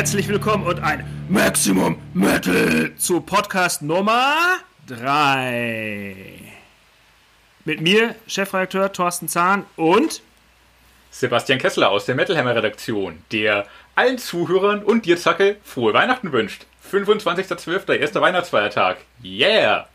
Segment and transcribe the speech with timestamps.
[0.00, 4.56] Herzlich willkommen und ein Maximum Metal zu Podcast Nummer
[4.86, 6.24] 3.
[7.66, 10.22] Mit mir, Chefredakteur Thorsten Zahn und
[11.10, 16.64] Sebastian Kessler aus der Metalhammer Redaktion, der allen Zuhörern und dir, Zacke, frohe Weihnachten wünscht.
[16.90, 18.96] 25.12., erster Weihnachtsfeiertag.
[19.22, 19.86] Yeah!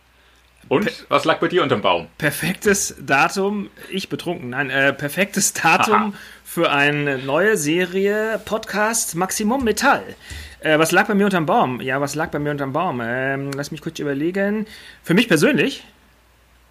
[0.68, 2.08] Und was lag bei dir unterm Baum?
[2.18, 6.13] perfektes Datum, ich betrunken, nein, äh, perfektes Datum Aha.
[6.55, 10.16] Für eine neue Serie Podcast Maximum Metall.
[10.62, 11.82] Äh, was lag bei mir unterm Baum?
[11.82, 13.02] Ja, was lag bei mir unterm Baum?
[13.04, 14.66] Ähm, lass mich kurz überlegen.
[15.04, 15.84] Für mich persönlich,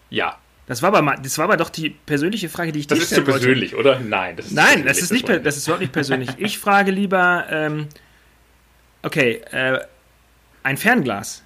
[0.09, 0.39] Ja.
[0.69, 3.09] das war aber, das war aber doch die persönliche Frage, die ich Das dir ist
[3.11, 3.41] zu stellen wollte.
[3.41, 4.01] persönlich, oder?
[4.01, 6.31] Nein, das ist zu Nein, persönlich, das ist nicht, per- das ist überhaupt nicht persönlich.
[6.39, 7.89] Ich frage lieber, ähm,
[9.03, 9.81] okay, äh,
[10.63, 11.43] ein Fernglas.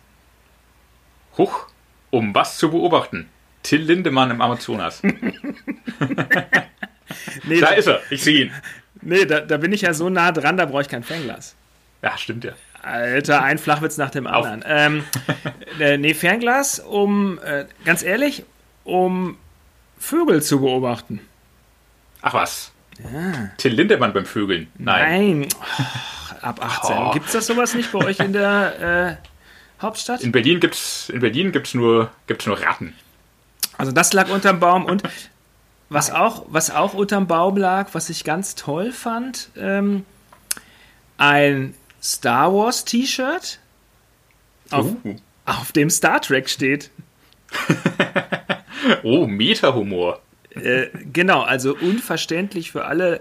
[1.36, 1.66] Huch,
[2.10, 3.28] um was zu beobachten?
[3.64, 5.02] Till Lindemann im Amazonas.
[7.44, 8.52] Nee, Da da, ist er, ich sehe ihn.
[9.02, 11.54] nee da, da bin ich ja so nah dran, da brauche ich kein Fernglas.
[12.02, 12.52] Ja, stimmt ja.
[12.82, 14.64] Alter, ein Flachwitz nach dem anderen.
[14.66, 15.04] Ähm,
[15.80, 18.44] äh, nee, Fernglas, um, äh, ganz ehrlich,
[18.84, 19.36] um
[19.98, 21.20] Vögel zu beobachten.
[22.22, 22.72] Ach was.
[23.58, 24.68] Till Lindemann beim Vögeln.
[24.78, 25.40] Nein.
[25.40, 25.48] Nein.
[25.60, 26.96] Oh, ab 18.
[26.96, 27.10] Oh.
[27.12, 30.22] Gibt's das sowas nicht bei euch in der äh, Hauptstadt?
[30.22, 32.94] In Berlin gibt's, in Berlin gibt's nur, gibt's nur Ratten.
[33.76, 35.02] Also das lag unterm Baum und
[35.88, 40.04] was auch, was auch unterm Baum lag, was ich ganz toll fand, ähm,
[41.16, 43.58] ein Star Wars T-Shirt,
[44.70, 45.16] auf, Uh.
[45.46, 46.90] auf dem Star Trek steht.
[49.02, 50.20] Oh, Meta-Humor.
[50.50, 53.20] Äh, genau, also unverständlich für alle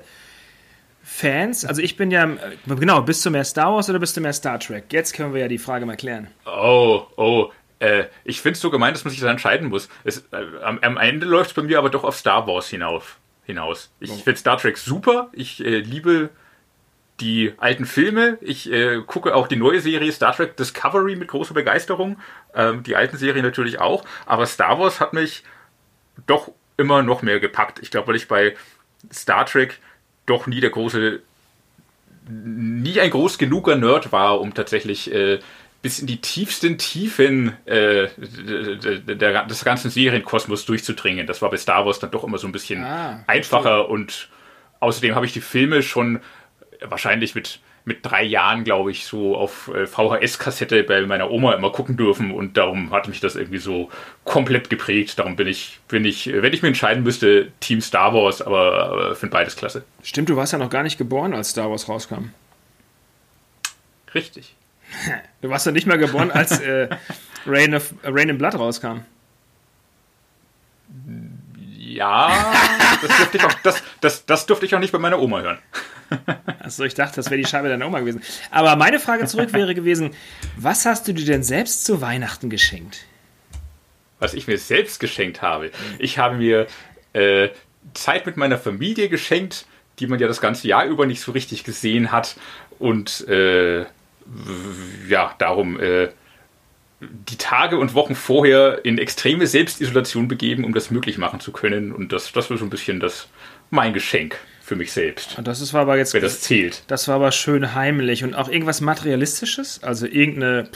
[1.03, 1.65] Fans.
[1.65, 2.35] Also ich bin ja, äh,
[2.67, 4.85] genau, bist du mehr Star Wars oder bist du mehr Star Trek?
[4.91, 6.27] Jetzt können wir ja die Frage mal klären.
[6.45, 7.51] Oh, oh.
[7.79, 9.89] Äh, ich finde es so gemeint, dass man sich da entscheiden muss.
[10.03, 13.17] Es, äh, am, am Ende läuft es bei mir aber doch auf Star Wars hinauf,
[13.45, 13.91] hinaus.
[13.99, 15.29] Ich finde Star Trek super.
[15.33, 16.29] Ich äh, liebe
[17.19, 18.37] die alten Filme.
[18.41, 22.17] Ich äh, gucke auch die neue Serie Star Trek Discovery mit großer Begeisterung.
[22.53, 24.05] Ähm, die alten Serien natürlich auch.
[24.25, 25.43] Aber Star Wars hat mich
[26.25, 27.79] doch immer noch mehr gepackt.
[27.81, 28.55] Ich glaube, weil ich bei
[29.11, 29.79] Star Trek
[30.25, 31.19] doch nie der große,
[32.29, 35.39] nie ein groß genuger Nerd war, um tatsächlich äh,
[35.81, 41.27] bis in die tiefsten Tiefen äh, der, des ganzen Serienkosmos durchzudringen.
[41.27, 44.29] Das war bei Star Wars dann doch immer so ein bisschen Ah, einfacher und
[44.79, 46.19] außerdem habe ich die Filme schon
[46.81, 51.71] wahrscheinlich mit mit drei Jahren, glaube ich, so auf äh, VHS-Kassette bei meiner Oma immer
[51.71, 53.89] gucken dürfen und darum hat mich das irgendwie so
[54.25, 55.17] komplett geprägt.
[55.17, 59.15] Darum bin ich, bin ich, wenn ich mir entscheiden müsste, Team Star Wars, aber, aber
[59.15, 59.85] finde beides klasse.
[60.03, 62.31] Stimmt, du warst ja noch gar nicht geboren, als Star Wars rauskam.
[64.13, 64.53] Richtig.
[65.41, 66.89] Du warst ja nicht mal geboren, als äh,
[67.45, 69.01] Rain, of, äh, Rain in Blood rauskam.
[71.77, 72.53] Ja,
[73.01, 75.59] das durfte ich auch, das, das, das durfte ich auch nicht bei meiner Oma hören.
[76.59, 78.21] Achso, ich dachte, das wäre die Scheibe deiner Oma gewesen.
[78.49, 80.11] Aber meine Frage zurück wäre gewesen,
[80.55, 83.05] was hast du dir denn selbst zu Weihnachten geschenkt?
[84.19, 85.71] was ich mir selbst geschenkt habe.
[85.99, 86.67] Ich habe mir
[87.13, 87.49] äh,
[87.93, 89.65] Zeit mit meiner Familie geschenkt,
[89.99, 92.35] die man ja das ganze Jahr über nicht so richtig gesehen hat.
[92.79, 93.85] Und äh,
[95.07, 96.09] ja, darum äh,
[96.99, 101.91] die Tage und Wochen vorher in extreme Selbstisolation begeben, um das möglich machen zu können.
[101.91, 103.27] Und das, das war so ein bisschen das
[103.69, 106.83] mein Geschenk für mich selbst, Und das ist, war aber jetzt wenn das zählt.
[106.87, 110.67] Das war aber schön heimlich und auch irgendwas Materialistisches, also irgendeine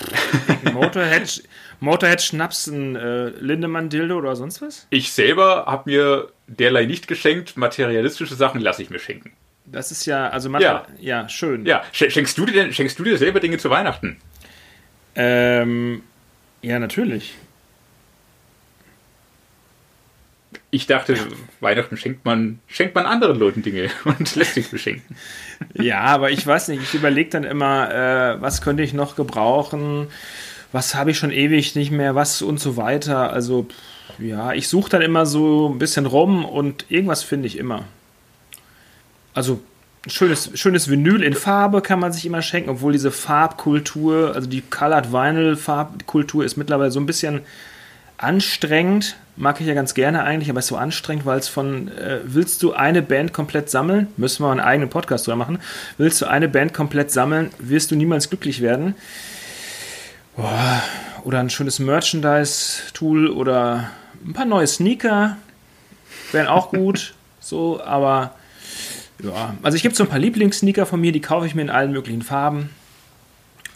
[0.72, 1.44] Motorhead,
[1.81, 4.88] Motorhead Schnaps, ein äh, Lindemann Dildo oder sonst was.
[4.91, 7.57] Ich selber habe mir derlei nicht geschenkt.
[7.57, 9.33] Materialistische Sachen lasse ich mir schenken.
[9.71, 11.21] Das ist ja, also Mater Ja.
[11.21, 11.29] ja.
[11.29, 11.65] schön.
[11.65, 14.17] Ja, schen- schenkst du dir denn, schenkst du dir selber Dinge zu Weihnachten?
[15.15, 16.03] Ähm,
[16.61, 17.35] ja, natürlich.
[20.73, 21.15] Ich dachte,
[21.59, 25.15] Weihnachten schenkt man, schenkt man anderen Leuten Dinge und lässt sich beschenken.
[25.74, 30.07] Ja, aber ich weiß nicht, ich überlege dann immer, äh, was könnte ich noch gebrauchen,
[30.71, 33.33] was habe ich schon ewig nicht mehr, was und so weiter.
[33.33, 33.67] Also,
[34.17, 37.83] ja, ich suche dann immer so ein bisschen rum und irgendwas finde ich immer.
[39.33, 39.62] Also,
[40.07, 44.62] schönes, schönes Vinyl in Farbe kann man sich immer schenken, obwohl diese Farbkultur, also die
[44.62, 47.42] Colored Vinyl Farbkultur ist mittlerweile so ein bisschen
[48.18, 49.16] anstrengend.
[49.38, 52.62] Mag ich ja ganz gerne eigentlich, aber ist so anstrengend, weil es von, äh, willst
[52.62, 54.07] du eine Band komplett sammeln?
[54.18, 55.60] Müssen wir einen eigenen Podcast drüber machen.
[55.98, 58.95] Willst du eine Band komplett sammeln, wirst du niemals glücklich werden.
[60.36, 60.81] Boah,
[61.24, 63.89] oder ein schönes Merchandise-Tool oder
[64.25, 65.38] ein paar neue Sneaker
[66.31, 67.13] wären auch gut.
[67.39, 68.36] so, aber
[69.23, 71.69] ja, also ich gibt so ein paar Lieblingssneaker von mir, die kaufe ich mir in
[71.69, 72.69] allen möglichen Farben.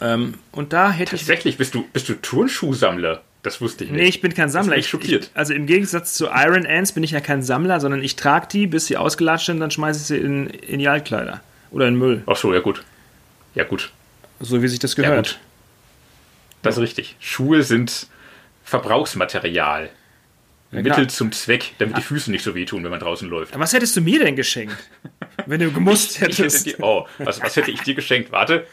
[0.00, 1.22] Ähm, und da hätte ich.
[1.22, 3.22] Tatsächlich, bist du, bist du Turnschuhsammler?
[3.42, 4.00] Das wusste ich nicht.
[4.00, 4.74] Nee, ich bin kein Sammler.
[4.74, 5.24] ich Ich, schockiert.
[5.24, 8.48] ich, also im Gegensatz zu Iron Ants bin ich ja kein Sammler, sondern ich trage
[8.50, 11.40] die, bis sie ausgelatscht sind, dann schmeiße ich sie in, in die Altkleider
[11.70, 12.22] oder in Müll.
[12.26, 12.82] Ach so, ja gut.
[13.54, 13.92] Ja, gut.
[14.40, 15.32] So wie sich das gehört.
[15.32, 15.38] Ja,
[16.62, 17.16] das ist richtig.
[17.20, 18.08] Schuhe sind
[18.64, 19.90] Verbrauchsmaterial.
[20.76, 21.98] Ja, Mittel zum Zweck, damit ah.
[21.98, 23.58] die Füße nicht so wehtun, wenn man draußen läuft.
[23.58, 24.76] Was hättest du mir denn geschenkt?
[25.46, 26.66] wenn du gemusst hättest.
[26.66, 28.32] Hätte die, oh, was, was hätte ich dir geschenkt?
[28.32, 28.66] Warte.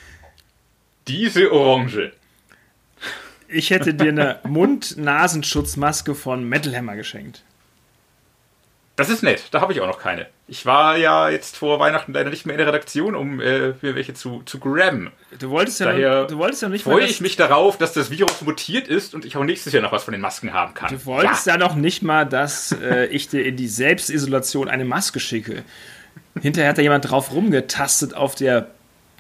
[1.07, 2.13] Diese Orange.
[3.47, 7.43] Ich hätte dir eine Mund-Nasenschutzmaske von Metal Hammer geschenkt.
[8.95, 10.27] Das ist nett, da habe ich auch noch keine.
[10.45, 13.95] Ich war ja jetzt vor Weihnachten leider nicht mehr in der Redaktion, um äh, mir
[13.95, 15.11] welche zu, zu grabben.
[15.39, 18.41] Du wolltest ja, Daher du wolltest ja nicht freue ich mich darauf, dass das Virus
[18.41, 20.89] mutiert ist und ich auch nächstes Jahr noch was von den Masken haben kann.
[20.89, 24.83] Du wolltest ja, ja noch nicht mal, dass äh, ich dir in die Selbstisolation eine
[24.83, 25.63] Maske schicke.
[26.41, 28.67] Hinterher hat da jemand drauf rumgetastet auf der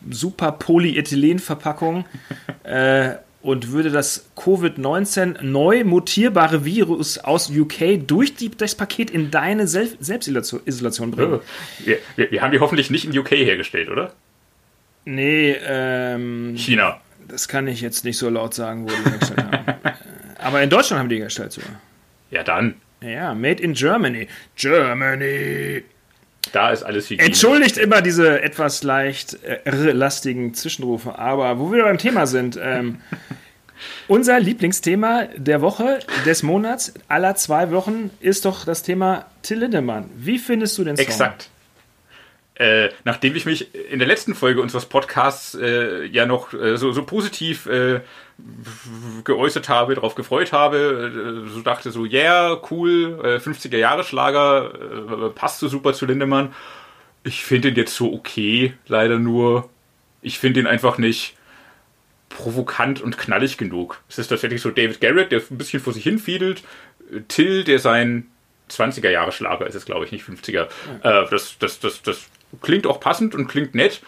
[0.09, 2.05] super Polyethylen-Verpackung.
[2.63, 9.31] Äh, und würde das Covid-19 neu mutierbare Virus aus UK durch die, das Paket in
[9.31, 11.41] deine Sel Selbstisolation bringen.
[11.83, 14.13] Wir, wir, wir, haben die hoffentlich nicht in UK hergestellt, oder?
[15.05, 16.55] Nee, ähm.
[16.55, 17.01] China.
[17.27, 19.65] Das kann ich jetzt nicht so laut sagen, wo die hergestellt haben.
[20.39, 21.81] Aber in Deutschland haben die hergestellt sogar.
[22.31, 22.75] Ja, dann.
[23.01, 24.27] Ja, made in Germany.
[24.55, 25.83] Germany.
[26.51, 27.27] Da ist alles Hygiene.
[27.27, 33.01] Entschuldigt immer diese etwas leicht äh, lastigen Zwischenrufe, aber wo wir beim Thema sind, ähm,
[34.07, 40.09] unser Lieblingsthema der Woche, des Monats, aller zwei Wochen ist doch das Thema Till Lindemann.
[40.15, 41.05] Wie findest du den Song?
[41.05, 41.49] Exakt.
[42.55, 46.91] Äh, nachdem ich mich in der letzten Folge unseres Podcasts äh, ja noch äh, so,
[46.91, 48.01] so positiv äh,
[49.23, 55.59] geäußert habe, darauf gefreut habe, äh, so dachte so, yeah, cool, 50er Jahre Schlager, passt
[55.59, 56.53] so super zu Lindemann.
[57.23, 59.69] Ich finde ihn jetzt so okay, leider nur.
[60.21, 61.35] Ich finde ihn einfach nicht
[62.29, 64.01] provokant und knallig genug.
[64.09, 66.63] Es ist tatsächlich so David Garrett, der ein bisschen vor sich hin fiedelt,
[67.27, 68.27] Till, der sein
[68.69, 70.67] 20er Jahre Schlager ist es, glaube ich, nicht 50er.
[71.03, 71.23] Ja.
[71.23, 72.29] Äh, das, das, das, das
[72.61, 74.01] klingt auch passend und klingt nett,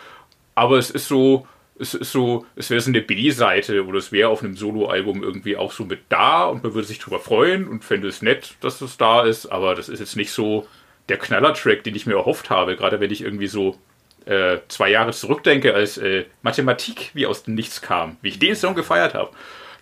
[0.54, 1.48] aber es ist so,
[1.80, 5.58] es ist so, es wäre so eine B-Seite oder es wäre auf einem Solo-Album irgendwie
[5.58, 8.82] auch so mit da und man würde sich darüber freuen und fände es nett, dass
[8.82, 10.68] es da ist, aber das ist jetzt nicht so
[11.10, 13.78] der Knaller-Track, den ich mir erhofft habe, gerade wenn ich irgendwie so
[14.26, 18.56] äh, zwei Jahre zurückdenke, als äh, Mathematik wie aus dem Nichts kam, wie ich den
[18.56, 19.32] Song gefeiert habe.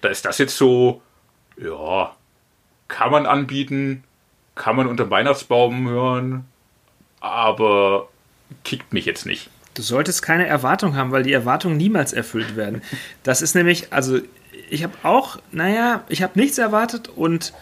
[0.01, 1.01] Da ist das jetzt so,
[1.57, 2.15] ja,
[2.87, 4.03] kann man anbieten,
[4.55, 6.45] kann man unter Weihnachtsbaum hören,
[7.21, 8.09] aber
[8.63, 9.49] kickt mich jetzt nicht.
[9.73, 12.81] Du solltest keine Erwartung haben, weil die Erwartungen niemals erfüllt werden.
[13.23, 14.19] Das ist nämlich, also
[14.69, 17.53] ich habe auch, naja, ich habe nichts erwartet und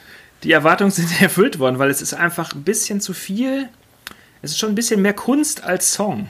[0.44, 3.70] die Erwartungen sind erfüllt worden, weil es ist einfach ein bisschen zu viel.
[4.42, 6.30] Es ist schon ein bisschen mehr Kunst als Song,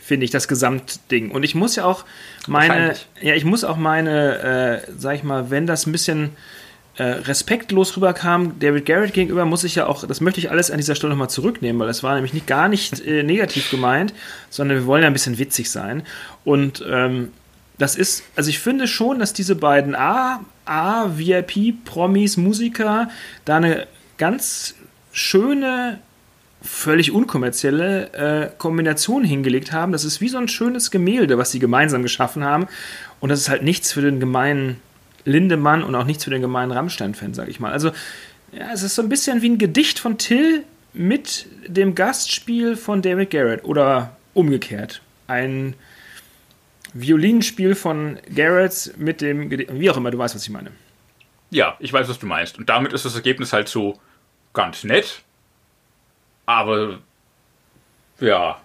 [0.00, 1.30] finde ich, das Gesamtding.
[1.30, 2.04] Und ich muss ja auch
[2.46, 6.30] meine, ja, ich muss auch meine, äh, sag ich mal, wenn das ein bisschen
[6.96, 10.76] äh, respektlos rüberkam David Garrett gegenüber, muss ich ja auch, das möchte ich alles an
[10.76, 14.12] dieser Stelle nochmal zurücknehmen, weil das war nämlich nicht, gar nicht äh, negativ gemeint,
[14.50, 16.02] sondern wir wollen ja ein bisschen witzig sein.
[16.44, 17.30] Und ähm,
[17.78, 23.08] das ist, also ich finde schon, dass diese beiden A, A, VIP, Promis, Musiker
[23.44, 23.86] da eine
[24.18, 24.74] ganz
[25.12, 25.98] schöne,
[26.60, 29.92] völlig unkommerzielle äh, Kombination hingelegt haben.
[29.92, 32.68] Das ist wie so ein schönes Gemälde, was sie gemeinsam geschaffen haben.
[33.18, 34.80] Und das ist halt nichts für den gemeinen
[35.24, 37.72] Lindemann und auch nichts für den gemeinen Rammstein-Fan, sag ich mal.
[37.72, 37.92] Also,
[38.52, 43.02] ja, es ist so ein bisschen wie ein Gedicht von Till mit dem Gastspiel von
[43.02, 45.00] David Garrett oder umgekehrt.
[45.26, 45.74] Ein
[46.92, 50.70] Violinspiel von Garrett mit dem Gedicht, wie auch immer, du weißt, was ich meine.
[51.50, 52.58] Ja, ich weiß, was du meinst.
[52.58, 53.98] Und damit ist das Ergebnis halt so
[54.52, 55.22] ganz nett,
[56.46, 56.98] aber
[58.20, 58.60] ja,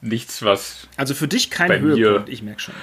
[0.00, 0.88] nichts, was.
[0.96, 2.74] Also für dich kein Höhepunkt, ich merke schon.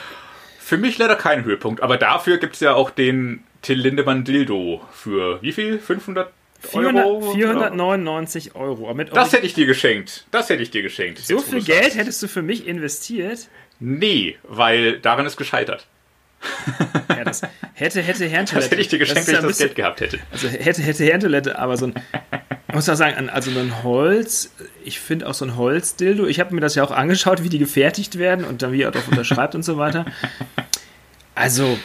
[0.66, 4.82] Für mich leider kein Höhepunkt, aber dafür gibt es ja auch den Till Lindemann Dildo
[4.92, 5.78] für wie viel?
[5.78, 6.34] 500
[6.74, 7.34] Euro?
[7.34, 8.92] 499 Euro.
[9.14, 10.26] das hätte ich dir geschenkt.
[10.32, 11.20] Das hätte ich dir geschenkt.
[11.20, 11.98] So viel Geld sagst.
[11.98, 13.48] hättest du für mich investiert?
[13.80, 15.86] Nee, weil daran ist gescheitert.
[17.10, 17.42] Ja, das
[17.74, 18.56] hätte, hätte Herrentoilette.
[18.56, 20.20] Das hätte ich dir geschenkt, wenn ich das Geld gehabt hätte.
[20.32, 21.94] Also hätte, hätte Herrentoilette, aber so ein,
[22.68, 24.52] ich muss auch sagen, also ein Holz,
[24.84, 27.60] ich finde auch so ein Holzdildo, ich habe mir das ja auch angeschaut, wie die
[27.60, 30.06] gefertigt werden und dann wie er darauf unterschreibt und so weiter.
[31.36, 31.78] Also,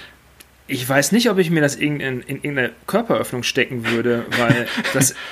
[0.66, 4.68] ich weiß nicht, ob ich mir das in, in, in irgendeine Körperöffnung stecken würde, weil
[4.94, 5.14] das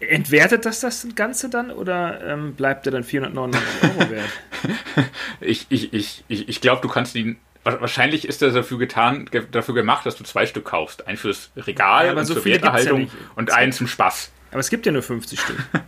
[0.00, 4.30] entwertet das das Ganze dann oder ähm, bleibt der dann 499 Euro wert?
[5.40, 9.74] Ich, ich, ich, ich, ich glaube, du kannst ihn Wahrscheinlich ist das dafür getan, dafür
[9.74, 11.06] gemacht, dass du zwei Stück kaufst.
[11.06, 14.32] Einen fürs Regal ja, und so zur Werterhaltung ja und einen zum Spaß.
[14.50, 15.58] Aber es gibt ja nur 50 Stück.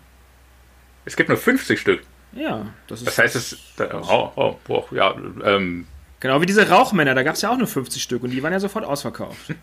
[1.07, 2.03] es gibt nur 50 Stück.
[2.33, 3.09] Ja, das ist.
[3.09, 3.57] Das heißt, es.
[3.79, 5.15] Oh, oh, oh, ja,
[5.45, 5.87] ähm,
[6.21, 8.53] genau wie diese Rauchmänner, da gab es ja auch nur 50 Stück und die waren
[8.53, 9.41] ja sofort ausverkauft.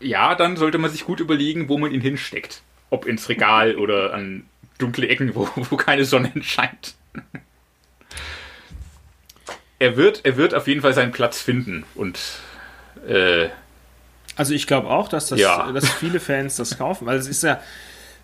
[0.00, 2.62] ja, dann sollte man sich gut überlegen, wo man ihn hinsteckt.
[2.90, 4.44] Ob ins Regal oder an
[4.78, 6.94] dunkle Ecken, wo, wo keine Sonne scheint.
[9.82, 12.18] Er wird, er wird auf jeden Fall seinen Platz finden und
[13.08, 13.48] äh,
[14.36, 15.70] also ich glaube auch, dass, das, Ja.
[15.72, 17.60] dass viele Fans das kaufen, weil es ist ja,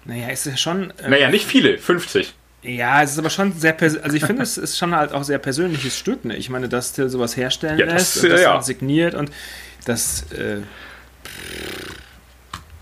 [0.04, 2.32] naja, es ist ja schon, ähm, naja, nicht viele, 50.
[2.62, 5.24] ja, es ist aber schon sehr, pers- also ich finde, es ist schon halt auch
[5.24, 6.36] sehr persönliches Stück, ne?
[6.36, 8.62] Ich meine, dass Till sowas herstellen Ja, das, lässt und das ja.
[8.62, 9.30] signiert und
[9.84, 10.58] das äh,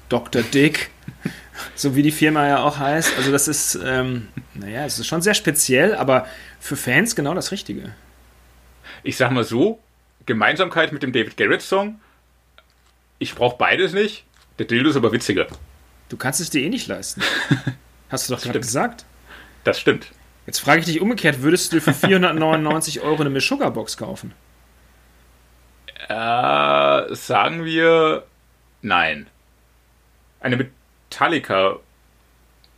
[0.09, 0.43] Dr.
[0.43, 0.91] Dick,
[1.75, 5.21] so wie die Firma ja auch heißt, also das ist, ähm, naja, es ist schon
[5.23, 6.27] sehr speziell, aber
[6.61, 7.93] für Fans genau das Richtige.
[9.07, 9.79] Ich sag mal so,
[10.27, 12.01] Gemeinsamkeit mit dem David Garrett Song.
[13.21, 14.25] Ich brauche beides nicht.
[14.59, 15.47] Der Dildo ist aber witziger.
[16.09, 17.23] Du kannst es dir eh nicht leisten.
[18.11, 19.05] Hast du doch gerade gesagt.
[19.63, 20.11] Das stimmt.
[20.47, 24.33] Jetzt frage ich dich umgekehrt, würdest du für 499 Euro eine Miss Sugar Box kaufen?
[26.09, 28.25] Äh, sagen wir
[28.83, 29.29] nein.
[30.41, 30.69] Eine
[31.11, 31.79] Metallica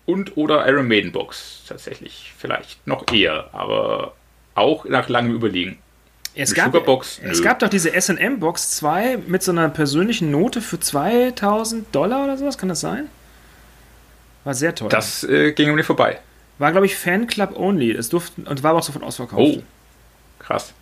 [0.05, 2.35] und oder Iron Maiden Box tatsächlich.
[2.37, 4.15] Vielleicht noch eher, aber
[4.55, 5.79] auch nach langem Überlegen.
[6.35, 7.21] Es gab, Sugarbox?
[7.25, 7.45] es Nö.
[7.45, 12.37] gab doch diese SM Box 2 mit so einer persönlichen Note für 2000 Dollar oder
[12.37, 13.09] sowas, kann das sein?
[14.45, 14.89] War sehr teuer.
[14.89, 16.21] Das äh, ging um mir vorbei.
[16.59, 17.91] war, glaube ich, Fanclub only.
[17.91, 19.59] Es durften, und war aber auch sofort ausverkauft.
[19.59, 19.63] Oh,
[20.39, 20.73] krass.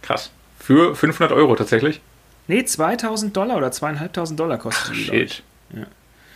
[0.00, 0.30] Krass.
[0.58, 2.00] Für 500 Euro tatsächlich?
[2.48, 5.32] Nee, 2000 Dollar oder 2500 Dollar kostet die, glaub ich.
[5.34, 5.42] Shit.
[5.76, 5.86] Ja.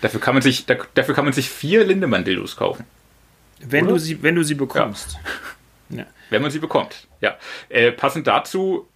[0.02, 2.85] Dafür kann man sich, da, dafür kann man sich vier Lindemann-Dildos kaufen.
[3.61, 3.95] Wenn Oder?
[3.95, 5.18] du, sie, wenn du sie bekommst.
[6.31, 7.07] Wenn man sie bekommt.
[7.21, 7.37] Ja.
[7.69, 8.88] Äh, passend dazu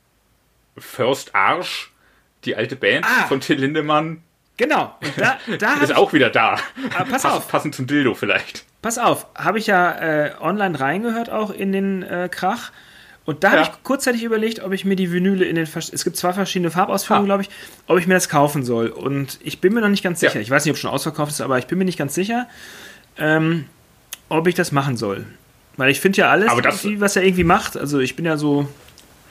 [0.79, 1.93] First Arsch,
[2.45, 3.27] die alte Band Ah.
[3.27, 4.23] von Till Lindemann,
[4.57, 4.95] Genau.
[5.17, 6.59] Da, da ist auch wieder da.
[6.95, 7.49] Ah, pass auf.
[7.49, 8.67] Passend zum Dildo vielleicht.
[8.83, 9.93] Pass auf, habe ich ja
[10.27, 12.71] äh, online reingehört auch in den äh, Krach.
[13.25, 13.61] Und da Ja.
[13.65, 15.65] habe ich kurzzeitig überlegt, ob ich mir die Vinyle in den.
[15.67, 17.37] Es gibt zwei verschiedene Farbausführungen, Ah.
[17.37, 17.51] glaube ich,
[17.87, 18.89] ob ich mir das kaufen soll.
[18.89, 20.29] Und ich bin mir noch nicht ganz Ja.
[20.29, 20.41] sicher.
[20.43, 22.47] Ich weiß nicht, ob es schon ausverkauft ist, aber ich bin mir nicht ganz sicher,
[23.17, 23.65] ähm,
[24.29, 25.25] ob ich das machen soll.
[25.81, 27.75] Weil ich finde ja alles, Aber das- was er irgendwie macht.
[27.79, 28.69] Also ich bin ja so.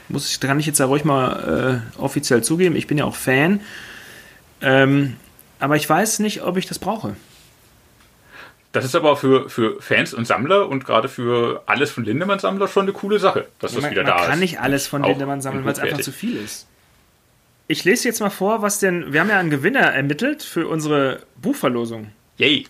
[0.08, 3.16] Muss ich, kann ich jetzt ja ruhig mal äh, offiziell zugeben, ich bin ja auch
[3.16, 3.60] Fan.
[4.60, 5.16] Ähm,
[5.60, 7.16] aber ich weiß nicht, ob ich das brauche.
[8.72, 12.84] Das ist aber für, für Fans und Sammler und gerade für alles von Lindemann-Sammler schon
[12.84, 14.40] eine coole Sache, dass das man, wieder man da kann ist.
[14.40, 16.66] nicht alles von Lindemann sammeln, weil es einfach zu viel ist.
[17.68, 19.14] Ich lese jetzt mal vor, was denn.
[19.14, 22.08] Wir haben ja einen Gewinner ermittelt für unsere Buchverlosung.
[22.38, 22.66] Yay.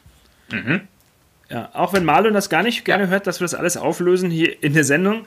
[1.49, 4.61] Ja, auch wenn Marlon das gar nicht gerne hört, dass wir das alles auflösen hier
[4.63, 5.25] in der Sendung.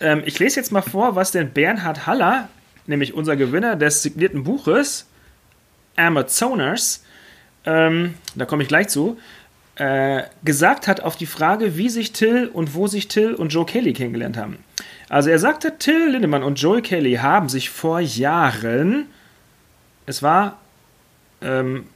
[0.00, 2.48] Ähm, ich lese jetzt mal vor, was denn Bernhard Haller,
[2.86, 5.06] nämlich unser Gewinner des signierten Buches,
[5.96, 7.04] Amazoners,
[7.66, 9.18] ähm, da komme ich gleich zu,
[9.76, 13.66] äh, gesagt hat auf die Frage, wie sich Till und wo sich Till und Joe
[13.66, 14.58] Kelly kennengelernt haben.
[15.10, 19.06] Also er sagte, Till Lindemann und Joe Kelly haben sich vor Jahren,
[20.06, 20.58] es war
[21.42, 21.86] ähm,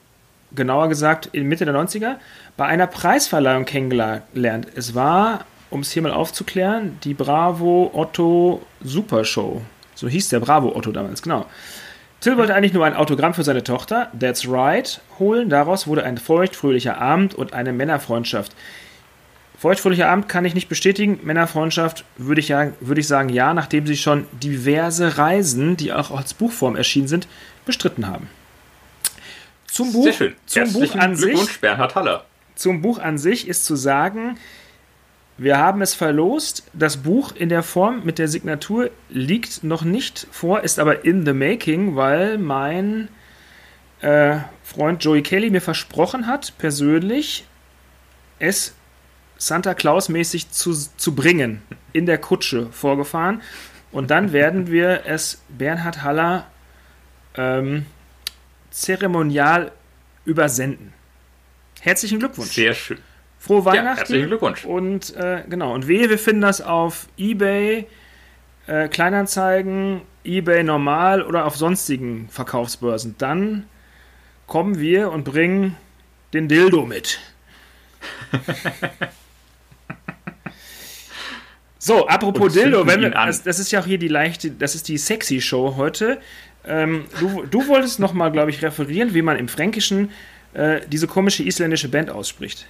[0.55, 2.17] genauer gesagt in Mitte der 90er,
[2.57, 4.69] bei einer Preisverleihung kennengelernt.
[4.75, 9.63] Es war, um es hier mal aufzuklären, die Bravo Otto Super Show.
[9.95, 11.47] So hieß der Bravo Otto damals, genau.
[12.21, 15.51] Till wollte eigentlich nur ein Autogramm für seine Tochter, That's Right, holen.
[15.51, 18.53] Daraus wurde ein feuchtfröhlicher Abend und eine Männerfreundschaft.
[19.59, 21.21] Feuchtfröhlicher Abend kann ich nicht bestätigen.
[21.23, 26.11] Männerfreundschaft würde ich, ja, würde ich sagen, ja, nachdem sie schon diverse Reisen, die auch
[26.11, 27.29] als Buchform erschienen sind,
[27.67, 28.29] bestritten haben.
[29.75, 30.35] Zum Buch, Sehr schön.
[30.47, 32.25] zum Herzlichen Buch an sich Glückwunsch, Bernhard Haller.
[32.55, 34.39] zum Buch an sich ist zu sagen,
[35.37, 36.63] wir haben es verlost.
[36.75, 41.27] Das Buch in der Form mit der Signatur liegt noch nicht vor, ist aber in
[41.27, 43.09] the making, weil mein
[44.01, 47.45] äh, Freund Joey Kelly mir versprochen hat, persönlich
[48.39, 48.77] es
[49.39, 51.63] Santa Claus mäßig zu, zu bringen,
[51.93, 53.43] in der Kutsche vorgefahren.
[53.91, 56.47] Und dann werden wir es Bernhard Haller
[57.37, 57.87] ähm,
[58.75, 59.71] zeremonial
[60.25, 60.93] übersenden.
[61.81, 62.51] Herzlichen Glückwunsch.
[62.51, 62.99] Sehr schön.
[63.39, 63.97] Frohe Ja, Weihnachten.
[63.99, 64.65] herzlichen Glückwunsch.
[64.65, 67.87] Und äh, genau, und wehe, wir finden das auf Ebay,
[68.67, 73.15] äh, Kleinanzeigen, Ebay normal oder auf sonstigen Verkaufsbörsen.
[73.19, 73.69] Dann
[74.47, 75.77] kommen wir und bringen
[76.33, 77.21] den Dildo mit.
[81.79, 84.89] so, apropos Dildo, wenn wir, das, das ist ja auch hier die leichte, das ist
[84.89, 86.21] die sexy Show heute.
[86.67, 90.11] Ähm, du, du wolltest nochmal, glaube ich, referieren, wie man im Fränkischen
[90.55, 92.67] äh, diese komische isländische Band ausspricht.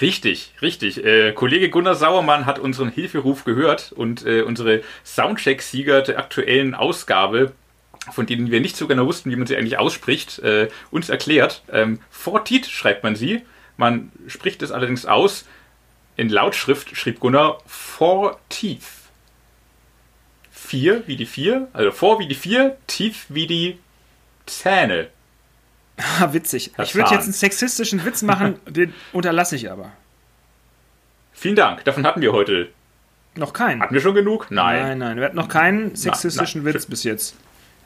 [0.00, 1.02] Richtig, richtig.
[1.04, 7.52] Äh, Kollege Gunnar Sauermann hat unseren Hilferuf gehört und äh, unsere Soundcheck-Sieger der aktuellen Ausgabe,
[8.12, 11.62] von denen wir nicht so genau wussten, wie man sie eigentlich ausspricht, äh, uns erklärt.
[11.72, 13.42] Ähm, Fortit schreibt man sie.
[13.78, 15.46] Man spricht es allerdings aus.
[16.16, 18.95] In Lautschrift schrieb Gunnar Forteeth.
[20.66, 23.78] Vier wie die vier, also vor wie die vier, tief wie die
[24.46, 25.06] Zähne.
[25.96, 26.72] Ah, witzig.
[26.74, 29.92] Herr Ich würde jetzt einen sexistischen Witz machen, den unterlasse ich aber.
[31.32, 32.68] Vielen Dank, davon hatten wir heute
[33.36, 33.80] Noch keinen.
[33.80, 34.48] Hatten wir schon genug?
[34.50, 34.82] Nein.
[34.82, 35.16] Nein, nein.
[35.18, 36.74] Wir hatten noch keinen sexistischen nein.
[36.74, 37.36] Witz bis jetzt.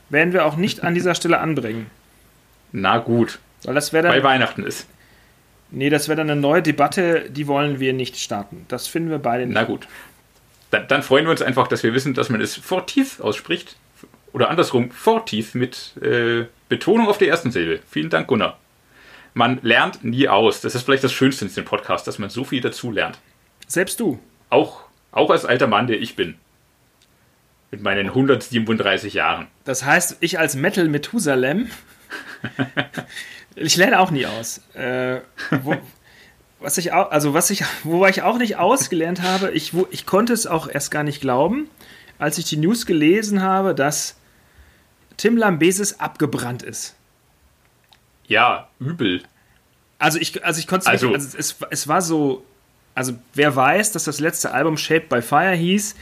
[0.09, 1.91] Werden wir auch nicht an dieser Stelle anbringen.
[2.73, 3.41] Na gut.
[3.65, 4.25] Weil das wäre Weil dann.
[4.25, 4.87] Weihnachten ist.
[5.71, 8.65] Nee, das wäre dann eine neue Debatte, die wollen wir nicht starten.
[8.69, 9.55] Das finden wir beide nicht.
[9.55, 9.87] Na gut.
[10.71, 13.77] Dann, dann freuen wir uns einfach, dass wir wissen, dass man es Fortiv ausspricht.
[14.33, 17.81] Oder andersrum, Fortiv mit äh, Betonung auf der ersten Silbe.
[17.91, 18.59] Vielen Dank, Gunnar.
[19.35, 20.61] Man lernt nie aus.
[20.61, 23.19] Das ist vielleicht das Schönste in diesem Podcast, dass man so viel dazu lernt.
[23.67, 24.19] Selbst du.
[24.49, 26.37] Auch, auch als alter Mann, der ich bin.
[27.71, 29.47] Mit meinen 137 Jahren.
[29.65, 31.71] Das heißt, ich als Metal Methusalem,
[33.55, 34.61] ich lerne auch nie aus.
[34.75, 35.21] Äh,
[35.63, 35.77] wo,
[36.61, 40.07] was ich auch, also was ich, wobei ich auch nicht ausgelernt habe, ich, wo, ich
[40.07, 41.69] konnte es auch erst gar nicht glauben,
[42.19, 44.17] als ich die News gelesen habe, dass
[45.17, 46.95] Tim Lambesis abgebrannt ist.
[48.27, 49.23] Ja, übel.
[49.99, 52.45] Also ich, also ich konnte es Also- nicht, also es, es war so,
[52.95, 55.95] also wer weiß, dass das letzte Album Shaped by Fire hieß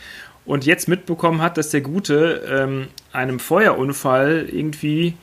[0.44, 5.16] und jetzt mitbekommen hat, dass der Gute ähm, einem Feuerunfall irgendwie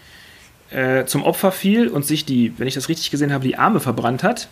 [0.71, 3.79] äh, zum Opfer fiel und sich die, wenn ich das richtig gesehen habe, die Arme
[3.79, 4.49] verbrannt hat.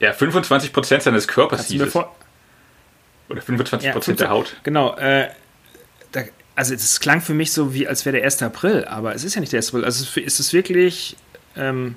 [0.00, 1.94] Ja, 25% seines Körpers hieß es.
[1.94, 4.56] Oder 25% Ja, der Haut.
[4.64, 4.96] Genau.
[4.96, 5.28] Äh,
[6.12, 6.22] da,
[6.56, 8.42] also es klang für mich so, wie als wäre der 1.
[8.42, 9.68] April, aber es ist ja nicht der 1.
[9.68, 9.84] April.
[9.84, 11.16] Also es ist- wirklich
[11.56, 11.94] ähm,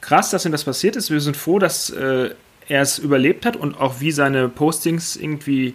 [0.00, 1.10] krass, dass ihm das passiert ist.
[1.10, 2.30] Wir sind froh, dass äh,
[2.68, 5.74] er es überlebt hat und auch wie seine Postings irgendwie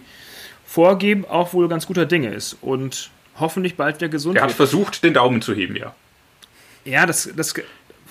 [0.64, 2.56] vorgeben, auch wohl ganz guter Dinge ist.
[2.60, 5.94] Und hoffentlich bald wieder gesund Er hat versucht, den Daumen zu heben, ja.
[6.84, 7.54] Ja, das, das.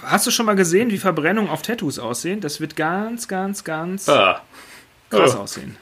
[0.04, 2.40] Hast du schon mal gesehen, wie Verbrennungen auf Tattoos aussehen?
[2.42, 4.42] Das wird ganz, ganz, ganz Ah,
[5.10, 5.40] krass oh.
[5.40, 5.78] aussehen.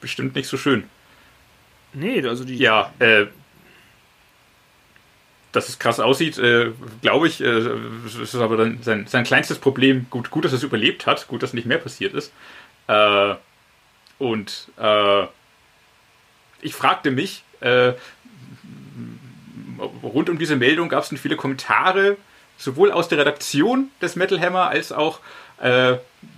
[0.00, 0.84] bestimmt nicht so schön.
[1.92, 2.56] Nee, also die.
[2.56, 3.26] Ja, äh,
[5.52, 7.60] dass es krass aussieht, äh, glaube ich, äh,
[8.04, 10.06] das ist aber dann sein, sein kleinstes Problem.
[10.08, 12.32] Gut, gut, dass es überlebt hat, gut, dass nicht mehr passiert ist.
[12.88, 13.34] Äh,
[14.18, 15.26] und äh,
[16.62, 17.92] ich fragte mich, äh,
[20.02, 22.16] rund um diese Meldung gab es viele Kommentare,
[22.58, 25.20] sowohl aus der Redaktion des Metal Hammer als auch
[25.60, 25.96] äh,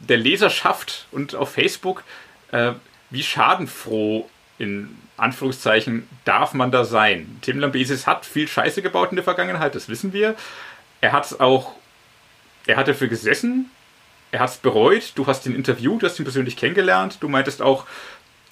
[0.09, 2.03] der Leserschaft und auf Facebook,
[2.53, 2.72] äh,
[3.11, 7.38] wie schadenfroh in Anführungszeichen darf man da sein.
[7.42, 10.35] Tim Lambesis hat viel Scheiße gebaut in der Vergangenheit, das wissen wir.
[11.00, 11.72] Er hat es auch,
[12.66, 13.70] er hat dafür gesessen,
[14.33, 17.62] er hat es bereut, du hast ihn interviewt, du hast ihn persönlich kennengelernt, du meintest
[17.62, 17.87] auch,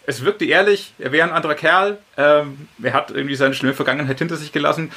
[0.07, 4.19] es wirkte ehrlich, er wäre ein anderer Kerl, ähm, er hat irgendwie seine schlimme Vergangenheit
[4.19, 4.93] hinter sich gelassen.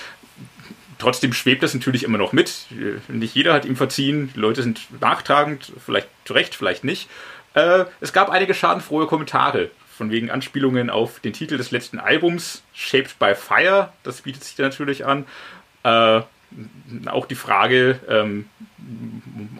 [0.97, 2.65] Trotzdem schwebt das natürlich immer noch mit.
[3.07, 7.09] Nicht jeder hat ihm verziehen, die Leute sind nachtragend, vielleicht zu Recht, vielleicht nicht.
[7.53, 12.63] Äh, es gab einige schadenfrohe Kommentare, von wegen Anspielungen auf den Titel des letzten Albums,
[12.73, 15.25] Shaped by Fire, das bietet sich da natürlich an.
[15.83, 16.21] Äh,
[17.07, 18.45] auch die Frage, ähm,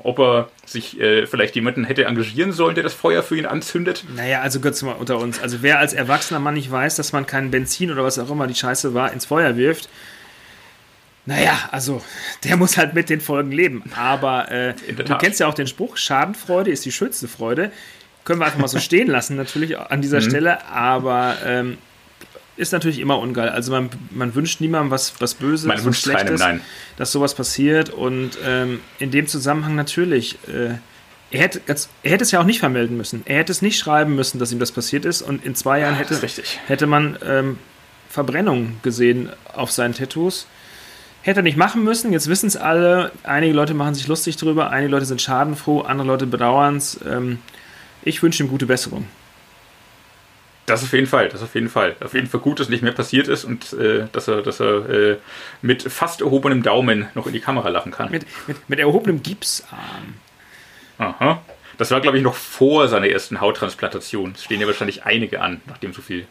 [0.04, 4.06] ob er sich äh, vielleicht jemanden hätte engagieren sollen, der das Feuer für ihn anzündet.
[4.15, 5.41] Naja, also Gott mal unter uns.
[5.41, 8.48] Also wer als erwachsener Mann nicht weiß, dass man kein Benzin oder was auch immer
[8.48, 9.89] die Scheiße war, ins Feuer wirft,
[11.26, 12.02] naja, also
[12.44, 13.84] der muss halt mit den Folgen leben.
[13.96, 17.72] Aber äh, du kennst ja auch den Spruch, Schadenfreude ist die schönste Freude.
[18.24, 20.30] Können wir einfach mal so stehen lassen, natürlich an dieser Mhm.
[20.30, 21.78] Stelle, aber ähm,
[22.58, 23.50] ist natürlich immer ungeil.
[23.50, 26.62] Also man, man wünscht niemandem was, was Böses, Man was wünscht keinem, Schlechtes, nein.
[26.98, 27.90] dass sowas passiert.
[27.90, 30.76] Und ähm, in dem Zusammenhang natürlich, äh,
[31.32, 33.24] er hätte, er hätte es ja auch nicht vermelden müssen.
[33.26, 35.22] Er hätte es nicht schreiben müssen, dass ihm das passiert ist.
[35.22, 37.60] Und in zwei Jahren das hätte, hätte man ähm,
[38.10, 40.48] Verbrennung gesehen auf seinen Tattoos.
[41.26, 42.14] Hätte er nicht machen müssen.
[42.14, 43.12] Jetzt wissen es alle.
[43.24, 44.70] Einige Leute machen sich lustig drüber.
[44.70, 45.82] Einige Leute sind schadenfroh.
[45.82, 47.00] Andere Leute bedauern es.
[47.04, 47.40] Ähm,
[48.04, 49.08] ich wünsche ihm gute Besserung.
[50.68, 51.96] Das auf jeden Fall, das auf jeden Fall.
[52.00, 54.88] Auf jeden Fall gut, dass nicht mehr passiert ist und äh, dass er, dass er
[54.88, 55.18] äh,
[55.64, 58.12] mit fast erhobenem Daumen noch in die Kamera lachen kann.
[58.12, 60.14] Mit, mit, mit erhobenem Gipsarm.
[61.00, 61.42] Aha.
[61.80, 64.34] Das war, glaube ich, noch vor seiner ersten Hauttransplantation.
[64.36, 66.28] Es stehen ja wahrscheinlich einige an, nachdem so viel.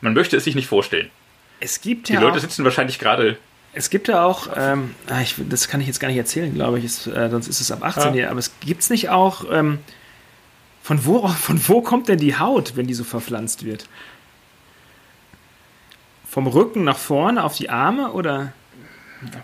[0.00, 1.10] Man möchte es sich nicht vorstellen.
[1.58, 3.36] Es gibt Die ja Leute auch, sitzen wahrscheinlich gerade.
[3.78, 6.78] Es gibt ja auch, ähm, ah, ich, das kann ich jetzt gar nicht erzählen, glaube
[6.78, 8.12] ich, ist, äh, sonst ist es ab 18 Ja.
[8.12, 9.78] hier, aber es gibt es nicht auch, ähm,
[10.82, 13.88] von, wo, von wo kommt denn die Haut, wenn die so verpflanzt wird?
[16.28, 18.52] Vom Rücken nach vorne auf die Arme oder?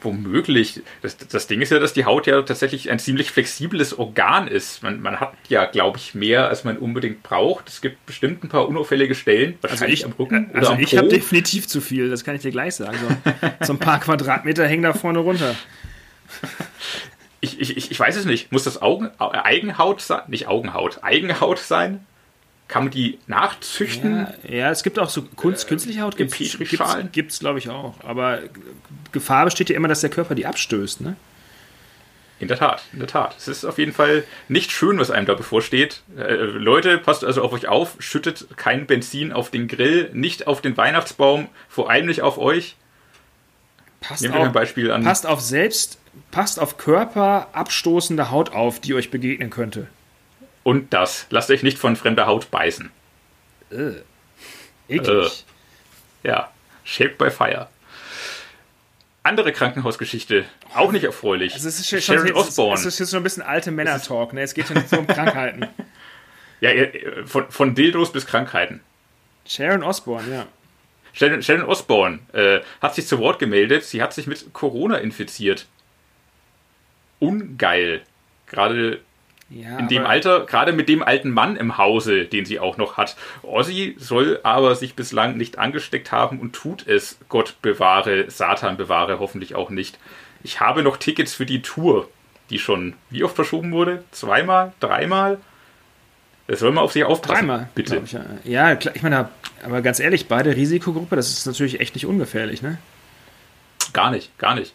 [0.02, 0.82] Womöglich.
[1.02, 4.82] Das, das Ding ist ja, dass die Haut ja tatsächlich ein ziemlich flexibles Organ ist.
[4.82, 7.68] Man, man hat ja, glaube ich, mehr, als man unbedingt braucht.
[7.68, 11.08] Es gibt bestimmt ein paar unauffällige Stellen, wahrscheinlich am Rücken oder also am ich habe
[11.08, 12.96] definitiv zu viel, das kann ich dir gleich sagen.
[13.60, 15.54] So, so ein paar Quadratmeter hängen da vorne runter.
[17.40, 18.52] Ich, ich, ich- ich weiß es nicht.
[18.52, 20.22] Muss das Augen, Au- Eigenhaut sein?
[20.28, 22.06] Nicht Augenhaut, Eigenhaut sein?
[22.74, 24.26] Kann man die nachzüchten?
[24.42, 26.58] Ja, ja, es gibt auch so Kunst, künstliche Haut, gibt es,
[27.12, 27.94] gibt's, glaube ich, auch.
[28.02, 28.40] Aber
[29.12, 31.14] Gefahr besteht ja immer, dass der Körper die abstößt, ne?
[32.40, 33.36] In der Tat, in der Tat.
[33.38, 36.02] Es ist auf jeden Fall nicht schön, was einem da bevorsteht.
[36.18, 40.60] Äh, Leute, passt also auf euch auf, schüttet kein Benzin auf den Grill, nicht auf
[40.60, 42.74] den Weihnachtsbaum, vor allem nicht auf euch.
[44.00, 45.04] Passt Nehmt auf, ein Beispiel an.
[45.04, 46.00] Passt auf selbst,
[46.32, 49.86] passt auf Körper abstoßende Haut auf, die euch begegnen könnte.
[50.64, 51.26] Und das.
[51.30, 52.90] Lasst euch nicht von fremder Haut beißen.
[53.70, 53.92] Äh.
[54.88, 55.44] Eklig.
[56.24, 56.28] Äh.
[56.28, 56.50] Ja.
[56.82, 57.68] Shaped by Fire.
[59.22, 61.54] Andere Krankenhausgeschichte, auch nicht erfreulich.
[61.54, 62.74] Also es ist Sharon schon, Osbourne.
[62.74, 64.42] Es ist jetzt so ein bisschen alte Männer-Talk, ne?
[64.42, 65.66] Es geht ja nicht so um Krankheiten.
[66.60, 66.70] Ja,
[67.26, 68.80] von, von Dildos bis Krankheiten.
[69.46, 70.46] Sharon Osbourne, ja.
[71.12, 75.66] Sharon, Sharon Osbourne äh, hat sich zu Wort gemeldet, sie hat sich mit Corona infiziert.
[77.18, 78.02] Ungeil.
[78.46, 79.00] Gerade
[79.54, 82.96] ja, in dem Alter, gerade mit dem alten Mann im Hause, den sie auch noch
[82.96, 83.16] hat.
[83.42, 87.18] Ozzy soll aber sich bislang nicht angesteckt haben und tut es.
[87.28, 89.98] Gott bewahre, Satan bewahre hoffentlich auch nicht.
[90.42, 92.08] Ich habe noch Tickets für die Tour,
[92.50, 94.02] die schon wie oft verschoben wurde?
[94.10, 94.72] Zweimal?
[94.80, 95.38] Dreimal?
[96.46, 97.46] Das soll man auf sich aufpassen.
[97.46, 98.02] Dreimal, bitte.
[98.04, 99.28] Ich, ja, ja klar, ich meine,
[99.64, 102.78] aber ganz ehrlich, beide Risikogruppe, das ist natürlich echt nicht ungefährlich, ne?
[103.92, 104.74] Gar nicht, gar nicht.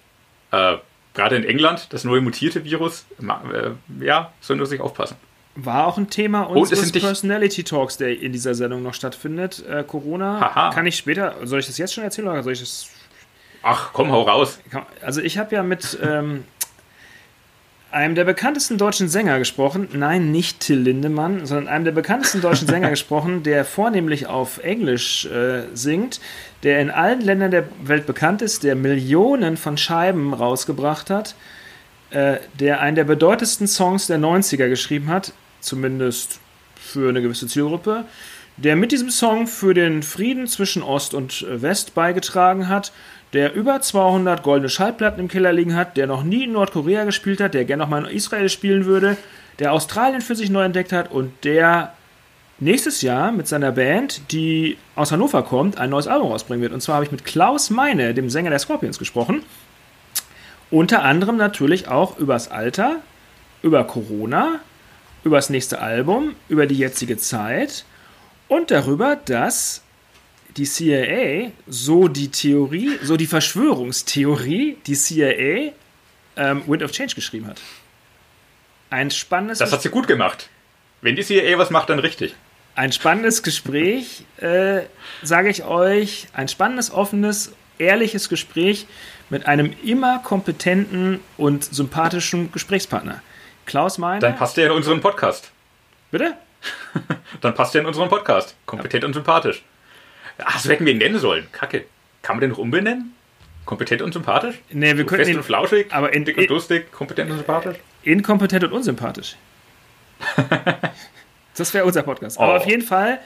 [0.51, 0.77] Äh,
[1.19, 3.71] gerade in England, das neue mutierte Virus, äh,
[4.03, 5.17] ja, soll nur sich aufpassen.
[5.55, 9.65] War auch ein Thema unseres Personality Talks, der in dieser Sendung noch stattfindet.
[9.67, 10.39] Äh, Corona.
[10.39, 10.73] Haha.
[10.73, 12.87] Kann ich später, soll ich das jetzt schon erzählen oder soll ich das.
[13.61, 14.59] Ach, komm, hau raus.
[15.01, 16.45] Also, ich habe ja mit ähm,
[17.91, 19.87] einem der bekanntesten deutschen Sänger gesprochen.
[19.93, 25.25] Nein, nicht Till Lindemann, sondern einem der bekanntesten deutschen Sänger gesprochen, der vornehmlich auf Englisch
[25.25, 26.19] äh, singt,
[26.63, 31.35] der in allen Ländern der Welt bekannt ist, der Millionen von Scheiben rausgebracht hat,
[32.11, 36.39] äh, der einen der bedeutendsten Songs der 90er geschrieben hat, zumindest
[36.75, 38.05] für eine gewisse Zielgruppe,
[38.57, 42.91] der mit diesem Song für den Frieden zwischen Ost und West beigetragen hat,
[43.33, 47.41] der über 200 goldene Schallplatten im Keller liegen hat, der noch nie in Nordkorea gespielt
[47.41, 49.17] hat, der gerne noch mal in Israel spielen würde,
[49.59, 51.93] der Australien für sich neu entdeckt hat und der
[52.59, 56.73] nächstes Jahr mit seiner Band, die aus Hannover kommt, ein neues Album rausbringen wird.
[56.73, 59.43] Und zwar habe ich mit Klaus Meine, dem Sänger der Scorpions, gesprochen.
[60.71, 62.97] Unter anderem natürlich auch übers Alter,
[63.61, 64.59] über Corona,
[65.23, 67.85] über das nächste Album, über die jetzige Zeit
[68.47, 69.83] und darüber, dass
[70.59, 75.71] die CIA, so die Theorie, so die Verschwörungstheorie, die CIA
[76.35, 77.61] ähm, Wind of Change geschrieben hat.
[78.89, 79.59] Ein spannendes.
[79.59, 80.49] Das hat sie gut gemacht.
[81.01, 82.35] Wenn die CIA was macht, dann richtig.
[82.75, 84.81] Ein spannendes Gespräch, äh,
[85.23, 86.27] sage ich euch.
[86.33, 88.85] Ein spannendes, offenes, ehrliches Gespräch
[89.29, 93.21] mit einem immer kompetenten und sympathischen Gesprächspartner.
[93.65, 94.19] Klaus Meine.
[94.19, 95.51] Dann passt er in unseren Podcast.
[96.11, 96.35] Bitte?
[97.41, 98.55] dann passt er in unseren Podcast.
[98.65, 99.07] Kompetent ja.
[99.07, 99.63] und sympathisch.
[100.43, 101.47] Ach, so hätten wir ihn nennen sollen.
[101.51, 101.85] Kacke.
[102.21, 103.13] Kann man den noch umbenennen?
[103.65, 104.55] Kompetent und sympathisch?
[104.71, 107.37] Nee, wir so können Fest ihn, und flauschig, aber in, dick und lustig, kompetent und
[107.37, 107.77] sympathisch?
[108.03, 109.35] Inkompetent und unsympathisch.
[111.55, 112.39] das wäre unser Podcast.
[112.39, 112.57] Aber oh.
[112.57, 113.19] auf jeden Fall,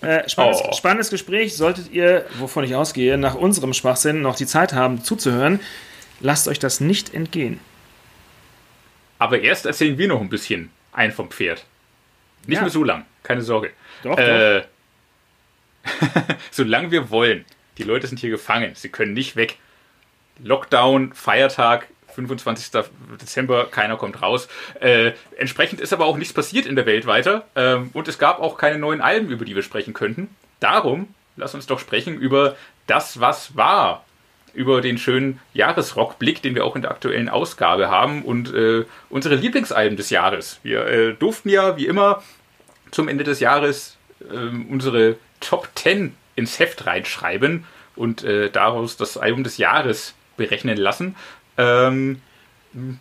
[0.00, 0.72] äh, spannendes, oh.
[0.72, 1.56] spannendes Gespräch.
[1.56, 5.60] Solltet ihr, wovon ich ausgehe, nach unserem Schwachsinn noch die Zeit haben zuzuhören,
[6.20, 7.60] lasst euch das nicht entgehen.
[9.18, 11.64] Aber erst erzählen wir noch ein bisschen ein vom Pferd.
[12.46, 12.62] Nicht ja.
[12.62, 13.70] mehr so lang, keine Sorge.
[14.04, 14.66] Doch, äh, doch.
[16.50, 17.44] Solange wir wollen.
[17.78, 18.72] Die Leute sind hier gefangen.
[18.74, 19.56] Sie können nicht weg.
[20.42, 22.82] Lockdown, Feiertag, 25.
[23.20, 24.48] Dezember, keiner kommt raus.
[24.80, 27.46] Äh, entsprechend ist aber auch nichts passiert in der Welt weiter.
[27.54, 30.28] Ähm, und es gab auch keine neuen Alben, über die wir sprechen könnten.
[30.60, 34.04] Darum, lass uns doch sprechen über das, was war.
[34.54, 39.36] Über den schönen Jahresrockblick, den wir auch in der aktuellen Ausgabe haben und äh, unsere
[39.36, 40.58] Lieblingsalben des Jahres.
[40.64, 42.22] Wir äh, durften ja, wie immer,
[42.90, 43.96] zum Ende des Jahres
[44.32, 47.64] ähm, unsere Top 10 ins Heft reinschreiben
[47.96, 51.16] und äh, daraus das Album des Jahres berechnen lassen.
[51.56, 52.20] Ähm,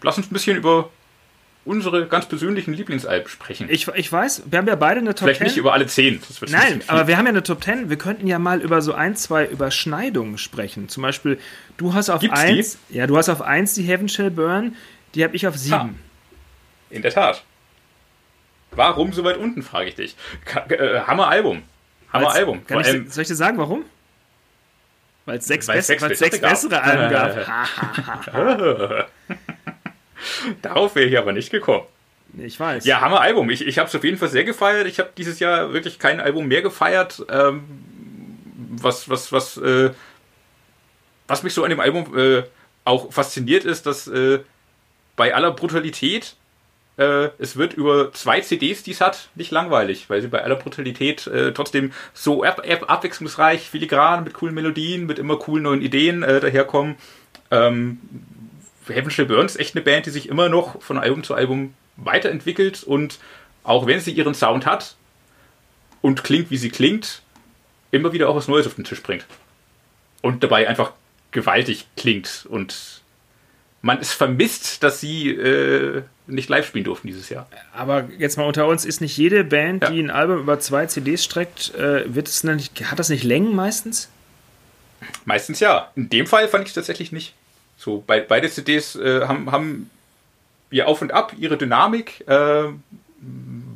[0.01, 0.89] lass uns ein bisschen über
[1.67, 3.67] unsere ganz persönlichen Lieblingsalben sprechen.
[3.69, 5.39] Ich, ich weiß, wir haben ja beide eine Top Vielleicht 10.
[5.39, 6.21] Vielleicht nicht über alle 10.
[6.49, 7.89] Nein, aber wir haben ja eine Top 10.
[7.89, 10.87] Wir könnten ja mal über so ein, zwei Überschneidungen sprechen.
[10.87, 11.39] Zum Beispiel,
[11.75, 14.75] du hast auf 1, ja, du hast auf 1 die Heaven Shall Burn,
[15.13, 15.77] die habe ich auf 7.
[15.77, 15.89] Ha.
[16.89, 17.43] In der Tat.
[18.71, 20.15] Warum so weit unten, frage ich dich.
[20.69, 21.63] Äh, Hammer Album.
[22.13, 22.61] Hammer Album.
[22.65, 23.85] Vor ich, allem, soll ich dir sagen, warum?
[25.25, 29.07] Weil es sechs, bess sechs, sechs bessere Alben gab.
[30.61, 31.85] Darauf wäre ich aber nicht gekommen.
[32.37, 32.85] Ich weiß.
[32.85, 33.49] Ja, Hammer Album.
[33.49, 34.87] Ich, ich habe es auf jeden Fall sehr gefeiert.
[34.87, 37.25] Ich habe dieses Jahr wirklich kein Album mehr gefeiert.
[37.29, 37.63] Ähm,
[38.55, 39.91] was, was, was, äh,
[41.27, 42.43] was mich so an dem Album äh,
[42.85, 44.39] auch fasziniert ist, dass äh,
[45.15, 46.35] bei aller Brutalität
[46.97, 50.55] äh, es wird über zwei CDs, die es hat, nicht langweilig, weil sie bei aller
[50.55, 55.81] Brutalität äh, trotzdem so ab ab abwechslungsreich, filigran, mit coolen Melodien, mit immer coolen neuen
[55.81, 56.95] Ideen äh, daherkommen.
[57.51, 57.99] Ähm,
[58.87, 62.83] Heaven Shall ist echt eine Band, die sich immer noch von Album zu Album weiterentwickelt
[62.83, 63.19] und
[63.63, 64.95] auch wenn sie ihren Sound hat
[66.01, 67.21] und klingt, wie sie klingt,
[67.91, 69.25] immer wieder auch was Neues auf den Tisch bringt.
[70.21, 70.93] Und dabei einfach
[71.31, 73.01] gewaltig klingt und
[73.81, 77.47] man es vermisst, dass sie äh, nicht live spielen durften dieses Jahr.
[77.73, 79.89] Aber jetzt mal unter uns, ist nicht jede Band, ja.
[79.89, 83.55] die ein Album über zwei CDs streckt, äh, wird es nicht, hat das nicht Längen
[83.55, 84.09] meistens?
[85.25, 85.91] Meistens ja.
[85.95, 87.33] In dem Fall fand ich es tatsächlich nicht.
[87.77, 89.89] So, bei, beide CDs äh, haben, haben
[90.71, 92.27] ihr Auf und Ab, ihre Dynamik.
[92.27, 92.69] Äh,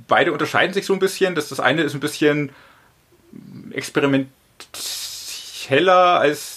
[0.07, 1.35] beide unterscheiden sich so ein bisschen.
[1.35, 2.51] Das, das eine ist ein bisschen
[3.71, 6.50] experimenteller als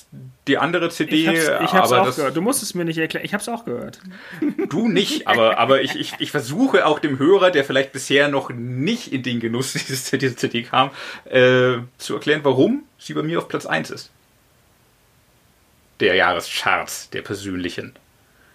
[0.46, 1.16] die andere CD.
[1.16, 2.36] Ich hab's, ich hab's auch gehört.
[2.36, 3.24] Du musst es mir nicht erklären.
[3.24, 4.00] Ich hab's auch gehört.
[4.68, 8.50] Du nicht, aber, aber ich, ich, ich versuche auch dem Hörer, der vielleicht bisher noch
[8.50, 10.90] nicht in den Genuss dieses, dieser CD kam,
[11.24, 14.10] äh, zu erklären, warum sie bei mir auf Platz 1 ist.
[16.00, 17.94] Der Jahrescharts, der persönlichen.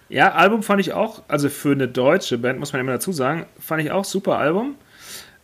[0.10, 3.46] Ja, Album fand ich auch, also für eine deutsche Band, muss man immer dazu sagen,
[3.60, 4.76] fand ich auch super Album.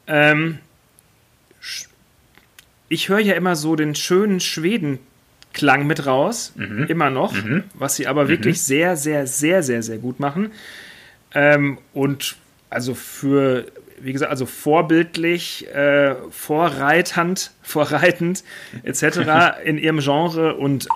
[0.08, 0.60] Ähm,
[2.90, 4.40] ich höre ja immer so den schönen
[5.56, 6.86] Schweden-Klang mit raus, mhm.
[6.88, 7.64] immer noch, mhm.
[7.74, 8.30] was sie aber mhm.
[8.30, 10.52] wirklich sehr, sehr, sehr, sehr, sehr gut machen.
[11.34, 12.36] Ähm, und
[12.70, 13.66] also für,
[14.00, 18.44] wie gesagt, also vorbildlich, äh, vorreitend, vorreitend
[18.84, 19.20] etc.
[19.66, 20.88] in ihrem Genre und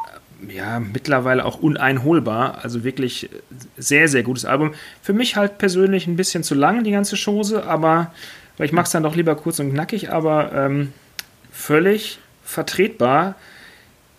[0.48, 2.64] ja, mittlerweile auch uneinholbar.
[2.64, 3.30] Also wirklich
[3.78, 4.74] sehr, sehr gutes Album.
[5.02, 8.14] Für mich halt persönlich ein bisschen zu lang, die ganze Chose, aber
[8.58, 10.94] weil ich mag es dann doch lieber kurz und knackig, aber ähm,
[11.52, 13.36] völlig vertretbar.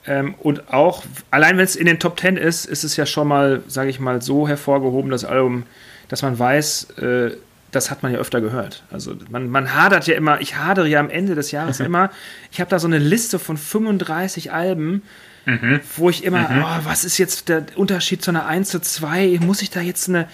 [0.07, 3.29] Ähm, und auch, allein wenn es in den Top Ten ist, ist es ja schon
[3.29, 5.65] mal, sage ich mal, so hervorgehoben, das Album,
[6.09, 7.31] dass man weiß, äh,
[7.71, 8.83] das hat man ja öfter gehört.
[8.91, 12.11] Also man, man hadert ja immer, ich hadere ja am Ende des Jahres immer.
[12.51, 15.03] Ich habe da so eine Liste von 35 Alben,
[15.45, 15.81] mhm.
[15.97, 16.63] wo ich immer, mhm.
[16.65, 19.39] oh, was ist jetzt der Unterschied zu einer 1 zu 2?
[19.43, 20.27] Muss ich da jetzt eine,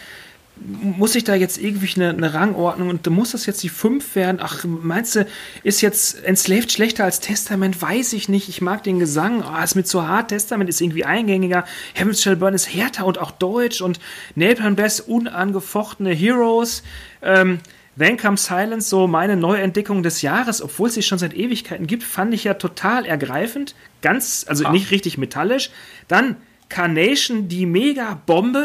[0.59, 4.39] muss ich da jetzt irgendwie eine, eine Rangordnung und muss das jetzt die 5 werden?
[4.41, 5.27] Ach, meinst du,
[5.63, 7.81] ist jetzt Enslaved schlechter als Testament?
[7.81, 8.49] Weiß ich nicht.
[8.49, 9.45] Ich mag den Gesang.
[9.47, 10.29] Oh, ist mir zu hart.
[10.29, 11.65] Testament ist irgendwie eingängiger.
[11.95, 14.01] Heaven's Shall Burn ist härter und auch deutsch und
[14.35, 16.83] Napalm Best unangefochtene Heroes.
[17.21, 17.61] Ähm,
[17.99, 22.03] Then Comes Silence, so meine Neuentdeckung des Jahres, obwohl es sie schon seit Ewigkeiten gibt,
[22.03, 23.75] fand ich ja total ergreifend.
[24.03, 24.73] Ganz, also ah.
[24.73, 25.71] nicht richtig metallisch.
[26.07, 26.37] Dann
[26.69, 28.65] Carnation, die Mega-Bombe.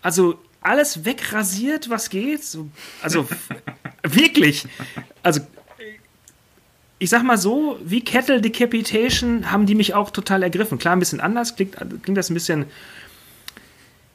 [0.00, 2.44] Also alles wegrasiert, was geht.
[2.44, 2.68] So,
[3.02, 3.28] also
[4.02, 4.66] wirklich.
[5.22, 5.40] Also
[6.98, 10.78] ich sag mal so, wie Kettle Decapitation haben die mich auch total ergriffen.
[10.78, 12.66] Klar, ein bisschen anders, klingt, klingt das ein bisschen.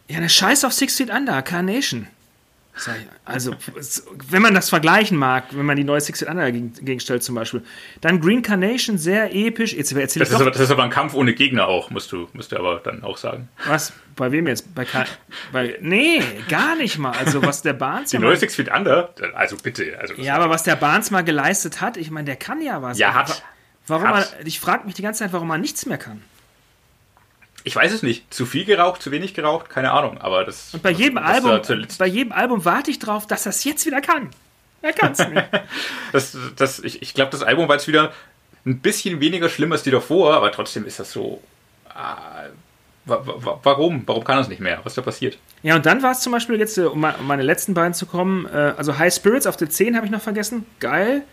[0.08, 2.08] Ja, eine Scheiß auf Six Feet Under, Carnation.
[3.26, 3.56] Also,
[4.30, 7.64] wenn man das vergleichen mag, wenn man die neue Six Feet Under gegenstellt zum Beispiel,
[8.00, 9.74] dann Green Carnation sehr episch.
[9.74, 12.28] Jetzt erzähl das, ist aber, das ist aber ein Kampf ohne Gegner auch, musst du,
[12.34, 13.50] musst du aber dann auch sagen.
[13.68, 13.94] Was?
[14.16, 14.74] Bei wem jetzt?
[14.74, 14.86] Bei,
[15.52, 17.12] bei Nee, gar nicht mal.
[17.12, 18.10] Also, was der Barnes.
[18.12, 19.98] Die neue Six Feet Under, also bitte.
[20.00, 22.98] Also ja, aber was der Barnes mal geleistet hat, ich meine, der kann ja was.
[22.98, 23.44] Ja, hat.
[23.88, 24.36] Warum hat.
[24.40, 26.22] Er, ich frage mich die ganze Zeit, warum er nichts mehr kann.
[27.64, 28.34] Ich weiß es nicht.
[28.34, 30.18] Zu viel geraucht, zu wenig geraucht, keine Ahnung.
[30.20, 30.74] Aber das.
[30.74, 31.62] Und bei jedem Album,
[31.98, 34.30] bei jedem Album warte ich drauf, dass es jetzt wieder kann.
[34.82, 35.44] Er kann es nicht.
[36.12, 38.12] das, das, ich ich glaube, das Album war jetzt wieder
[38.66, 41.42] ein bisschen weniger schlimm als die davor, aber trotzdem ist das so.
[41.90, 42.50] Äh,
[43.06, 44.04] warum?
[44.06, 44.80] Warum kann es nicht mehr?
[44.84, 45.38] Was ist da passiert?
[45.64, 48.74] Ja, und dann war es zum Beispiel jetzt, um meine letzten beiden zu kommen, äh,
[48.78, 50.66] also High Spirits auf der 10 habe ich noch vergessen.
[50.80, 51.24] Geil.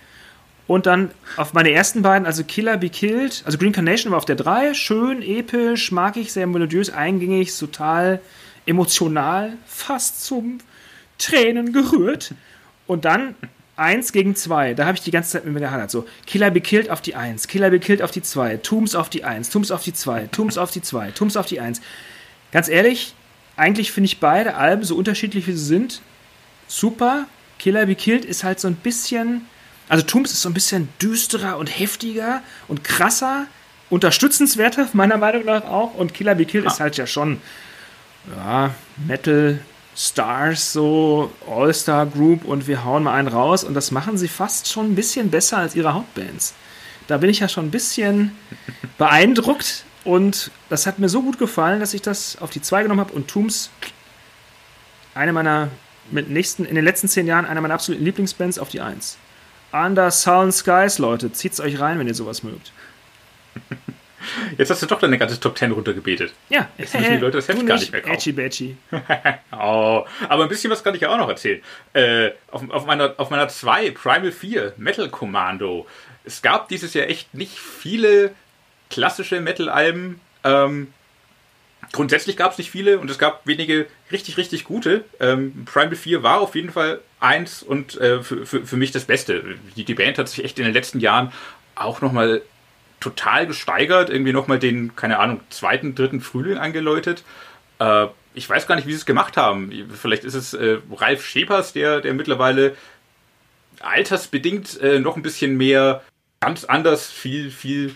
[0.68, 4.26] Und dann auf meine ersten beiden, also Killer Be Killed, also Green Carnation war auf
[4.26, 8.20] der 3, schön, episch, mag ich, sehr melodiös, eingängig, total
[8.66, 10.58] emotional, fast zum
[11.16, 12.34] Tränen gerührt.
[12.86, 13.34] Und dann
[13.76, 15.90] 1 gegen 2, da habe ich die ganze Zeit mit mir gehadert.
[15.90, 19.08] So, Killer Be Killed auf die 1, Killer Be Killed auf die 2, Tombs auf
[19.08, 21.80] die 1, Tombs auf die 2, Tombs auf die 2, Tombs auf die 1.
[22.52, 23.14] Ganz ehrlich,
[23.56, 26.02] eigentlich finde ich beide Alben, so unterschiedlich wie sie sind,
[26.66, 27.24] super.
[27.58, 29.46] Killer Be Killed ist halt so ein bisschen
[29.88, 33.46] also Tooms ist so ein bisschen düsterer und heftiger und krasser,
[33.90, 35.94] unterstützenswerter, meiner Meinung nach auch.
[35.94, 36.70] Und Killer Be Killed ah.
[36.70, 37.40] ist halt ja schon
[38.36, 38.74] ja,
[39.06, 39.60] Metal
[39.96, 43.64] Stars, so All-Star Group und wir hauen mal einen raus.
[43.64, 46.54] Und das machen sie fast schon ein bisschen besser als ihre Hauptbands.
[47.08, 48.36] Da bin ich ja schon ein bisschen
[48.98, 49.84] beeindruckt.
[50.04, 53.12] Und das hat mir so gut gefallen, dass ich das auf die 2 genommen habe.
[53.12, 53.70] Und Tooms,
[55.14, 55.68] eine meiner
[56.10, 59.18] mit nächsten, in den letzten zehn Jahren, eine meiner absoluten Lieblingsbands auf die 1.
[59.72, 61.32] Under Sullen Skies, Leute.
[61.32, 62.72] Zieht's euch rein, wenn ihr sowas mögt.
[64.56, 66.32] Jetzt hast du doch deine ganze Top 10 runtergebetet.
[66.48, 66.68] Ja.
[66.76, 68.38] Jetzt müssen die Leute das Heft gar nicht mehr kaufen.
[68.38, 68.76] Edgy
[69.52, 71.62] oh, aber ein bisschen was kann ich ja auch noch erzählen.
[71.92, 75.86] Äh, auf, auf, meiner, auf meiner 2, Primal 4, Metal Commando.
[76.24, 78.32] Es gab dieses Jahr echt nicht viele
[78.90, 80.20] klassische Metal-Alben.
[80.44, 80.92] Ähm,
[81.92, 85.04] grundsätzlich gab es nicht viele und es gab wenige richtig, richtig gute.
[85.20, 89.04] Ähm, Primal 4 war auf jeden Fall eins und äh, für, für, für mich das
[89.04, 89.56] Beste.
[89.76, 91.32] Die, die Band hat sich echt in den letzten Jahren
[91.74, 92.42] auch nochmal
[93.00, 97.22] total gesteigert, irgendwie nochmal den, keine Ahnung, zweiten, dritten Frühling angeläutet.
[97.78, 99.72] Äh, ich weiß gar nicht, wie sie es gemacht haben.
[100.00, 102.76] Vielleicht ist es äh, Ralf Schepers, der, der mittlerweile
[103.80, 106.02] altersbedingt äh, noch ein bisschen mehr
[106.40, 107.94] ganz anders, viel, viel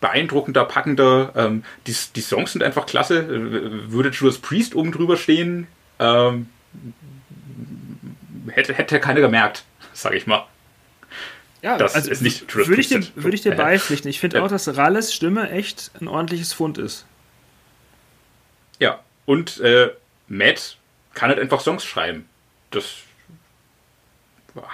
[0.00, 1.32] beeindruckender, packender.
[1.36, 3.20] Ähm, die, die Songs sind einfach klasse.
[3.20, 5.66] Äh, würde Judas Priest oben drüber stehen,
[5.98, 6.48] ähm,
[8.48, 10.46] hätte, hätte keiner gemerkt, sage ich mal.
[11.62, 14.10] Ja, das also ist nicht Judas würde ich dir, würde ich dir beipflichten.
[14.10, 17.06] Ich finde auch, dass Ralles Stimme echt ein ordentliches Fund ist.
[18.78, 19.90] Ja, und äh,
[20.28, 20.76] Matt
[21.14, 22.28] kann halt einfach Songs schreiben.
[22.70, 22.96] Das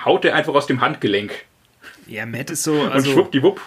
[0.05, 1.45] haut er einfach aus dem Handgelenk.
[2.09, 2.83] Ja, Matt ist so.
[2.83, 3.61] Also, und schwuppdiwupp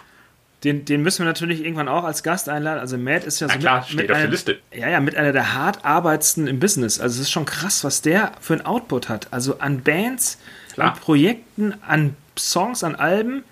[0.64, 2.80] den, den müssen wir natürlich irgendwann auch als Gast einladen.
[2.80, 4.60] Also Matt ist ja so Na klar, mit, steht mit auf einer, der Liste.
[4.72, 7.00] Ja, ja, mit einer der hart arbeitsten im Business.
[7.00, 9.28] Also es ist schon krass, was der für ein Output hat.
[9.32, 10.40] Also an Bands,
[10.74, 10.94] klar.
[10.94, 13.44] an Projekten, an Songs, an Alben.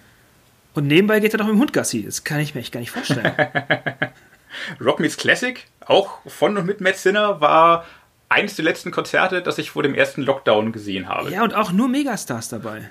[0.74, 2.04] Und nebenbei geht er doch mit dem Hund Gassi.
[2.04, 3.34] Das kann ich mir echt gar nicht vorstellen.
[4.82, 7.86] Rock Meets Classic, auch von und mit Matt Sinner, war
[8.30, 11.30] eines der letzten Konzerte, das ich vor dem ersten Lockdown gesehen habe.
[11.32, 12.90] Ja, und auch nur Megastars dabei.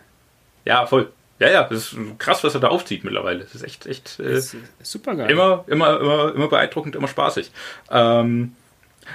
[0.67, 1.11] Ja, voll.
[1.41, 3.41] Ja, ja, das ist krass, was er da aufzieht mittlerweile.
[3.41, 4.43] Das ist echt, echt äh,
[4.83, 5.31] super geil.
[5.31, 7.51] Immer, immer, immer, immer beeindruckend, immer spaßig.
[7.91, 8.55] Ähm,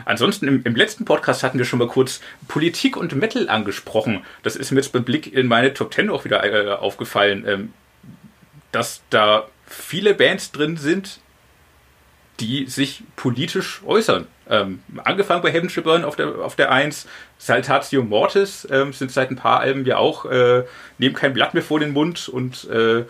[0.06, 4.26] ansonsten im, im, letzten Podcast hatten wir schon mal kurz Politik und Metal angesprochen.
[4.42, 7.74] Das ist mir jetzt beim Blick in meine Top Ten auch wieder äh, aufgefallen, ähm,
[8.72, 11.20] dass da viele Bands drin sind,
[12.40, 14.28] die sich politisch äußern.
[14.50, 19.32] Ähm, angefangen bei Heaven Burn auf der, auf der 1, Saltatio Mortis ähm, sind seit
[19.32, 20.64] ein paar Alben ja auch, äh,
[20.98, 23.06] nehmen kein Blatt mehr vor den Mund und äh,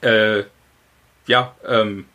[0.00, 0.44] äh,
[1.26, 2.06] ja, ähm,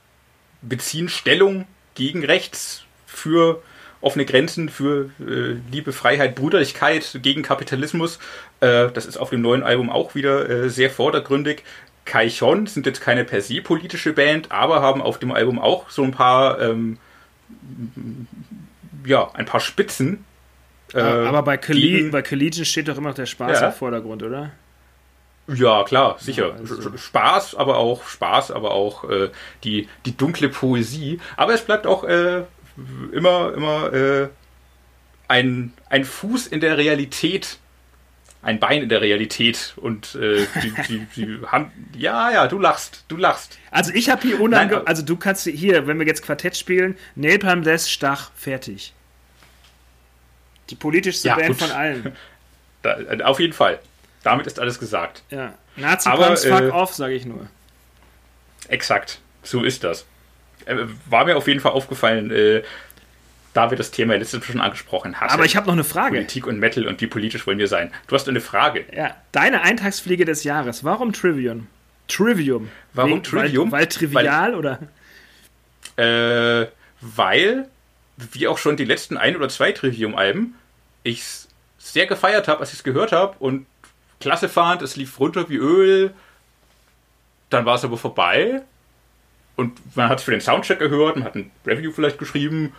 [0.62, 3.62] beziehen Stellung gegen rechts für
[4.02, 8.20] offene Grenzen, für äh, Liebe, Freiheit, Brüderlichkeit, gegen Kapitalismus.
[8.60, 11.64] Äh, das ist auf dem neuen Album auch wieder äh, sehr vordergründig.
[12.08, 16.04] Kaichon sind jetzt keine per se politische Band, aber haben auf dem Album auch so
[16.04, 16.98] ein paar, ähm,
[19.06, 20.26] ja, ein paar Spitzen.
[20.94, 23.68] Äh, aber bei, Colli bei Collegian steht doch immer noch der Spaß ja.
[23.68, 24.52] im Vordergrund, oder?
[25.48, 26.50] Ja, klar, sicher.
[26.50, 26.98] Ja, also.
[26.98, 29.30] Spaß, aber auch Spaß, aber auch äh,
[29.64, 31.20] die, die dunkle Poesie.
[31.38, 32.44] Aber es bleibt auch äh,
[33.12, 34.28] immer, immer äh,
[35.28, 37.60] ein, ein Fuß in der Realität
[38.48, 43.04] ein Bein in der Realität und äh, die, die, die haben, ja, ja, du lachst,
[43.10, 43.60] du lachst.
[43.72, 47.62] Also ich habe hier unange, also du kannst hier, wenn wir jetzt Quartett spielen, Napalm
[47.64, 48.94] Death, Stach, fertig.
[50.70, 51.58] Die politischste ja, Band gut.
[51.58, 52.16] von allen.
[52.84, 53.80] Da, auf jeden Fall.
[54.22, 55.24] Damit ist alles gesagt.
[55.32, 57.48] Ja, Nazi Aber, fuck äh, off, sage ich nur.
[58.68, 60.06] Exakt, so ist das.
[60.66, 60.76] Äh,
[61.10, 62.62] war mir auf jeden Fall aufgefallen, äh,
[63.58, 65.32] da wir das Thema letztes Mal schon angesprochen haben.
[65.32, 66.14] Aber ich habe noch eine Frage.
[66.14, 67.92] Politik und Metal und wie politisch wollen wir sein?
[68.06, 68.86] Du hast eine Frage.
[68.96, 70.84] Ja, deine Eintagsfliege des Jahres.
[70.84, 71.66] Warum Trivium?
[72.08, 72.70] Trivium.
[72.94, 73.72] Warum Wegen, Trivium?
[73.72, 74.80] Weil, weil trivial weil, oder?
[76.62, 76.68] Äh,
[77.02, 77.68] weil,
[78.32, 80.54] wie auch schon die letzten ein oder zwei Trivium-Alben,
[81.02, 81.48] ich es
[81.80, 83.66] sehr gefeiert habe, als ich es gehört habe und
[84.20, 86.14] klasse fand, es lief runter wie Öl.
[87.50, 88.62] Dann war es aber vorbei
[89.56, 92.74] und man hat es für den Soundcheck gehört, man hat ein Review vielleicht geschrieben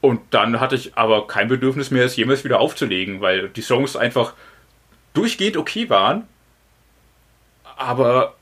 [0.00, 3.96] und dann hatte ich aber kein Bedürfnis mehr, es jemals wieder aufzulegen, weil die Songs
[3.96, 4.34] einfach
[5.14, 6.24] durchgehend okay waren,
[7.76, 8.34] aber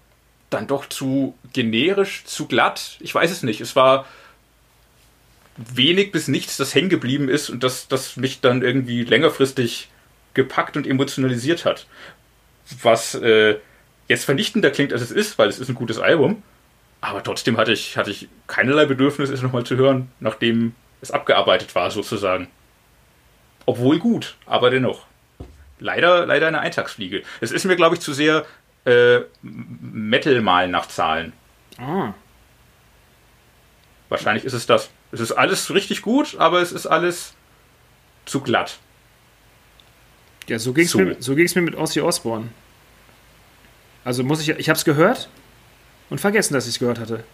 [0.50, 2.96] dann doch zu generisch, zu glatt.
[3.00, 3.60] Ich weiß es nicht.
[3.60, 4.06] Es war
[5.56, 9.88] wenig bis nichts, das hängen geblieben ist und das, das mich dann irgendwie längerfristig
[10.34, 11.86] gepackt und emotionalisiert hat.
[12.82, 13.56] Was äh,
[14.08, 16.42] jetzt vernichtender klingt, als es ist, weil es ist ein gutes Album.
[17.00, 21.74] Aber trotzdem hatte ich, hatte ich keinerlei Bedürfnis, es nochmal zu hören, nachdem es abgearbeitet
[21.74, 22.48] war, sozusagen.
[23.66, 25.06] Obwohl gut, aber dennoch.
[25.78, 27.22] Leider, leider eine Eintagsfliege.
[27.40, 28.44] Es ist mir, glaube ich, zu sehr
[28.84, 31.32] äh, Metal mal nach Zahlen.
[31.78, 32.12] Ah.
[34.08, 34.90] Wahrscheinlich ist es das.
[35.12, 37.34] Es ist alles richtig gut, aber es ist alles
[38.26, 38.78] zu glatt.
[40.48, 40.98] Ja, so ging es so.
[40.98, 42.48] mir, so mir mit Ozzy Osbourne.
[44.04, 45.28] Also muss ich, ich habe es gehört
[46.10, 47.24] und vergessen, dass ich es gehört hatte.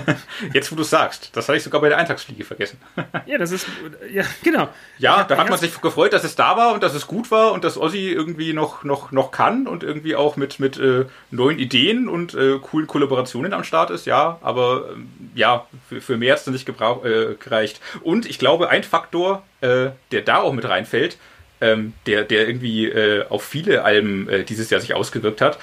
[0.52, 2.80] Jetzt, wo du sagst, das hatte ich sogar bei der Eintagsfliege vergessen.
[3.26, 3.66] ja, das ist,
[4.12, 4.68] ja, genau.
[4.98, 7.52] Ja, da hat man sich gefreut, dass es da war und dass es gut war
[7.52, 11.58] und dass Ossi irgendwie noch, noch, noch kann und irgendwie auch mit, mit äh, neuen
[11.58, 16.34] Ideen und äh, coolen Kollaborationen am Start ist, ja, aber ähm, ja, für, für mehr
[16.34, 17.80] hat es nicht gebrauch, äh, gereicht.
[18.02, 21.18] Und ich glaube, ein Faktor, äh, der da auch mit reinfällt,
[21.60, 25.58] ähm, der, der irgendwie äh, auf viele Alben äh, dieses Jahr sich ausgewirkt hat,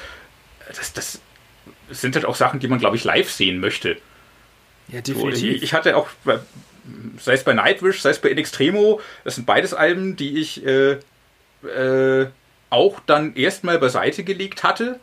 [0.75, 1.21] das, das
[1.89, 3.97] sind halt auch Sachen, die man, glaube ich, live sehen möchte.
[4.91, 5.55] Ja, definitiv.
[5.55, 6.07] Ich, ich hatte auch,
[7.19, 10.65] sei es bei Nightwish, sei es bei In Extremo, das sind beides Alben, die ich
[10.65, 10.97] äh,
[11.67, 12.27] äh,
[12.69, 14.99] auch dann erstmal beiseite gelegt hatte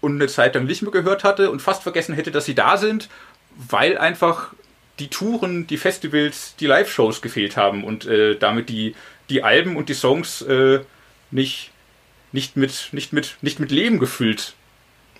[0.00, 2.76] und eine Zeit lang nicht mehr gehört hatte und fast vergessen hätte, dass sie da
[2.76, 3.08] sind,
[3.56, 4.52] weil einfach
[4.98, 8.94] die Touren, die Festivals, die Live-Shows gefehlt haben und äh, damit die,
[9.30, 10.80] die Alben und die Songs äh,
[11.30, 11.70] nicht,
[12.32, 14.54] nicht, mit, nicht, mit, nicht mit Leben gefüllt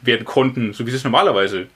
[0.02, 1.66] werden konnten, so wie sie es normalerweise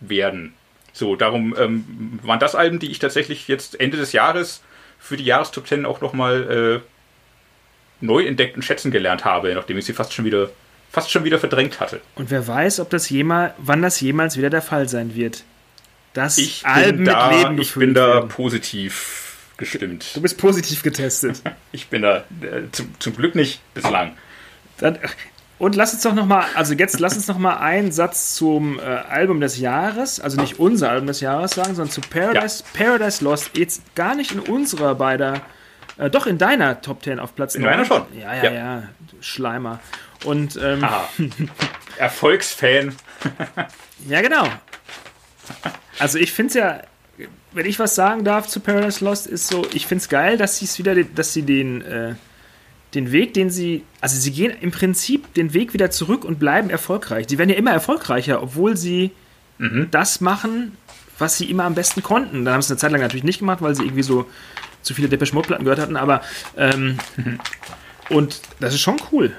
[0.00, 0.54] werden.
[0.92, 4.62] So, darum ähm, waren das Alben, die ich tatsächlich jetzt Ende des Jahres
[4.98, 9.84] für die Jahrestop 10 auch nochmal äh, neu entdeckt und schätzen gelernt habe, nachdem ich
[9.84, 10.50] sie fast schon wieder
[10.90, 12.00] fast schon wieder verdrängt hatte.
[12.14, 15.44] Und wer weiß, ob das jemals, wann das jemals wieder der Fall sein wird.
[16.14, 18.28] Dass ich Alben da, mit Leben Ich bin da werden.
[18.28, 20.12] positiv gestimmt.
[20.14, 21.42] Du bist positiv getestet.
[21.72, 24.16] ich bin da äh, zum, zum Glück nicht bislang.
[24.78, 24.98] Dann,
[25.58, 28.78] und lass uns doch noch mal, also jetzt lass uns noch mal einen Satz zum
[28.78, 32.84] äh, Album des Jahres, also nicht unser Album des Jahres sagen, sondern zu Paradise, ja.
[32.86, 33.56] Paradise Lost.
[33.56, 35.42] Jetzt gar nicht in unserer beider,
[35.96, 38.04] äh, doch in deiner Top 10 auf Platz In meiner schon.
[38.16, 38.82] Ja, ja, ja, ja
[39.20, 39.80] Schleimer.
[40.24, 40.86] Und ähm,
[41.98, 42.94] Erfolgsfan.
[44.08, 44.46] ja, genau.
[45.98, 46.82] Also ich finde es ja,
[47.52, 50.58] wenn ich was sagen darf zu Paradise Lost, ist so, ich finde es geil, dass
[50.58, 52.14] sie es wieder, dass sie den, äh,
[52.94, 56.70] den Weg, den sie, also sie gehen im Prinzip den Weg wieder zurück und bleiben
[56.70, 57.26] erfolgreich.
[57.28, 59.10] Sie werden ja immer erfolgreicher, obwohl sie
[59.58, 59.88] mhm.
[59.90, 60.76] das machen,
[61.18, 62.44] was sie immer am besten konnten.
[62.44, 64.26] Dann haben sie es eine Zeit lang natürlich nicht gemacht, weil sie irgendwie so
[64.82, 66.22] zu viele Depeche Mode Platten gehört hatten, aber
[66.56, 66.98] ähm,
[68.08, 69.32] und das ist schon cool.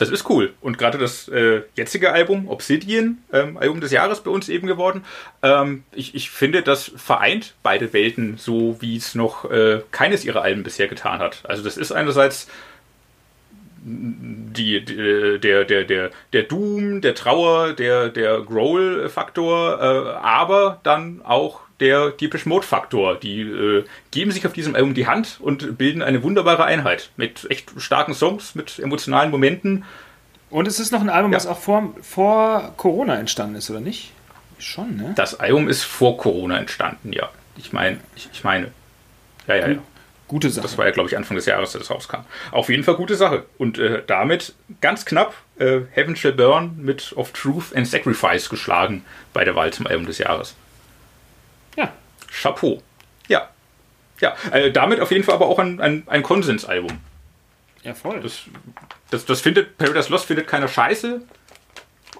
[0.00, 0.54] Das ist cool.
[0.62, 5.04] Und gerade das äh, jetzige Album, Obsidian, ähm, Album des Jahres bei uns eben geworden,
[5.42, 10.40] ähm, ich, ich finde, das vereint beide Welten so, wie es noch äh, keines ihrer
[10.40, 11.40] Alben bisher getan hat.
[11.44, 12.48] Also das ist einerseits
[13.82, 21.20] die, die, der, der, der, der Doom, der Trauer, der, der Growl-Faktor, äh, aber dann
[21.24, 23.16] auch der Deepish Mode-Faktor.
[23.16, 27.50] Die äh, geben sich auf diesem Album die Hand und bilden eine wunderbare Einheit mit
[27.50, 29.84] echt starken Songs, mit emotionalen Momenten.
[30.50, 31.36] Und es ist noch ein Album, ja.
[31.36, 34.12] was auch vor, vor Corona entstanden ist, oder nicht?
[34.58, 35.12] Schon, ne?
[35.16, 37.30] Das Album ist vor Corona entstanden, ja.
[37.56, 38.70] Ich meine, ich, ich meine.
[39.46, 39.78] Ja, ja, ja.
[40.28, 40.62] Gute Sache.
[40.62, 42.20] Das war ja, glaube ich, Anfang des Jahres, dass es rauskam.
[42.52, 43.46] Auf jeden Fall gute Sache.
[43.58, 49.04] Und äh, damit ganz knapp äh, Heaven Shall Burn mit Of Truth and Sacrifice geschlagen
[49.32, 50.54] bei der Wahl zum Album des Jahres.
[52.30, 52.82] Chapeau.
[53.28, 53.48] Ja.
[54.20, 56.98] Ja, äh, damit auf jeden Fall aber auch ein, ein, ein Konsensalbum.
[57.82, 58.20] Ja, voll.
[58.20, 58.42] Das,
[59.10, 61.22] das, das findet, Paradise Lost findet keiner scheiße.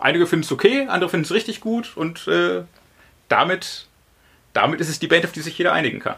[0.00, 2.62] Einige finden es okay, andere finden es richtig gut und äh,
[3.28, 3.86] damit,
[4.54, 6.16] damit ist es die Band, auf die sich jeder einigen kann.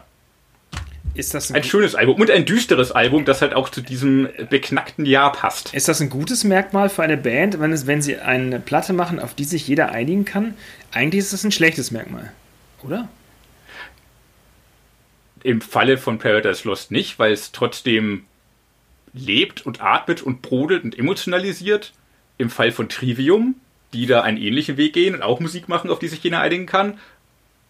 [1.15, 4.29] Ist das ein, ein schönes Album und ein düsteres Album, das halt auch zu diesem
[4.49, 5.73] beknackten Jahr passt.
[5.73, 9.19] Ist das ein gutes Merkmal für eine Band, wenn, es, wenn sie eine Platte machen,
[9.19, 10.55] auf die sich jeder einigen kann?
[10.91, 12.31] Eigentlich ist das ein schlechtes Merkmal,
[12.83, 13.09] oder?
[15.43, 18.25] Im Falle von Paradise Lost nicht, weil es trotzdem
[19.13, 21.93] lebt und atmet und brodelt und emotionalisiert.
[22.37, 23.55] Im Fall von Trivium,
[23.93, 26.65] die da einen ähnlichen Weg gehen und auch Musik machen, auf die sich jeder einigen
[26.65, 26.99] kann,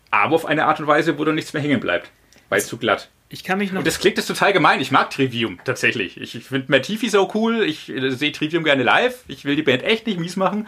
[0.10, 2.12] aber auf eine Art und Weise, wo da nichts mehr hängen bleibt,
[2.50, 3.10] weil es zu glatt.
[3.30, 3.80] Ich kann mich noch.
[3.80, 4.80] Und das klingt jetzt total gemein.
[4.80, 6.22] Ich mag Trivium tatsächlich.
[6.22, 7.64] Ich, ich finde Matifi so cool.
[7.64, 9.24] Ich äh, sehe Trivium gerne live.
[9.28, 10.68] Ich will die Band echt nicht mies machen.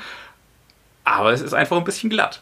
[1.04, 2.42] Aber es ist einfach ein bisschen glatt.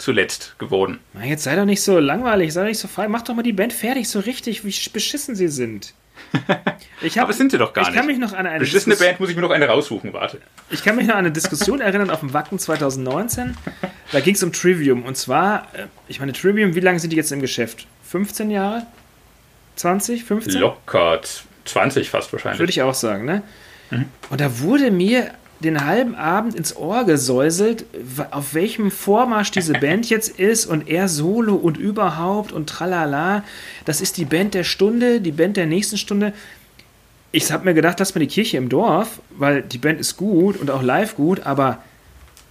[0.00, 0.98] Zuletzt geworden.
[1.22, 3.06] jetzt sei doch nicht so langweilig, sei doch nicht so frei.
[3.06, 5.94] Mach doch mal die Band fertig, so richtig, wie beschissen sie sind.
[7.02, 7.96] Ich hab, Aber sind sie doch gar ich nicht.
[7.96, 10.38] Kann mich noch an eine Beschissene Diskus Band muss ich mir noch eine raussuchen, warte.
[10.68, 13.56] Ich kann mich noch an eine Diskussion erinnern auf dem Wacken 2019.
[14.12, 15.04] Da ging es um Trivium.
[15.04, 17.86] Und zwar, äh, ich meine, Trivium, wie lange sind die jetzt im Geschäft?
[18.10, 18.86] 15 Jahre?
[19.76, 20.60] 20, 15?
[20.60, 21.20] Locker
[21.64, 22.58] 20 fast wahrscheinlich.
[22.58, 23.42] Würde ich auch sagen, ne?
[23.88, 24.04] Mhm.
[24.28, 25.30] Und da wurde mir
[25.60, 27.84] den halben Abend ins Ohr gesäuselt,
[28.30, 33.44] auf welchem Vormarsch diese Band jetzt ist und er solo und überhaupt und tralala.
[33.84, 36.32] Das ist die Band der Stunde, die Band der nächsten Stunde.
[37.32, 40.56] Ich habe mir gedacht, lass mal die Kirche im Dorf, weil die Band ist gut
[40.56, 41.82] und auch live gut, aber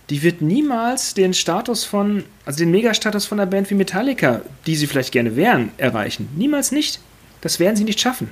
[0.09, 4.75] die wird niemals den Status von, also den Megastatus von einer Band wie Metallica, die
[4.75, 6.29] sie vielleicht gerne wären, erreichen.
[6.35, 6.99] Niemals nicht.
[7.41, 8.31] Das werden sie nicht schaffen.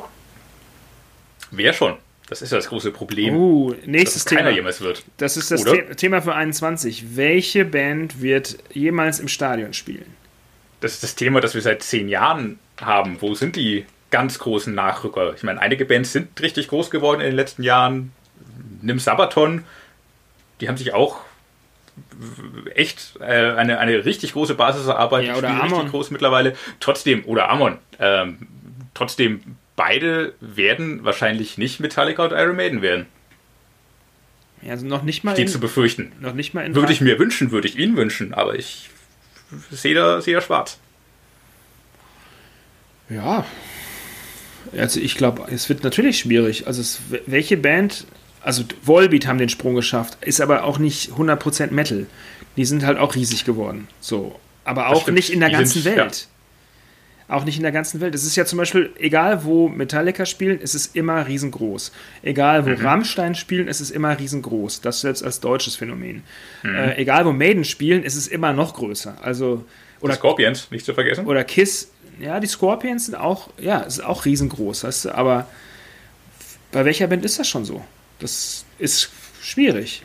[1.52, 1.96] Wer schon?
[2.30, 3.36] Das ist ja das große Problem.
[3.36, 4.58] Uh, nächstes dass keiner Thema.
[4.58, 5.04] jemals wird.
[5.18, 7.16] Das ist das The Thema für 21.
[7.16, 10.16] Welche Band wird jemals im Stadion spielen?
[10.82, 13.18] Das ist das Thema, das wir seit zehn Jahren haben.
[13.22, 15.34] Wo sind die ganz großen Nachrücker?
[15.36, 18.12] Ich meine, einige Bands sind richtig groß geworden in den letzten Jahren.
[18.82, 19.64] Nimm Sabaton.
[20.60, 21.22] Die haben sich auch
[22.76, 25.30] echt äh, eine, eine richtig große Basis erarbeitet.
[25.30, 25.74] Ja, oder Amon.
[25.74, 26.56] richtig groß mittlerweile.
[26.80, 27.78] Trotzdem, oder Amon.
[28.00, 28.48] Ähm,
[28.94, 33.06] trotzdem beide werden wahrscheinlich nicht Metallica und Iron Maiden werden.
[34.62, 35.34] Ja, also noch nicht mal.
[35.34, 36.12] Steht in, zu befürchten.
[36.20, 38.90] Noch nicht mal in Würde ich mir wünschen, würde ich Ihnen wünschen, aber ich
[39.72, 40.80] sehe da, seh da schwarz.
[43.10, 43.46] Ja.
[44.76, 46.68] Also ich glaube, es wird natürlich schwierig.
[46.68, 48.06] Also es, welche Band,
[48.42, 52.08] also Volbeat haben den Sprung geschafft, ist aber auch nicht 100% Metal.
[52.58, 53.88] Die sind halt auch riesig geworden.
[54.02, 54.38] So.
[54.66, 56.22] Aber auch nicht in der ganzen sind, Welt.
[56.22, 56.37] Ja.
[57.30, 58.16] Auch nicht in der ganzen Welt.
[58.16, 61.92] Es ist ja zum Beispiel, egal wo Metallica spielen, ist es immer riesengroß.
[62.24, 62.86] Egal wo mhm.
[62.86, 64.80] Rammstein spielen, ist es immer riesengroß.
[64.80, 66.24] Das selbst als deutsches Phänomen.
[66.64, 66.76] Mhm.
[66.76, 69.18] Äh, egal wo Maiden spielen, ist es immer noch größer.
[69.22, 69.66] Also,
[70.00, 71.26] oder die Scorpions, nicht zu vergessen.
[71.26, 71.92] Oder Kiss.
[72.20, 74.86] Ja, die Scorpions sind auch, ja, ist auch riesengroß.
[74.86, 75.12] Weißt du?
[75.12, 75.48] Aber
[76.72, 77.84] bei welcher Band ist das schon so?
[78.20, 79.12] Das ist
[79.42, 80.04] schwierig.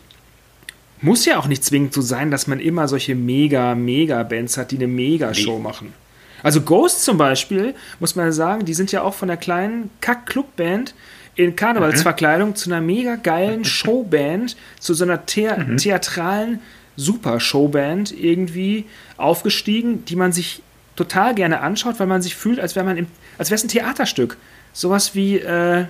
[1.01, 4.73] Muss ja auch nicht zwingend so sein, dass man immer solche mega, mega Bands hat,
[4.73, 5.63] die eine Mega-Show nee.
[5.63, 6.02] machen.
[6.43, 10.95] Also Ghost zum Beispiel, muss man sagen, die sind ja auch von der kleinen Kack-Club-Band
[11.35, 12.57] in Karnevalsverkleidung mhm.
[12.57, 15.77] zu einer mega geilen Showband, zu so einer The mhm.
[15.77, 16.61] theatralen
[16.97, 18.87] Super-Showband irgendwie
[19.17, 20.63] aufgestiegen, die man sich
[20.97, 23.07] total gerne anschaut, weil man sich fühlt, als wäre man im,
[23.39, 24.37] als wäre es ein Theaterstück.
[24.75, 25.87] Sowas wie, äh,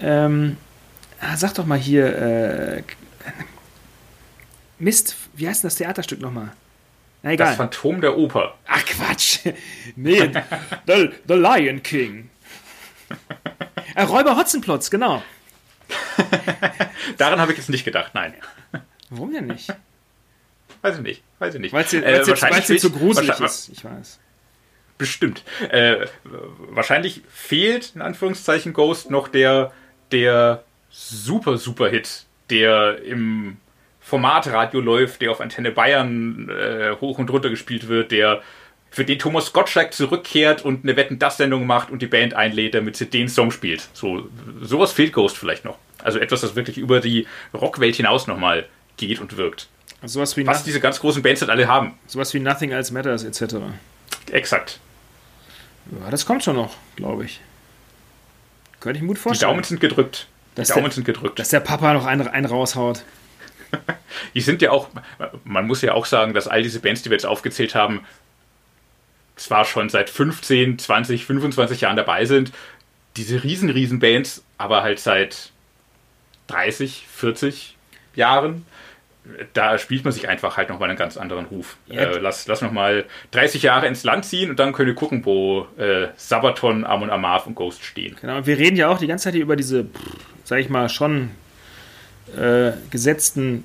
[0.00, 0.56] ähm,
[1.20, 2.82] ah, sag doch mal hier, äh,
[4.78, 6.52] Mist, wie heißt denn das Theaterstück nochmal?
[7.22, 7.48] Na egal.
[7.48, 8.54] Das Phantom der Oper.
[8.66, 9.40] Ach Quatsch.
[9.96, 10.30] Nee,
[10.86, 12.30] the, the Lion King.
[13.94, 15.22] Äh, Räuber Hotzenplotz, genau.
[17.16, 18.34] Daran habe ich jetzt nicht gedacht, nein.
[19.10, 19.72] Warum denn nicht?
[20.82, 21.72] Weiß ich nicht, weiß ich nicht.
[21.72, 22.22] Weil es dir, äh,
[22.78, 24.18] zu gruselig ist, ich weiß.
[24.98, 25.44] Bestimmt.
[25.70, 29.72] Äh, wahrscheinlich fehlt, in Anführungszeichen, Ghost noch der,
[30.12, 33.58] der super, super Hit, der im
[34.08, 38.42] Formatradio läuft, der auf Antenne Bayern äh, hoch und runter gespielt wird, der
[38.90, 42.74] für den Thomas Gottschalk zurückkehrt und eine Wetten das Sendung macht und die Band einlädt,
[42.74, 43.86] damit sie den Song spielt.
[43.92, 44.28] So
[44.62, 45.76] sowas fehlt Ghost vielleicht noch.
[46.02, 49.68] Also etwas, das wirklich über die Rockwelt hinaus nochmal geht und wirkt.
[50.00, 51.98] Also sowas wie Was diese ganz großen Bands halt alle haben.
[52.06, 53.56] Sowas wie Nothing Else Matters etc.
[54.32, 54.80] Exakt.
[56.00, 57.40] Ja, das kommt schon noch, glaube ich.
[58.80, 59.50] Könnte ich mir gut vorstellen.
[59.50, 60.28] Die Daumen sind gedrückt.
[60.56, 61.38] Die Daumen der, sind gedrückt.
[61.38, 63.02] Dass der Papa noch einen, einen raushaut.
[64.34, 64.88] die sind ja auch,
[65.44, 68.04] man muss ja auch sagen, dass all diese Bands, die wir jetzt aufgezählt haben,
[69.36, 72.52] zwar schon seit 15, 20, 25 Jahren dabei sind,
[73.16, 75.52] diese riesen, riesen Bands, aber halt seit
[76.48, 77.76] 30, 40
[78.14, 78.64] Jahren,
[79.52, 81.76] da spielt man sich einfach halt nochmal einen ganz anderen Ruf.
[81.86, 82.02] Ja.
[82.02, 85.66] Äh, lass, lass nochmal 30 Jahre ins Land ziehen und dann können wir gucken, wo
[85.76, 88.16] äh, Sabaton, Amon Amarth und Ghost stehen.
[88.20, 89.86] Genau, wir reden ja auch die ganze Zeit hier über diese,
[90.44, 91.30] sag ich mal, schon
[92.36, 93.64] äh, gesetzten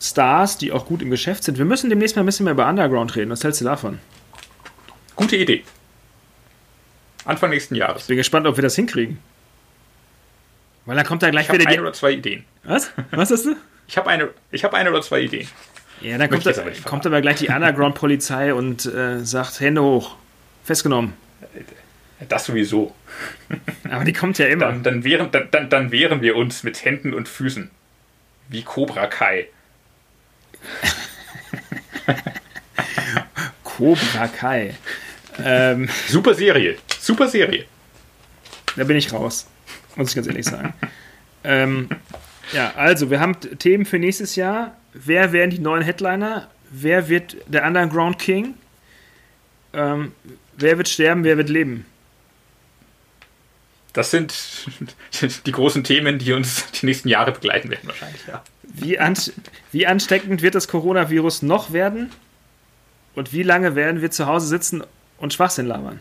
[0.00, 1.58] Stars, die auch gut im Geschäft sind.
[1.58, 3.30] Wir müssen demnächst mal ein bisschen mehr über Underground reden.
[3.30, 3.98] Was hältst du davon?
[5.16, 5.64] Gute Idee.
[7.24, 8.02] Anfang nächsten Jahres.
[8.02, 9.18] Ich bin gespannt, ob wir das hinkriegen.
[10.86, 11.62] Weil dann kommt da gleich ich wieder.
[11.62, 12.44] Ich habe eine oder zwei Ideen.
[12.64, 12.90] Was?
[13.10, 13.56] Was hast du?
[13.88, 15.48] Ich habe eine, hab eine oder zwei Ideen.
[16.00, 16.52] Ja, dann kommt, da,
[16.84, 20.16] kommt aber gleich die Underground-Polizei und äh, sagt: Hände hoch.
[20.64, 21.14] Festgenommen.
[22.28, 22.94] Das sowieso.
[23.90, 24.66] Aber die kommt ja immer.
[24.66, 27.70] Dann, dann, wehren, dann, dann wehren wir uns mit Händen und Füßen.
[28.48, 29.48] Wie Cobra Kai.
[33.64, 34.74] Cobra Kai.
[35.42, 36.76] Ähm, Super Serie.
[36.98, 37.66] Super Serie.
[38.76, 39.46] Da bin ich raus.
[39.96, 40.72] Muss ich ganz ehrlich sagen.
[41.44, 41.88] ähm,
[42.52, 44.76] ja, also, wir haben Themen für nächstes Jahr.
[44.94, 46.48] Wer werden die neuen Headliner?
[46.70, 48.54] Wer wird der Underground King?
[49.72, 50.12] Ähm,
[50.56, 51.24] wer wird sterben?
[51.24, 51.84] Wer wird leben?
[53.98, 54.32] Das sind
[55.46, 58.44] die großen Themen, die uns die nächsten Jahre begleiten werden, wahrscheinlich, ja.
[58.62, 59.18] Wie, an,
[59.72, 62.12] wie ansteckend wird das Coronavirus noch werden?
[63.16, 64.84] Und wie lange werden wir zu Hause sitzen
[65.16, 65.98] und Schwachsinn labern?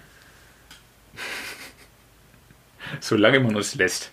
[3.00, 4.12] Solange man uns lässt.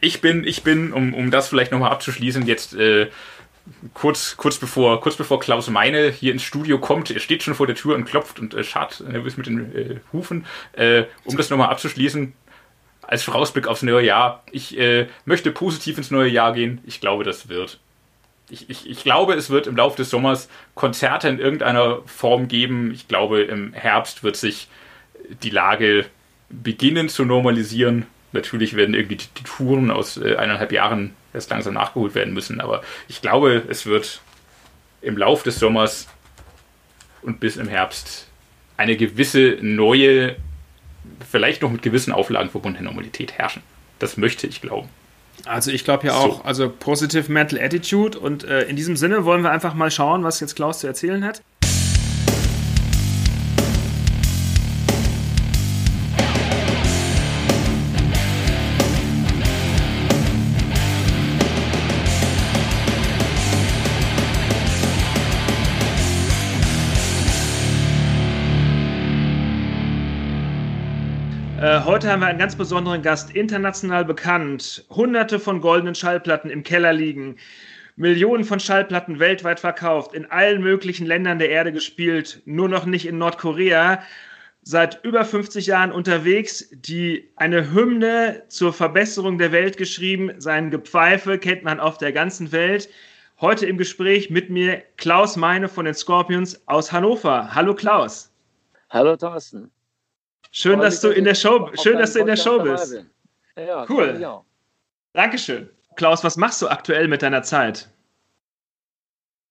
[0.00, 3.10] Ich bin, ich bin, um, um das vielleicht nochmal abzuschließen, jetzt äh,
[3.94, 7.66] kurz, kurz, bevor, kurz bevor Klaus Meine hier ins Studio kommt, er steht schon vor
[7.66, 10.46] der Tür und klopft und äh, scharrt nervös mit den äh, Hufen.
[10.74, 12.34] Äh, um das nochmal abzuschließen,
[13.12, 14.42] als Vorausblick aufs neue Jahr.
[14.52, 16.80] Ich äh, möchte positiv ins neue Jahr gehen.
[16.86, 17.78] Ich glaube, das wird.
[18.48, 22.90] Ich, ich, ich glaube, es wird im Laufe des Sommers Konzerte in irgendeiner Form geben.
[22.94, 24.68] Ich glaube, im Herbst wird sich
[25.42, 26.06] die Lage
[26.48, 28.06] beginnen zu normalisieren.
[28.32, 32.62] Natürlich werden irgendwie die, die Touren aus äh, eineinhalb Jahren erst langsam nachgeholt werden müssen,
[32.62, 34.22] aber ich glaube, es wird
[35.02, 36.08] im Laufe des Sommers
[37.20, 38.28] und bis im Herbst
[38.78, 40.36] eine gewisse neue
[41.30, 43.62] vielleicht noch mit gewissen Auflagen verbundene Normalität herrschen.
[43.98, 44.88] Das möchte ich glauben.
[45.44, 46.44] Also ich glaube ja auch, so.
[46.44, 50.40] also Positive Mental Attitude und äh, in diesem Sinne wollen wir einfach mal schauen, was
[50.40, 51.42] jetzt Klaus zu erzählen hat.
[71.80, 74.84] Heute haben wir einen ganz besonderen Gast, international bekannt.
[74.90, 77.36] Hunderte von goldenen Schallplatten im Keller liegen.
[77.96, 83.06] Millionen von Schallplatten weltweit verkauft, in allen möglichen Ländern der Erde gespielt, nur noch nicht
[83.06, 84.02] in Nordkorea.
[84.62, 90.32] Seit über 50 Jahren unterwegs, die eine Hymne zur Verbesserung der Welt geschrieben.
[90.38, 92.88] Sein Gepfeife kennt man auf der ganzen Welt.
[93.40, 97.54] Heute im Gespräch mit mir Klaus Meine von den Scorpions aus Hannover.
[97.54, 98.30] Hallo Klaus.
[98.90, 99.70] Hallo Thorsten.
[100.54, 103.02] Schön, dass du in der Show, schön, dass du in der Show bist.
[103.56, 104.42] Ja, cool.
[105.14, 105.70] Dankeschön.
[105.96, 107.88] Klaus, was machst du aktuell mit deiner Zeit?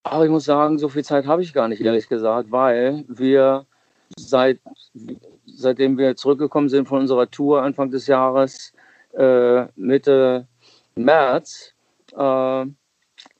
[0.03, 3.65] Aber ich muss sagen, so viel Zeit habe ich gar nicht, ehrlich gesagt, weil wir
[4.15, 4.59] seit,
[5.47, 8.71] seitdem wir zurückgekommen sind von unserer Tour Anfang des Jahres,
[9.13, 10.47] äh, Mitte
[10.95, 11.73] März,
[12.13, 12.75] äh, haben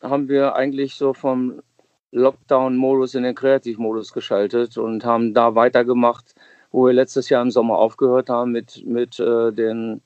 [0.01, 1.61] wir eigentlich so vom
[2.11, 6.35] Lockdown-Modus in den Kreativmodus geschaltet und haben da weitergemacht,
[6.71, 10.01] wo wir letztes Jahr im Sommer aufgehört haben mit, mit äh, den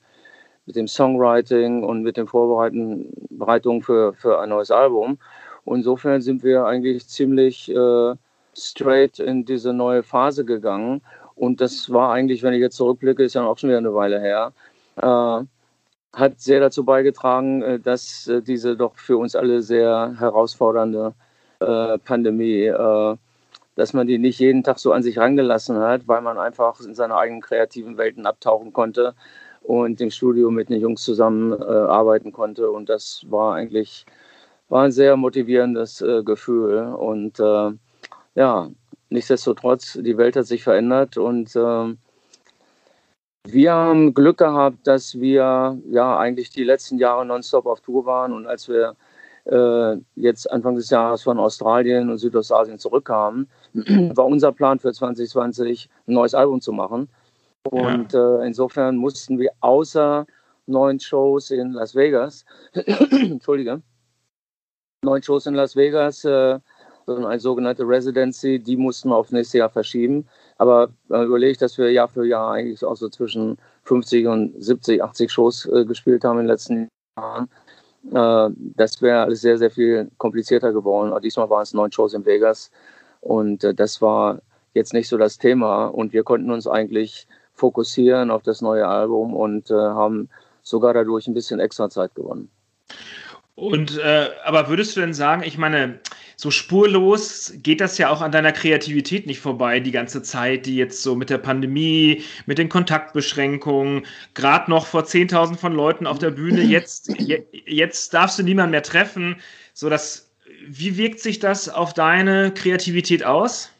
[0.66, 5.18] mit dem Songwriting und mit den Vorbereitungen für, für ein neues Album.
[5.64, 8.14] Insofern sind wir eigentlich ziemlich äh,
[8.54, 11.02] straight in diese neue Phase gegangen.
[11.34, 14.20] Und das war eigentlich, wenn ich jetzt zurückblicke, ist ja auch schon wieder eine Weile
[14.20, 14.52] her,
[14.96, 15.44] äh,
[16.16, 21.14] hat sehr dazu beigetragen, äh, dass äh, diese doch für uns alle sehr herausfordernde
[21.60, 23.16] äh, Pandemie, äh,
[23.76, 26.94] dass man die nicht jeden Tag so an sich rangelassen hat, weil man einfach in
[26.94, 29.14] seine eigenen kreativen Welten abtauchen konnte
[29.62, 32.70] und im Studio mit den Jungs zusammen äh, konnte.
[32.70, 34.06] Und das war eigentlich
[34.68, 36.78] war ein sehr motivierendes äh, Gefühl.
[36.98, 37.70] Und äh,
[38.34, 38.70] ja,
[39.10, 41.98] nichtsdestotrotz, die Welt hat sich verändert und ähm,
[43.44, 48.32] wir haben Glück gehabt, dass wir ja eigentlich die letzten Jahre nonstop auf Tour waren
[48.32, 48.96] und als wir
[49.44, 53.48] äh, jetzt Anfang des Jahres von Australien und Südostasien zurückkamen,
[54.14, 57.08] war unser Plan für 2020 ein neues Album zu machen.
[57.70, 58.40] Und ja.
[58.40, 60.26] äh, insofern mussten wir außer
[60.66, 62.44] neun Shows in Las Vegas,
[63.10, 63.82] Entschuldige,
[65.04, 66.58] neun Shows in Las Vegas, äh,
[67.06, 70.26] eine sogenannte Residency, die mussten wir auf nächstes Jahr verschieben.
[70.58, 75.02] Aber äh, überlegt, dass wir Jahr für Jahr eigentlich auch so zwischen 50 und 70,
[75.02, 77.48] 80 Shows äh, gespielt haben in den letzten Jahren.
[78.10, 81.10] Äh, das wäre alles sehr, sehr viel komplizierter geworden.
[81.10, 82.70] Aber diesmal waren es neun Shows in Vegas
[83.26, 84.40] und äh, das war
[84.74, 85.86] jetzt nicht so das Thema.
[85.86, 90.28] Und wir konnten uns eigentlich fokussieren auf das neue Album und äh, haben
[90.62, 92.50] sogar dadurch ein bisschen extra Zeit gewonnen.
[93.56, 95.98] Und äh, aber würdest du denn sagen, ich meine,
[96.36, 100.76] so spurlos geht das ja auch an deiner Kreativität nicht vorbei, die ganze Zeit, die
[100.76, 104.04] jetzt so mit der Pandemie, mit den Kontaktbeschränkungen,
[104.34, 108.72] gerade noch vor 10.000 von Leuten auf der Bühne, jetzt, je, jetzt darfst du niemanden
[108.72, 109.36] mehr treffen.
[109.72, 110.25] So das,
[110.68, 113.70] wie wirkt sich das auf deine Kreativität aus?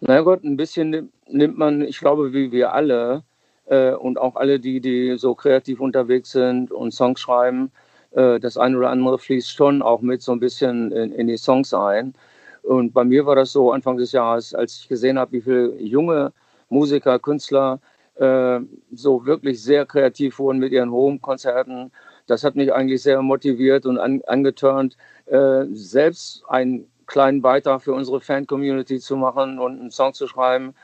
[0.00, 3.22] Na Gott, ein bisschen nimmt man, ich glaube, wie wir alle
[3.66, 7.70] äh, und auch alle, die, die so kreativ unterwegs sind und Songs schreiben,
[8.12, 11.36] äh, das eine oder andere fließt schon auch mit so ein bisschen in, in, die
[11.36, 12.14] Songs ein.
[12.62, 15.74] Und bei mir war das so Anfang des Jahres, als ich gesehen habe, wie viele
[15.80, 16.32] junge
[16.68, 17.80] Musiker, Künstler
[18.16, 18.60] äh,
[18.92, 21.92] so wirklich sehr kreativ wurden mit ihren Home-Konzerten.
[22.26, 24.96] Das hat mich eigentlich sehr motiviert und an, angeturnt,
[25.26, 30.74] äh, selbst einen kleinen Beitrag für unsere Fan-Community zu machen und einen Song zu schreiben,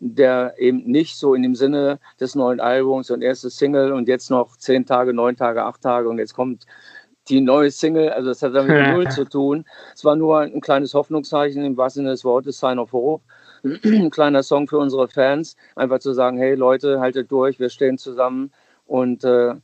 [0.00, 4.30] der eben nicht so in dem Sinne des neuen Albums und erstes Single und jetzt
[4.30, 6.66] noch zehn Tage, neun Tage, acht Tage und jetzt kommt
[7.28, 9.64] die neue Single, also das hat damit null zu tun.
[9.94, 13.24] Es war nur ein kleines Hoffnungszeichen im wahrsten Sinne des Wortes, Sign of Hope.
[13.84, 17.96] ein kleiner Song für unsere Fans, einfach zu sagen, hey Leute, haltet durch, wir stehen
[17.96, 18.52] zusammen
[18.86, 19.54] und äh,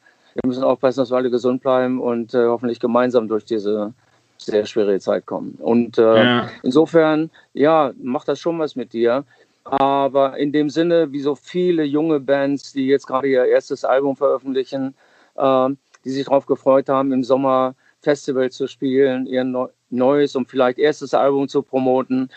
[0.43, 3.93] wir müssen aufpassen, dass wir alle gesund bleiben und äh, hoffentlich gemeinsam durch diese
[4.39, 5.59] sehr schwere Zeit kommen.
[5.61, 6.49] Und äh, ja.
[6.63, 9.25] insofern, ja, macht das schon was mit dir.
[9.65, 14.17] Aber in dem Sinne, wie so viele junge Bands, die jetzt gerade ihr erstes Album
[14.17, 14.95] veröffentlichen,
[15.37, 15.69] äh,
[16.05, 19.45] die sich darauf gefreut haben, im Sommer Festival zu spielen, ihr
[19.91, 22.31] neues und vielleicht erstes Album zu promoten,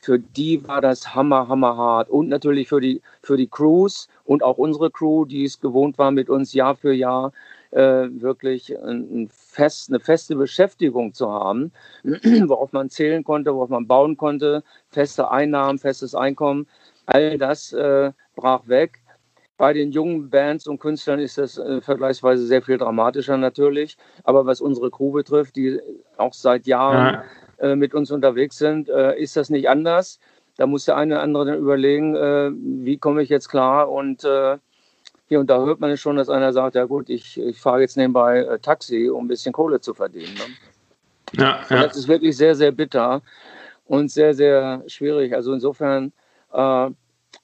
[0.00, 2.08] für die war das hammer, hammer hart.
[2.08, 6.10] Und natürlich für die, für die Crews und auch unsere Crew, die es gewohnt war,
[6.10, 7.32] mit uns Jahr für Jahr
[7.70, 11.72] äh, wirklich ein fest, eine feste Beschäftigung zu haben,
[12.04, 16.66] worauf man zählen konnte, worauf man bauen konnte, feste Einnahmen, festes Einkommen.
[17.06, 19.00] All das äh, brach weg.
[19.56, 23.96] Bei den jungen Bands und Künstlern ist das äh, vergleichsweise sehr viel dramatischer natürlich.
[24.22, 25.80] Aber was unsere Crew betrifft, die
[26.16, 27.24] auch seit Jahren ja.
[27.58, 30.18] Äh, mit uns unterwegs sind, äh, ist das nicht anders.
[30.56, 34.24] Da muss der eine oder andere dann überlegen, äh, wie komme ich jetzt klar und
[34.24, 34.58] äh,
[35.28, 37.80] hier und da hört man es schon, dass einer sagt, ja gut, ich, ich fahre
[37.80, 40.34] jetzt nebenbei äh, Taxi, um ein bisschen Kohle zu verdienen.
[40.34, 41.40] Ne?
[41.40, 41.82] Ja, ja.
[41.82, 43.22] Das ist wirklich sehr, sehr bitter
[43.86, 45.34] und sehr, sehr schwierig.
[45.34, 46.12] Also insofern,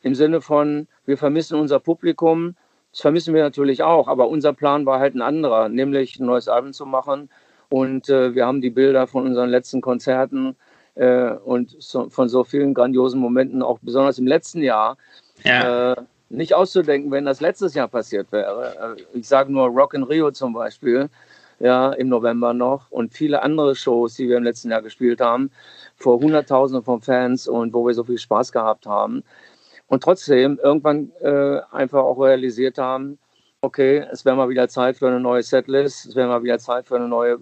[0.04, 2.56] im Sinne von, wir vermissen unser Publikum.
[2.92, 6.46] Das vermissen wir natürlich auch, aber unser Plan war halt ein anderer, nämlich ein neues
[6.46, 7.28] Album zu machen.
[7.74, 10.54] Und äh, wir haben die Bilder von unseren letzten Konzerten
[10.94, 14.96] äh, und so, von so vielen grandiosen Momenten, auch besonders im letzten Jahr,
[15.42, 15.94] ja.
[15.94, 15.96] äh,
[16.28, 18.96] nicht auszudenken, wenn das letztes Jahr passiert wäre.
[18.96, 21.08] Äh, ich sage nur Rock in Rio zum Beispiel,
[21.58, 25.50] ja, im November noch und viele andere Shows, die wir im letzten Jahr gespielt haben,
[25.96, 29.24] vor Hunderttausenden von Fans und wo wir so viel Spaß gehabt haben.
[29.88, 33.18] Und trotzdem irgendwann äh, einfach auch realisiert haben,
[33.62, 36.86] okay, es wäre mal wieder Zeit für eine neue Setlist, es wäre mal wieder Zeit
[36.86, 37.40] für eine neue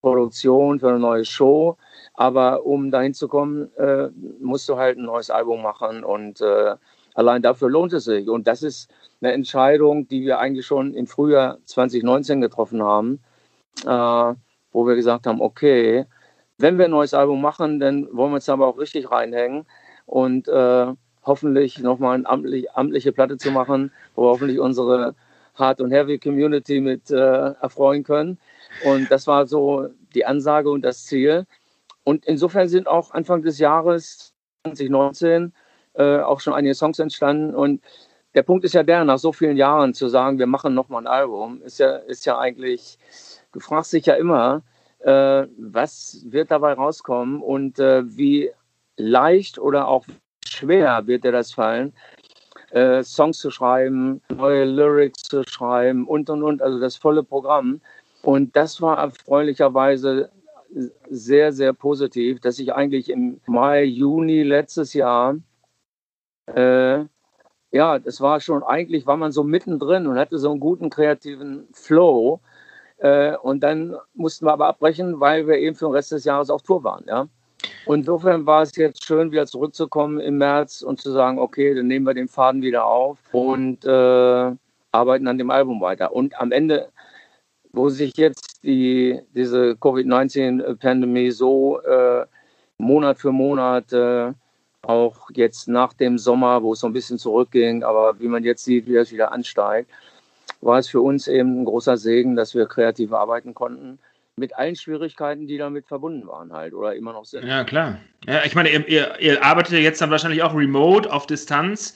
[0.00, 1.76] Produktion, für eine neue Show.
[2.14, 4.08] Aber um dahin zu kommen, äh,
[4.40, 6.74] musst du halt ein neues Album machen und äh,
[7.14, 8.28] allein dafür lohnt es sich.
[8.28, 8.90] Und das ist
[9.20, 13.20] eine Entscheidung, die wir eigentlich schon im Frühjahr 2019 getroffen haben,
[13.84, 14.34] äh,
[14.72, 16.06] wo wir gesagt haben, okay,
[16.58, 19.64] wenn wir ein neues Album machen, dann wollen wir uns aber auch richtig reinhängen
[20.06, 20.86] und äh,
[21.24, 25.14] hoffentlich nochmal eine amtlich, amtliche Platte zu machen, wo wir hoffentlich unsere
[25.54, 28.38] Hard- und Heavy-Community mit äh, erfreuen können.
[28.84, 31.46] Und das war so die Ansage und das Ziel.
[32.04, 35.52] Und insofern sind auch Anfang des Jahres 2019
[35.94, 37.54] äh, auch schon einige Songs entstanden.
[37.54, 37.82] Und
[38.34, 41.06] der Punkt ist ja der, nach so vielen Jahren zu sagen, wir machen nochmal ein
[41.06, 42.98] Album, ist ja, ist ja eigentlich,
[43.52, 44.62] du fragst dich ja immer,
[45.00, 48.50] äh, was wird dabei rauskommen und äh, wie
[48.96, 50.04] leicht oder auch
[50.46, 51.92] schwer wird dir das fallen,
[52.70, 57.80] äh, Songs zu schreiben, neue Lyrics zu schreiben und und und, also das volle Programm.
[58.22, 60.30] Und das war erfreulicherweise
[61.08, 65.36] sehr, sehr positiv, dass ich eigentlich im Mai, Juni letztes Jahr,
[66.46, 67.04] äh,
[67.70, 71.68] ja, das war schon, eigentlich war man so mittendrin und hatte so einen guten kreativen
[71.72, 72.40] Flow.
[72.98, 76.50] Äh, und dann mussten wir aber abbrechen, weil wir eben für den Rest des Jahres
[76.50, 77.28] auf Tour waren, ja.
[77.86, 81.86] Und insofern war es jetzt schön, wieder zurückzukommen im März und zu sagen, okay, dann
[81.86, 84.52] nehmen wir den Faden wieder auf und äh,
[84.92, 86.12] arbeiten an dem Album weiter.
[86.12, 86.90] Und am Ende,
[87.72, 92.26] wo sich jetzt die, diese Covid-19-Pandemie so äh,
[92.78, 94.32] Monat für Monat, äh,
[94.82, 98.64] auch jetzt nach dem Sommer, wo es so ein bisschen zurückging, aber wie man jetzt
[98.64, 99.90] sieht, wie es wieder ansteigt,
[100.60, 103.98] war es für uns eben ein großer Segen, dass wir kreativ arbeiten konnten
[104.36, 107.44] mit allen Schwierigkeiten, die damit verbunden waren halt oder immer noch sind.
[107.44, 107.98] Ja, klar.
[108.26, 111.94] Ja, ich meine, ihr, ihr, ihr arbeitet ja jetzt dann wahrscheinlich auch remote auf Distanz.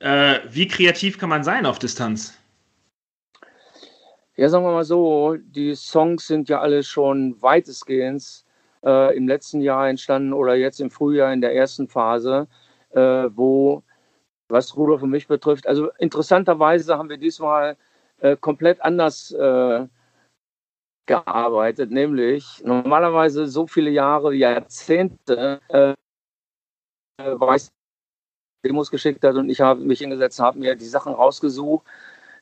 [0.00, 2.36] Äh, wie kreativ kann man sein auf Distanz?
[4.36, 8.44] Ja, sagen wir mal so, die Songs sind ja alle schon weitestgehend
[8.84, 12.48] äh, im letzten Jahr entstanden oder jetzt im Frühjahr in der ersten Phase,
[12.90, 13.84] äh, wo,
[14.48, 17.76] was Rudolf und mich betrifft, also interessanterweise haben wir diesmal
[18.20, 19.86] äh, komplett anders äh,
[21.06, 25.94] gearbeitet, nämlich normalerweise so viele Jahre, Jahrzehnte, äh,
[27.18, 27.70] weiß
[28.64, 31.86] Demos geschickt hat und ich habe mich hingesetzt, habe mir die Sachen rausgesucht,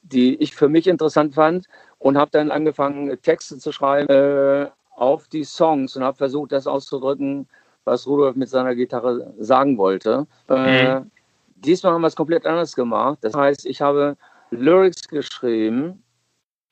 [0.02, 1.66] die ich für mich interessant fand
[1.98, 6.66] und habe dann angefangen, Texte zu schreiben äh, auf die Songs und habe versucht, das
[6.66, 7.48] auszudrücken,
[7.84, 10.26] was Rudolf mit seiner Gitarre sagen wollte.
[10.48, 11.10] Äh, mhm.
[11.56, 13.18] Diesmal haben wir es komplett anders gemacht.
[13.22, 14.16] Das heißt, ich habe
[14.50, 16.02] Lyrics geschrieben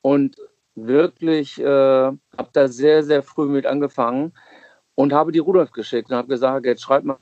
[0.02, 0.36] und
[0.74, 4.32] wirklich, äh, habe da sehr, sehr früh mit angefangen
[4.94, 7.18] und habe die Rudolf geschickt und habe gesagt, jetzt schreibt mal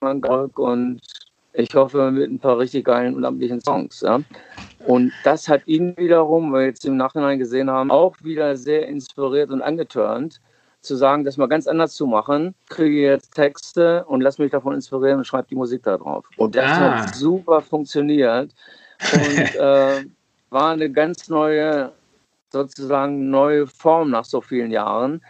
[0.00, 1.00] und
[1.56, 4.02] ich hoffe mit ein paar richtig geilen und amtlichen Songs.
[4.02, 4.20] Ja.
[4.86, 8.86] Und das hat ihn wiederum, weil wir jetzt im Nachhinein gesehen haben, auch wieder sehr
[8.86, 10.40] inspiriert und angetörnt,
[10.80, 12.54] zu sagen, das mal ganz anders zu machen.
[12.68, 16.28] Kriege jetzt Texte und lass mich davon inspirieren und schreibe die Musik da drauf.
[16.36, 16.98] Und das ah.
[16.98, 18.54] hat super funktioniert.
[19.12, 20.04] Und äh,
[20.50, 21.92] war eine ganz neue,
[22.52, 25.22] sozusagen neue Form nach so vielen Jahren,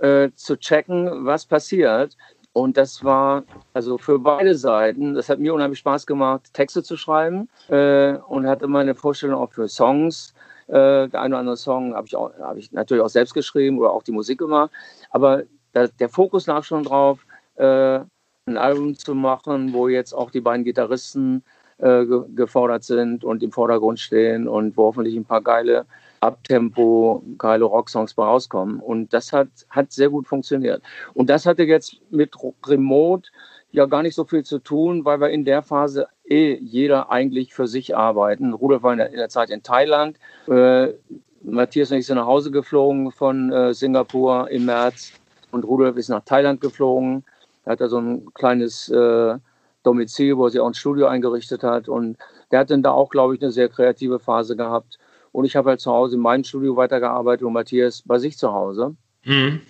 [0.00, 2.16] äh, zu checken, was passiert.
[2.52, 6.96] Und das war also für beide Seiten, das hat mir unheimlich Spaß gemacht, Texte zu
[6.96, 10.34] schreiben äh, und hatte meine Vorstellung auch für Songs.
[10.66, 13.92] Äh, der eine oder andere Song habe ich, hab ich natürlich auch selbst geschrieben oder
[13.92, 14.70] auch die Musik gemacht.
[15.10, 17.24] Aber da, der Fokus lag schon drauf,
[17.56, 18.00] äh,
[18.46, 21.44] ein Album zu machen, wo jetzt auch die beiden Gitarristen
[21.78, 25.86] äh, gefordert sind und im Vordergrund stehen und wo hoffentlich ein paar geile
[26.20, 28.80] Abtempo, geile Rocksongs bei rauskommen.
[28.80, 30.82] Und das hat, hat sehr gut funktioniert.
[31.14, 32.34] Und das hatte jetzt mit
[32.66, 33.28] Remote
[33.70, 37.54] ja gar nicht so viel zu tun, weil wir in der Phase eh jeder eigentlich
[37.54, 38.52] für sich arbeiten.
[38.52, 40.18] Rudolf war in der, in der Zeit in Thailand.
[40.48, 40.94] Äh,
[41.42, 45.12] Matthias und ich sind nach Hause geflogen von äh, Singapur im März
[45.50, 47.24] und Rudolf ist nach Thailand geflogen.
[47.64, 49.36] Er hat da so ein kleines äh,
[49.82, 51.88] Domizil, wo er sich auch ein Studio eingerichtet hat.
[51.88, 52.16] Und
[52.50, 54.98] der hat dann da auch, glaube ich, eine sehr kreative Phase gehabt.
[55.32, 58.52] Und ich habe halt zu Hause in meinem Studio weitergearbeitet und Matthias bei sich zu
[58.52, 58.96] Hause.
[59.24, 59.60] Mhm.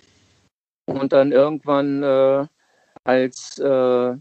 [0.85, 2.45] Und dann irgendwann, äh,
[3.03, 4.15] als äh,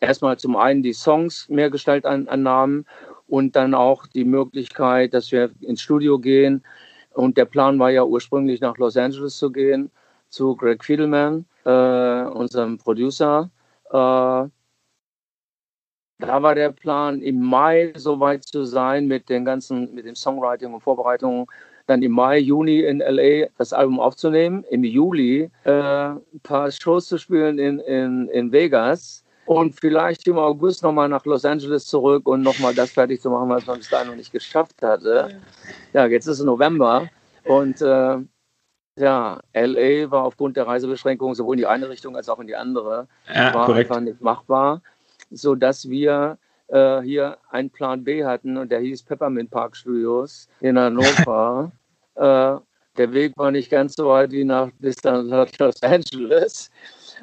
[0.00, 2.86] erstmal zum einen die Songs mehr Gestalt an, annahmen
[3.26, 6.64] und dann auch die Möglichkeit, dass wir ins Studio gehen.
[7.12, 9.90] Und der Plan war ja ursprünglich nach Los Angeles zu gehen,
[10.28, 13.50] zu Greg Fiedelman, äh, unserem Producer.
[13.90, 14.48] Äh,
[16.18, 20.72] da war der Plan, im Mai soweit zu sein mit den ganzen, mit dem Songwriting
[20.72, 21.46] und Vorbereitungen,
[21.86, 27.06] dann im Mai, Juni in LA das Album aufzunehmen, im Juli äh, ein paar Shows
[27.06, 29.22] zu spielen in, in, in Vegas.
[29.44, 33.48] Und vielleicht im August nochmal nach Los Angeles zurück und nochmal das fertig zu machen,
[33.48, 35.40] was man bis dahin noch nicht geschafft hatte.
[35.92, 37.08] Ja, jetzt ist es November.
[37.44, 38.16] Und äh,
[38.98, 42.56] ja, LA war aufgrund der Reisebeschränkungen sowohl in die eine Richtung als auch in die
[42.56, 43.88] andere ja, war korrekt.
[43.88, 44.82] einfach nicht machbar
[45.30, 50.48] so dass wir äh, hier einen Plan B hatten und der hieß Peppermint Park Studios
[50.60, 51.72] in Hannover.
[52.14, 52.56] äh,
[52.96, 56.70] der Weg war nicht ganz so weit wie nach bis nach Los Angeles.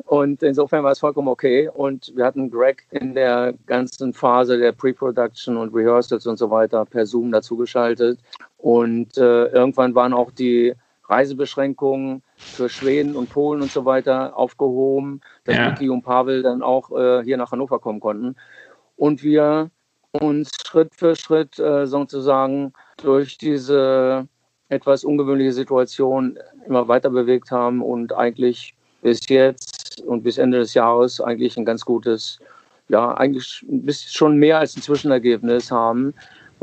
[0.05, 1.69] Und insofern war es vollkommen okay.
[1.69, 6.85] Und wir hatten Greg in der ganzen Phase der Pre-Production und Rehearsals und so weiter
[6.85, 8.19] per Zoom dazugeschaltet.
[8.57, 10.73] Und äh, irgendwann waren auch die
[11.09, 15.75] Reisebeschränkungen für Schweden und Polen und so weiter aufgehoben, dass ja.
[15.89, 18.35] Und Pavel dann auch äh, hier nach Hannover kommen konnten.
[18.95, 19.69] Und wir
[20.11, 24.27] uns Schritt für Schritt äh, sozusagen durch diese
[24.69, 26.37] etwas ungewöhnliche Situation
[26.67, 31.65] immer weiter bewegt haben und eigentlich bis jetzt und bis Ende des Jahres eigentlich ein
[31.65, 32.39] ganz gutes,
[32.89, 36.13] ja, eigentlich bis schon mehr als ein Zwischenergebnis haben,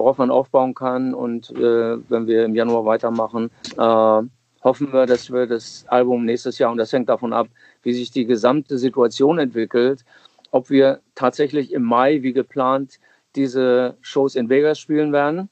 [0.01, 1.15] worauf man aufbauen kann.
[1.15, 4.23] Und äh, wenn wir im Januar weitermachen, äh,
[4.65, 7.49] hoffen wir, dass wir das Album nächstes Jahr, und das hängt davon ab,
[7.83, 10.05] wie sich die gesamte Situation entwickelt,
[10.51, 12.99] ob wir tatsächlich im Mai, wie geplant,
[13.37, 15.49] diese Shows in Vegas spielen werden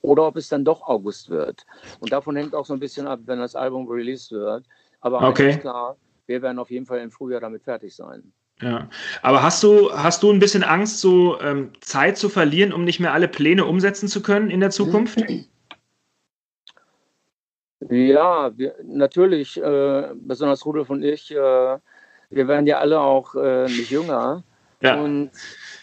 [0.00, 1.66] oder ob es dann doch August wird.
[2.00, 4.64] Und davon hängt auch so ein bisschen ab, wenn das Album released wird.
[5.00, 5.50] Aber okay.
[5.50, 5.96] ist klar,
[6.26, 8.32] wir werden auf jeden Fall im Frühjahr damit fertig sein.
[8.60, 8.88] Ja,
[9.22, 12.98] aber hast du, hast du ein bisschen Angst, so ähm, Zeit zu verlieren, um nicht
[12.98, 15.22] mehr alle Pläne umsetzen zu können in der Zukunft?
[17.88, 23.66] Ja, wir, natürlich, äh, besonders Rudolf und ich, äh, wir werden ja alle auch äh,
[23.66, 24.42] nicht jünger.
[24.80, 25.00] Ja.
[25.00, 25.30] Und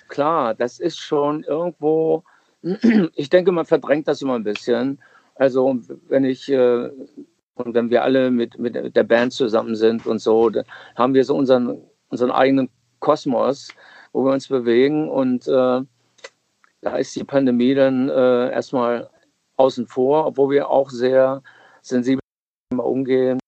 [0.09, 2.23] klar, das ist schon irgendwo,
[3.15, 4.99] ich denke, man verdrängt das immer ein bisschen.
[5.36, 6.89] Also wenn ich äh,
[7.55, 10.65] und wenn wir alle mit, mit der Band zusammen sind und so, dann
[10.95, 13.69] haben wir so unseren, unseren eigenen Kosmos,
[14.13, 15.09] wo wir uns bewegen.
[15.09, 15.81] Und äh,
[16.81, 19.09] da ist die Pandemie dann äh, erstmal
[19.57, 21.41] außen vor, obwohl wir auch sehr
[21.81, 22.21] sensibel
[22.77, 23.39] umgehen.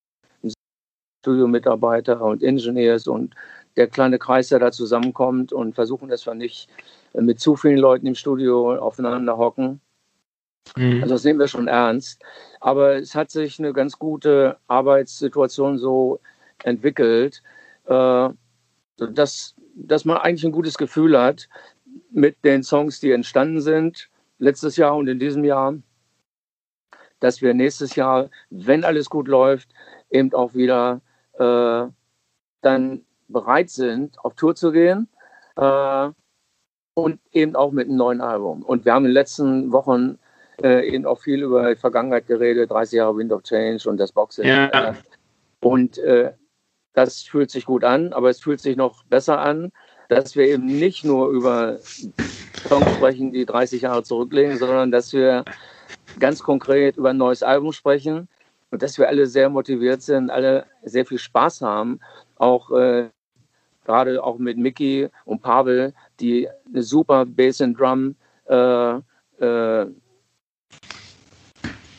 [1.24, 3.36] Studiomitarbeiter und Ingenieurs und
[3.76, 6.70] der kleine Kreis, der da zusammenkommt und versuchen, dass wir nicht
[7.14, 9.82] mit zu vielen Leuten im Studio aufeinander hocken.
[10.76, 11.04] Mhm.
[11.04, 12.24] Also das nehmen wir schon ernst.
[12.60, 16.20] Aber es hat sich eine ganz gute Arbeitssituation so
[16.64, 17.44] entwickelt,
[17.86, 18.30] äh,
[18.98, 21.48] dass, dass man eigentlich ein gutes Gefühl hat
[22.12, 25.76] mit den Songs, die entstanden sind, letztes Jahr und in diesem Jahr
[27.20, 29.70] dass wir nächstes Jahr, wenn alles gut läuft,
[30.10, 31.02] eben auch wieder
[31.34, 31.86] äh,
[32.62, 35.08] dann bereit sind, auf Tour zu gehen
[35.56, 36.10] äh,
[36.94, 38.64] und eben auch mit einem neuen Album.
[38.64, 40.18] Und wir haben in den letzten Wochen
[40.62, 44.12] äh, eben auch viel über die Vergangenheit geredet, 30 Jahre Wind of Change und das
[44.12, 44.46] Boxen.
[44.46, 44.96] Ja.
[45.60, 46.34] Und äh,
[46.98, 49.72] das fühlt sich gut an, aber es fühlt sich noch besser an,
[50.10, 51.78] dass wir eben nicht nur über
[52.68, 55.46] Songs sprechen, die 30 Jahre zurücklegen, sondern dass wir
[56.18, 58.28] ganz konkret über ein neues Album sprechen
[58.72, 62.00] und dass wir alle sehr motiviert sind, alle sehr viel Spaß haben,
[62.36, 63.10] auch äh,
[63.86, 68.16] gerade auch mit Mickey und Pavel, die eine super Bass and Drum
[68.50, 68.96] äh,
[69.40, 69.86] äh,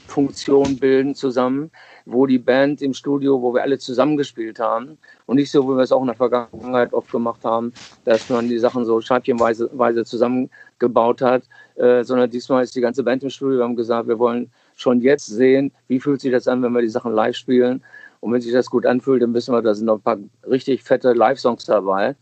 [0.09, 1.70] Funktion bilden zusammen
[2.11, 4.96] wo die Band im Studio, wo wir alle zusammengespielt haben
[5.26, 7.72] und nicht so, wie wir es auch in der Vergangenheit oft gemacht haben,
[8.04, 11.42] dass man die Sachen so scheibchenweise Weise zusammengebaut hat,
[11.76, 13.59] äh, sondern diesmal ist die ganze Band im Studio.
[13.59, 16.80] Wir haben gesagt, wir wollen schon jetzt sehen, wie fühlt sich das an, wenn wir
[16.80, 17.84] die Sachen live spielen.
[18.20, 20.82] Und wenn sich das gut anfühlt, dann wissen wir, da sind noch ein paar richtig
[20.82, 22.16] fette Live-Songs dabei.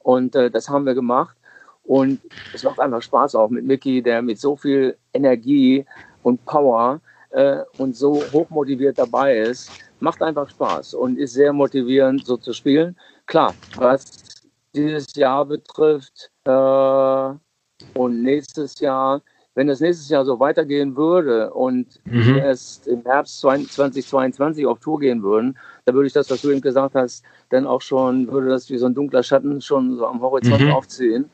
[0.00, 1.36] Und äh, das haben wir gemacht.
[1.84, 2.20] Und
[2.52, 5.84] es macht einfach Spaß auch mit Mickey, der mit so viel Energie
[6.22, 7.00] und Power
[7.32, 9.70] äh, und so hochmotiviert dabei ist,
[10.00, 12.96] macht einfach Spaß und ist sehr motivierend, so zu spielen.
[13.26, 14.42] Klar, was
[14.74, 19.22] dieses Jahr betrifft äh, und nächstes Jahr,
[19.54, 22.36] wenn das nächstes Jahr so weitergehen würde und mhm.
[22.38, 26.60] erst im Herbst 2022 auf Tour gehen würden, dann würde ich das, was du eben
[26.60, 30.20] gesagt hast, dann auch schon, würde das wie so ein dunkler Schatten schon so am
[30.20, 30.72] Horizont mhm.
[30.72, 31.30] aufziehen,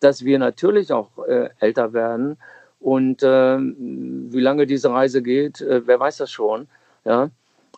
[0.00, 2.36] dass wir natürlich auch äh, älter werden
[2.80, 6.68] und äh, wie lange diese Reise geht, äh, wer weiß das schon.
[7.04, 7.30] Ja?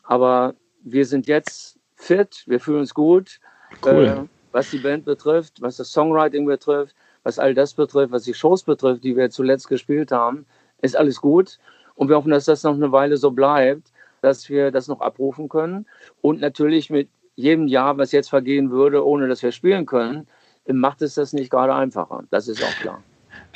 [0.04, 3.40] Aber wir sind jetzt fit, wir fühlen uns gut.
[3.84, 4.06] Cool.
[4.06, 8.34] Äh, was die Band betrifft, was das Songwriting betrifft, was all das betrifft, was die
[8.34, 10.46] Shows betrifft, die wir zuletzt gespielt haben,
[10.80, 11.58] ist alles gut.
[11.94, 13.92] Und wir hoffen, dass das noch eine Weile so bleibt,
[14.22, 15.86] dass wir das noch abrufen können.
[16.22, 20.26] Und natürlich mit jedem Jahr, was jetzt vergehen würde, ohne dass wir spielen können,
[20.66, 22.24] macht es das nicht gerade einfacher.
[22.30, 23.02] Das ist auch klar.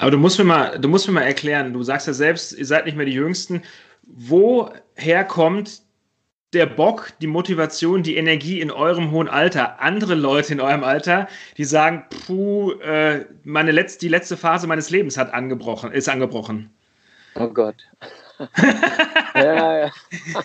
[0.02, 2.66] Aber du musst mir mal, du musst mir mal erklären, du sagst ja selbst, ihr
[2.66, 3.62] seid nicht mehr die Jüngsten.
[4.02, 5.80] Woher kommt
[6.52, 11.28] der Bock, die Motivation, die Energie in eurem hohen Alter, andere Leute in eurem Alter,
[11.56, 16.68] die sagen, puh, äh, meine letzte, die letzte Phase meines Lebens hat angebrochen, ist angebrochen.
[17.36, 17.76] Oh Gott.
[19.36, 19.90] ja, ja.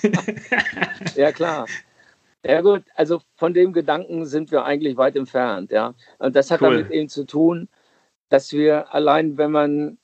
[1.15, 1.65] ja, klar.
[2.43, 5.95] Ja gut, also von dem Gedanken sind wir eigentlich weit entfernt, ja.
[6.19, 6.77] Und das hat cool.
[6.77, 7.67] damit eben zu tun,
[8.29, 9.97] dass wir allein, wenn man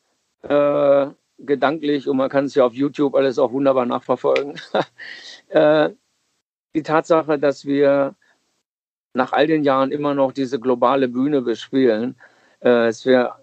[0.44, 1.08] äh,
[1.40, 4.60] gedanklich, und man kann es ja auf YouTube alles auch wunderbar nachverfolgen,
[5.50, 5.90] äh,
[6.76, 8.16] die Tatsache, dass wir
[9.14, 12.16] nach all den Jahren immer noch diese globale Bühne bespielen,
[12.62, 13.36] äh, dass wir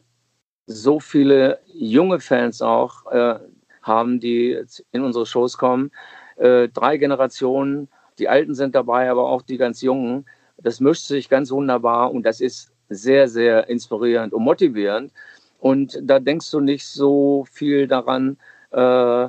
[0.66, 3.38] so viele junge Fans auch äh,
[3.82, 4.62] haben, die
[4.92, 5.90] in unsere Shows kommen.
[6.36, 10.26] Äh, drei Generationen, die Alten sind dabei, aber auch die ganz Jungen.
[10.58, 15.12] Das mischt sich ganz wunderbar und das ist sehr, sehr inspirierend und motivierend.
[15.60, 18.36] Und da denkst du nicht so viel daran,
[18.72, 19.24] äh,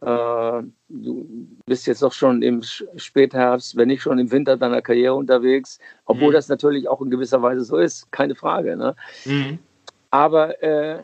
[0.00, 1.26] äh, du
[1.66, 6.28] bist jetzt doch schon im Spätherbst, wenn nicht schon im Winter deiner Karriere unterwegs, obwohl
[6.28, 6.34] mhm.
[6.34, 8.76] das natürlich auch in gewisser Weise so ist, keine Frage.
[8.76, 8.94] Ne?
[9.24, 9.58] Mhm.
[10.10, 11.02] Aber äh,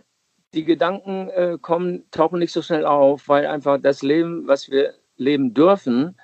[0.54, 4.94] die Gedanken äh, kommen, tauchen nicht so schnell auf, weil einfach das Leben, was wir
[5.16, 6.16] leben dürfen,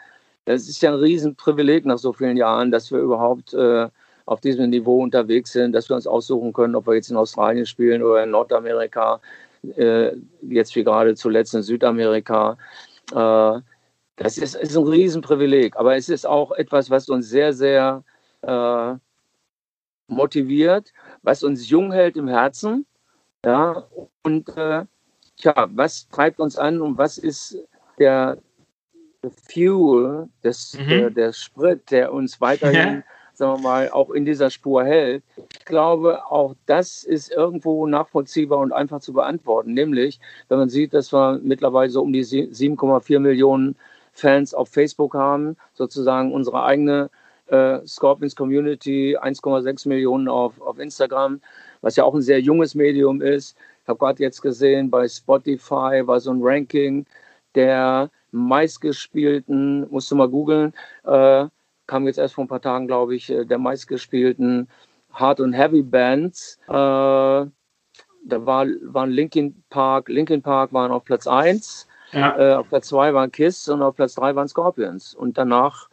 [0.44, 3.88] das ist ja ein Riesenprivileg nach so vielen Jahren, dass wir überhaupt äh,
[4.30, 7.66] auf diesem Niveau unterwegs sind, dass wir uns aussuchen können, ob wir jetzt in Australien
[7.66, 9.20] spielen oder in Nordamerika,
[9.76, 10.12] äh,
[10.42, 12.56] jetzt wie gerade zuletzt in Südamerika.
[13.10, 13.60] Äh,
[14.14, 18.04] das ist, ist, ein Riesenprivileg, aber es ist auch etwas, was uns sehr, sehr
[18.42, 18.94] äh,
[20.06, 22.86] motiviert, was uns jung hält im Herzen.
[23.44, 23.84] Ja,
[24.22, 24.84] und äh,
[25.38, 27.58] tja, was treibt uns an und was ist
[27.98, 28.38] der,
[29.48, 30.88] Fuel, das, mhm.
[30.88, 33.02] der, der Sprit, der uns weiterhin ja
[33.40, 35.24] sagen wir mal, auch in dieser Spur hält.
[35.58, 39.72] Ich glaube, auch das ist irgendwo nachvollziehbar und einfach zu beantworten.
[39.72, 43.76] Nämlich, wenn man sieht, dass wir mittlerweile so um die 7,4 Millionen
[44.12, 47.08] Fans auf Facebook haben, sozusagen unsere eigene
[47.46, 51.40] äh, Scorpions Community, 1,6 Millionen auf, auf Instagram,
[51.80, 53.56] was ja auch ein sehr junges Medium ist.
[53.82, 57.06] Ich habe gerade jetzt gesehen, bei Spotify war so ein Ranking
[57.54, 60.74] der meistgespielten, musst du mal googeln,
[61.04, 61.46] äh,
[61.90, 64.68] kam jetzt erst vor ein paar Tagen, glaube ich, äh, der meistgespielten
[65.12, 66.60] Hard- und Heavy-Bands.
[66.68, 67.50] Äh, da
[68.30, 72.38] war, waren Linkin Park, Linkin Park waren auf Platz 1, ja.
[72.38, 75.14] äh, auf Platz 2 waren Kiss und auf Platz 3 waren Scorpions.
[75.14, 75.88] Und danach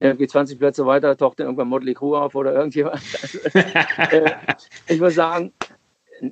[0.00, 3.02] irgendwie 20 Plätze weiter tauchte irgendwann Motley Crue auf oder irgendjemand.
[3.54, 4.32] äh,
[4.88, 5.52] ich würde sagen,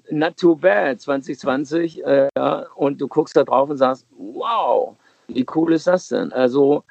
[0.08, 2.02] not too bad 2020.
[2.04, 2.28] Äh,
[2.74, 4.96] und du guckst da drauf und sagst, wow,
[5.28, 6.32] wie cool ist das denn?
[6.32, 6.84] Also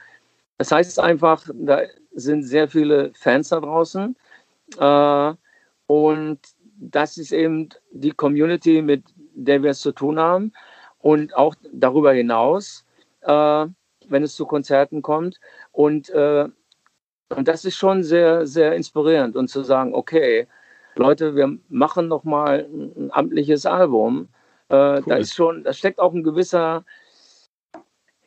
[0.59, 4.15] das heißt einfach, da sind sehr viele Fans da draußen.
[4.77, 5.33] Äh,
[5.87, 6.39] und
[6.75, 10.51] das ist eben die Community, mit der wir es zu tun haben.
[10.99, 12.85] Und auch darüber hinaus,
[13.21, 13.67] äh,
[14.09, 15.39] wenn es zu Konzerten kommt.
[15.71, 16.49] Und, äh,
[17.29, 19.37] und das ist schon sehr, sehr inspirierend.
[19.37, 20.45] Und zu sagen, okay,
[20.95, 24.27] Leute, wir machen noch mal ein amtliches Album.
[24.67, 25.03] Äh, cool.
[25.07, 26.83] Da ist schon, da steckt auch ein gewisser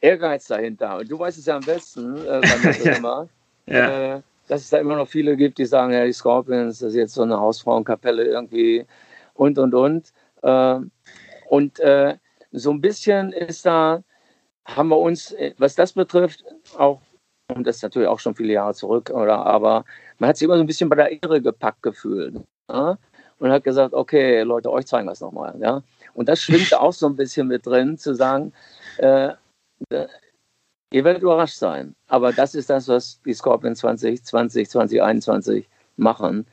[0.02, 0.98] Ehrgeiz dahinter.
[0.98, 2.40] Und du weißt es ja am besten, äh,
[2.84, 2.96] ja.
[2.96, 3.28] immer,
[3.66, 4.16] ja.
[4.16, 6.96] äh, dass es da immer noch viele gibt, die sagen, ja, die Scorpions, das ist
[6.96, 8.84] jetzt so eine Hausfrauenkapelle irgendwie
[9.34, 10.12] und, und, und.
[10.42, 10.80] Äh,
[11.48, 12.16] und äh,
[12.50, 14.02] so ein bisschen ist da,
[14.64, 16.44] haben wir uns, äh, was das betrifft,
[16.76, 17.00] auch,
[17.54, 19.84] und das ist natürlich auch schon viele Jahre zurück, oder, aber
[20.18, 22.40] man hat sich immer so ein bisschen bei der Ehre gepackt gefühlt.
[22.68, 22.98] Ja?
[23.38, 25.54] Und hat gesagt, okay, Leute, euch zeigen wir es nochmal.
[25.60, 25.82] Ja?
[26.14, 28.52] Und das schwingt auch so ein bisschen mit drin, zu sagen,
[28.98, 29.30] äh,
[29.90, 31.94] Ihr werdet überrascht sein.
[32.06, 36.46] Aber das ist das, was die Scorpions 2020, 2021 machen.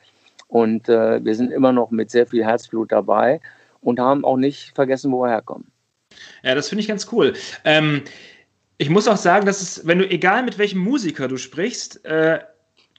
[0.48, 3.40] Und äh, wir sind immer noch mit sehr viel Herzblut dabei
[3.80, 5.70] und haben auch nicht vergessen, wo wir herkommen.
[6.42, 7.34] Ja, das finde ich ganz cool.
[7.64, 8.02] Ähm,
[8.78, 12.40] ich muss auch sagen, dass es, wenn du, egal mit welchem Musiker du sprichst, äh,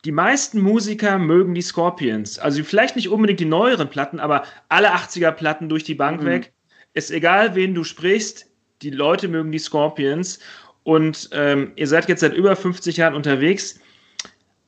[0.06, 2.40] die meisten Musiker mögen die Scorpions.
[2.40, 6.26] Also vielleicht nicht unbedingt die neueren Platten, aber alle 80er-Platten durch die Bank mhm.
[6.26, 6.54] weg.
[6.94, 8.51] Ist egal, wen du sprichst,
[8.82, 10.40] die Leute mögen die Scorpions
[10.84, 13.80] und ähm, ihr seid jetzt seit über 50 Jahren unterwegs.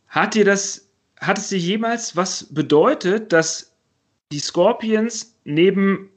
[0.08, 0.90] Hat dir das,
[1.20, 3.76] hat es dir jemals was bedeutet, dass
[4.32, 6.10] die Scorpions neben,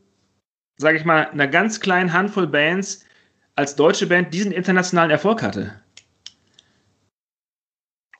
[0.77, 3.05] sage ich mal, einer ganz kleinen Handvoll Bands
[3.55, 5.81] als deutsche Band diesen internationalen Erfolg hatte?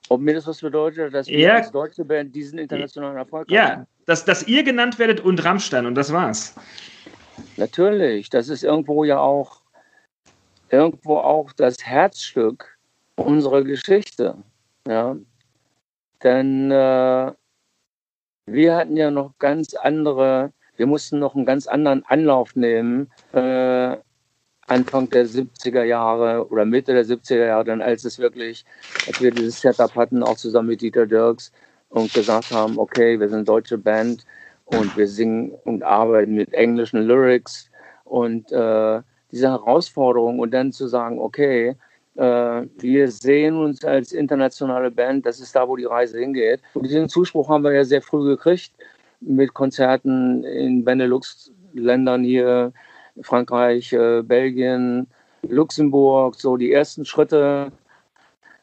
[0.09, 1.55] Ob mir das was bedeutet, dass wir Ja.
[1.55, 3.87] als deutsche Band diesen internationalen Erfolg Ja, haben?
[4.05, 6.55] dass, dass ihr genannt werdet und Rammstein und das war's.
[7.57, 9.61] Natürlich, das ist irgendwo ja auch
[10.69, 12.77] irgendwo auch das Herzstück
[13.15, 14.35] unserer Geschichte.
[14.87, 15.15] Ja?
[16.23, 17.31] Denn äh,
[18.45, 23.97] wir hatten ja noch ganz andere, wir mussten noch einen ganz anderen Anlauf nehmen, äh,
[24.67, 28.65] Anfang der 70er Jahre oder Mitte der 70er Jahre, dann als es wirklich,
[29.07, 31.53] als wir dieses Setup hatten, auch zusammen mit Dieter Dirks
[31.89, 34.25] und gesagt haben, okay, wir sind deutsche Band
[34.65, 37.69] und wir singen und arbeiten mit englischen Lyrics
[38.03, 39.01] und äh,
[39.31, 41.75] diese Herausforderung und dann zu sagen, okay,
[42.15, 42.21] äh,
[42.79, 46.61] wir sehen uns als internationale Band, das ist da, wo die Reise hingeht.
[46.73, 48.71] Und diesen Zuspruch haben wir ja sehr früh gekriegt
[49.19, 52.73] mit Konzerten in Benelux-Ländern hier,
[53.21, 55.07] Frankreich, äh, Belgien,
[55.47, 57.71] Luxemburg, so die ersten Schritte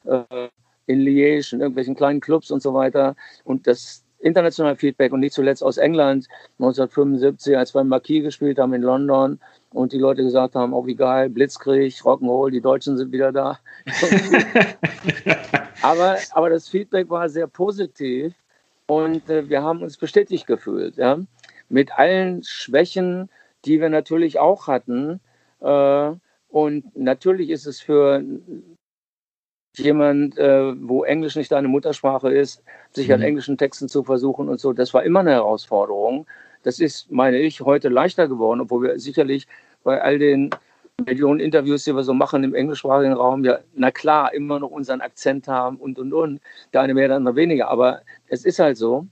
[0.04, 0.48] äh,
[0.86, 3.16] in Liège, in irgendwelchen kleinen Clubs und so weiter.
[3.44, 6.26] Und das internationale Feedback und nicht zuletzt aus England
[6.58, 9.38] 1975, als wir im Marquis gespielt haben in London
[9.75, 13.59] und die Leute gesagt haben, oh wie geil, Blitzkrieg, Rock'n'Roll, die Deutschen sind wieder da.
[15.83, 18.33] aber, aber das Feedback war sehr positiv
[18.87, 21.18] und äh, wir haben uns bestätigt gefühlt, ja,
[21.68, 23.29] mit allen Schwächen,
[23.64, 25.20] die wir natürlich auch hatten.
[25.61, 26.12] Äh,
[26.49, 28.22] und natürlich ist es für
[29.77, 32.62] jemand, äh, wo Englisch nicht deine Muttersprache ist,
[32.93, 33.27] sich an Mhm.
[33.27, 36.27] englischen Texten zu versuchen und so, das war immer eine Herausforderung.
[36.64, 39.46] Das ist, meine ich, heute leichter geworden, obwohl wir sicherlich
[39.84, 40.50] bei all den
[41.04, 45.00] Millionen Interviews, die wir so machen im englischsprachigen Raum, ja, na klar, immer noch unseren
[45.00, 46.40] Akzent haben und und und.
[46.72, 47.68] Der eine mehr, der andere weniger.
[47.68, 49.06] Aber es ist halt so.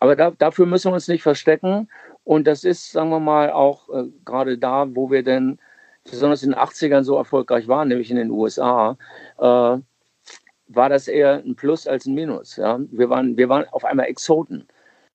[0.00, 1.88] Aber da, dafür müssen wir uns nicht verstecken.
[2.24, 5.58] Und das ist, sagen wir mal, auch äh, gerade da, wo wir denn
[6.04, 8.96] besonders in den 80ern so erfolgreich waren, nämlich in den USA,
[9.38, 9.78] äh,
[10.74, 12.56] war das eher ein Plus als ein Minus.
[12.56, 12.80] Ja?
[12.90, 14.66] Wir, waren, wir waren auf einmal Exoten.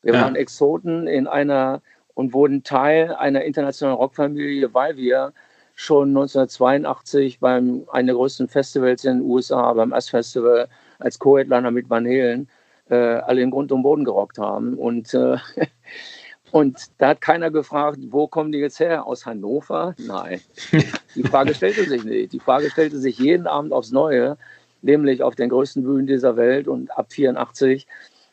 [0.07, 0.21] Wir Ja.
[0.21, 1.81] waren Exoten in einer
[2.13, 5.33] und wurden Teil einer internationalen Rockfamilie, weil wir
[5.75, 11.71] schon 1982 beim einem der größten Festivals in den USA, beim Ass Festival, als Co-Headliner
[11.71, 12.47] mit Van Halen,
[12.89, 14.75] äh, alle in Grund und Boden gerockt haben.
[14.75, 15.35] Und, äh,
[16.51, 19.05] und da hat keiner gefragt, wo kommen die jetzt her?
[19.05, 19.93] Aus Hannover?
[19.97, 20.39] Nein.
[21.15, 22.31] Die Frage stellte sich nicht.
[22.31, 24.37] Die Frage stellte sich jeden Abend aufs Neue,
[24.81, 27.85] nämlich auf den größten Bühnen dieser Welt und ab 84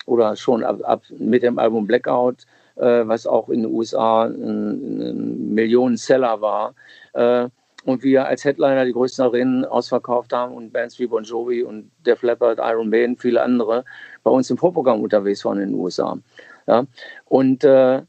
[0.06, 2.46] oder schon ab, ab mit dem Album Blackout,
[2.76, 6.74] äh, was auch in den USA ein, ein Millionen-Seller war.
[7.12, 7.48] Äh,
[7.84, 11.90] und wir als Headliner die größten Arenen ausverkauft haben und Bands wie Bon Jovi und
[12.06, 13.84] Def Leppard, Iron Maiden, viele andere
[14.22, 16.18] bei uns im Vorprogramm unterwegs waren in den USA.
[16.66, 16.86] Ja?
[17.26, 18.02] Und äh,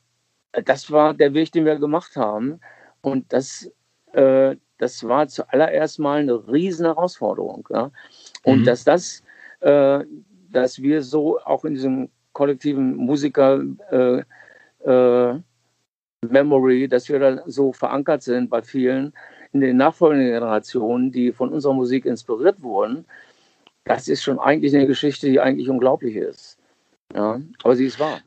[0.64, 2.62] das war der Weg, den wir gemacht haben.
[3.02, 3.70] Und das,
[4.14, 7.68] äh, das war zuallererst mal eine riesen Herausforderung.
[7.70, 7.92] Ja?
[8.44, 8.64] Und Mhm.
[8.64, 9.24] dass das,
[9.60, 10.06] äh,
[10.56, 14.24] dass wir so auch in diesem kollektiven Musiker äh,
[14.90, 15.40] äh,
[16.22, 19.14] Memory, dass wir da so verankert sind bei vielen
[19.54, 23.06] in den nachfolgenden Generationen, die von unserer Musik inspiriert wurden,
[23.86, 26.58] das ist schon eigentlich eine Geschichte, die eigentlich unglaublich ist.
[27.14, 28.20] Ja, aber sie ist wahr.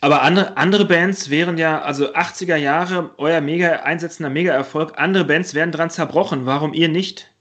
[0.00, 5.72] Aber andere, Bands wären ja, also 80er Jahre, euer mega einsetzender Mega-Erfolg, andere Bands wären
[5.72, 6.46] dran zerbrochen.
[6.46, 7.33] Warum ihr nicht?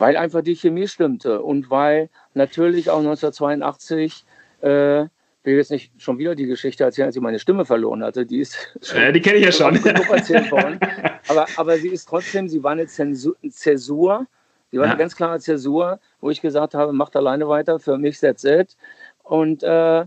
[0.00, 4.24] Weil einfach die Chemie stimmte und weil natürlich auch 1982,
[4.62, 5.08] äh, ich
[5.44, 8.40] will jetzt nicht schon wieder die Geschichte erzählen, als ich meine Stimme verloren hatte, die
[8.40, 9.74] ist schon Äh, die kenne ich ja schon.
[10.50, 10.80] worden.
[11.28, 14.26] Aber, aber sie ist trotzdem, sie war eine Zensur, Zäsur,
[14.70, 14.92] sie war Ja.
[14.92, 18.76] eine ganz klare Zäsur, wo ich gesagt habe, macht alleine weiter, für mich that's it.
[19.22, 20.06] Und, äh,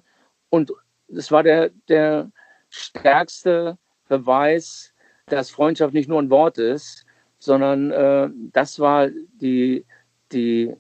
[0.50, 0.72] und
[1.16, 2.32] es war der, der
[2.72, 3.78] stärkste
[4.10, 4.92] Beweis,
[5.28, 7.06] dass Freundschaft nicht nur ein Wort ist,
[7.44, 9.86] sondern äh, das war die,
[10.32, 10.74] die,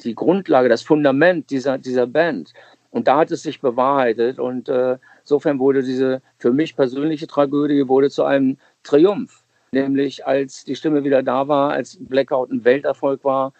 [0.00, 2.54] die Grundlage, das Fundament dieser, dieser Band.
[2.90, 4.38] Und da hat es sich bewahrheitet.
[4.38, 9.44] Und äh, insofern wurde diese für mich persönliche Tragödie wurde zu einem Triumph.
[9.70, 13.52] Nämlich als die Stimme wieder da war, als Blackout ein Welterfolg war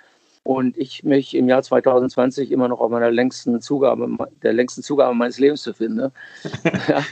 [0.49, 4.09] und ich mich im Jahr 2020 immer noch auf meiner längsten Zugabe,
[4.43, 6.11] der längsten Zugabe meines Lebens befinde.
[6.89, 7.03] ja.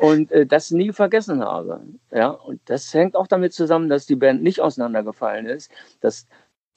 [0.00, 1.80] Und äh, das nie vergessen habe.
[2.12, 2.28] Ja.
[2.28, 5.70] Und das hängt auch damit zusammen, dass die Band nicht auseinandergefallen ist.
[6.02, 6.26] Das,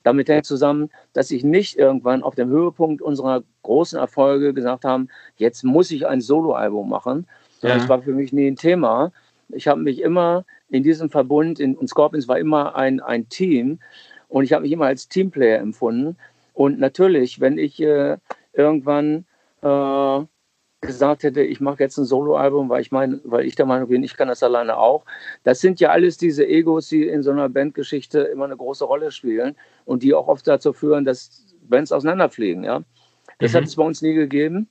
[0.04, 5.10] damit hängt zusammen, dass ich nicht irgendwann auf dem Höhepunkt unserer großen Erfolge gesagt haben,
[5.36, 7.28] jetzt muss ich ein Soloalbum machen.
[7.64, 7.76] Ja.
[7.76, 9.12] Das war für mich nie ein Thema.
[9.50, 13.80] Ich habe mich immer in diesem Verbund, in, und Scorpions war immer ein, ein Team,
[14.32, 16.16] und ich habe mich immer als Teamplayer empfunden.
[16.54, 18.18] Und natürlich, wenn ich äh,
[18.54, 19.26] irgendwann
[19.62, 20.22] äh,
[20.80, 24.04] gesagt hätte, ich mache jetzt ein Soloalbum, weil ich meine, weil ich der Meinung bin,
[24.04, 25.06] ich kann das alleine auch.
[25.44, 29.12] Das sind ja alles diese Egos, die in so einer Bandgeschichte immer eine große Rolle
[29.12, 29.56] spielen
[29.86, 32.64] und die auch oft dazu führen, dass Bands auseinanderfliegen.
[32.64, 32.84] Ja,
[33.40, 33.58] das mhm.
[33.58, 34.70] hat es bei uns nie gegeben.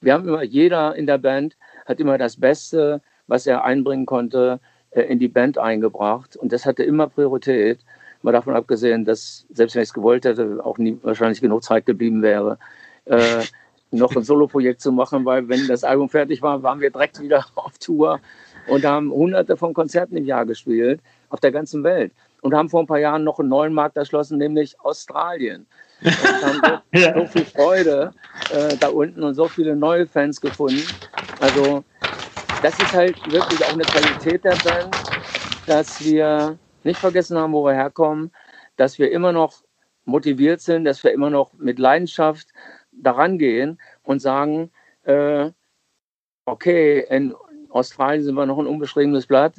[0.00, 4.60] Wir haben immer jeder in der Band hat immer das Beste, was er einbringen konnte,
[4.90, 7.80] äh, in die Band eingebracht und das hatte immer Priorität.
[8.22, 11.86] Mal davon abgesehen, dass selbst wenn ich es gewollt hätte, auch nie wahrscheinlich genug Zeit
[11.86, 12.58] geblieben wäre.
[13.04, 13.44] Äh,
[13.90, 17.46] noch ein Soloprojekt zu machen, weil wenn das Album fertig war, waren wir direkt wieder
[17.54, 18.20] auf Tour
[18.66, 21.00] und haben hunderte von Konzerten im Jahr gespielt
[21.30, 22.12] auf der ganzen Welt
[22.42, 25.66] und haben vor ein paar Jahren noch einen neuen Markt erschlossen, nämlich Australien.
[26.02, 26.12] Und
[26.42, 27.14] haben so, ja.
[27.14, 28.12] so viel Freude
[28.50, 30.82] äh, da unten und so viele neue Fans gefunden.
[31.40, 31.84] Also
[32.62, 34.96] das ist halt wirklich auch eine Qualität der Band,
[35.66, 38.30] dass wir nicht vergessen haben, wo wir herkommen,
[38.76, 39.62] dass wir immer noch
[40.04, 42.48] motiviert sind, dass wir immer noch mit Leidenschaft
[42.92, 44.70] daran gehen und sagen,
[45.04, 45.50] äh,
[46.46, 47.34] okay, in
[47.70, 49.54] Australien sind wir noch ein unbeschriebenes Blatt,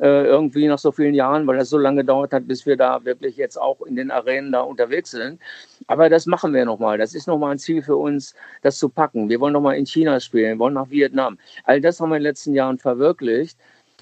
[0.00, 3.04] äh, irgendwie nach so vielen Jahren, weil das so lange gedauert hat, bis wir da
[3.04, 5.40] wirklich jetzt auch in den Arenen da unterwegs sind.
[5.86, 6.98] Aber das machen wir nochmal.
[6.98, 9.28] Das ist nochmal ein Ziel für uns, das zu packen.
[9.28, 11.38] Wir wollen nochmal in China spielen, wollen nach Vietnam.
[11.64, 13.56] All das haben wir in den letzten Jahren verwirklicht.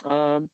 [0.09, 0.49] Ähm,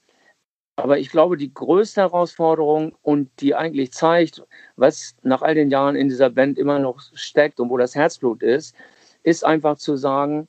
[0.77, 4.43] aber ich glaube, die größte Herausforderung und die eigentlich zeigt,
[4.77, 8.43] was nach all den Jahren in dieser Band immer noch steckt und wo das Herzblut
[8.43, 8.77] ist,
[9.23, 10.48] ist einfach zu sagen,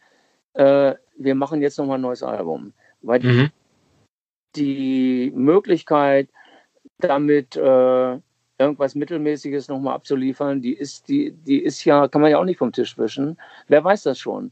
[0.54, 2.74] äh, wir machen jetzt nochmal ein neues Album.
[3.02, 3.50] Weil mhm.
[4.58, 6.30] die Möglichkeit,
[7.00, 8.20] damit äh,
[8.60, 12.58] irgendwas Mittelmäßiges nochmal abzuliefern, die ist, die, die ist ja, kann man ja auch nicht
[12.58, 13.38] vom Tisch wischen.
[13.70, 14.52] Wer weiß das schon?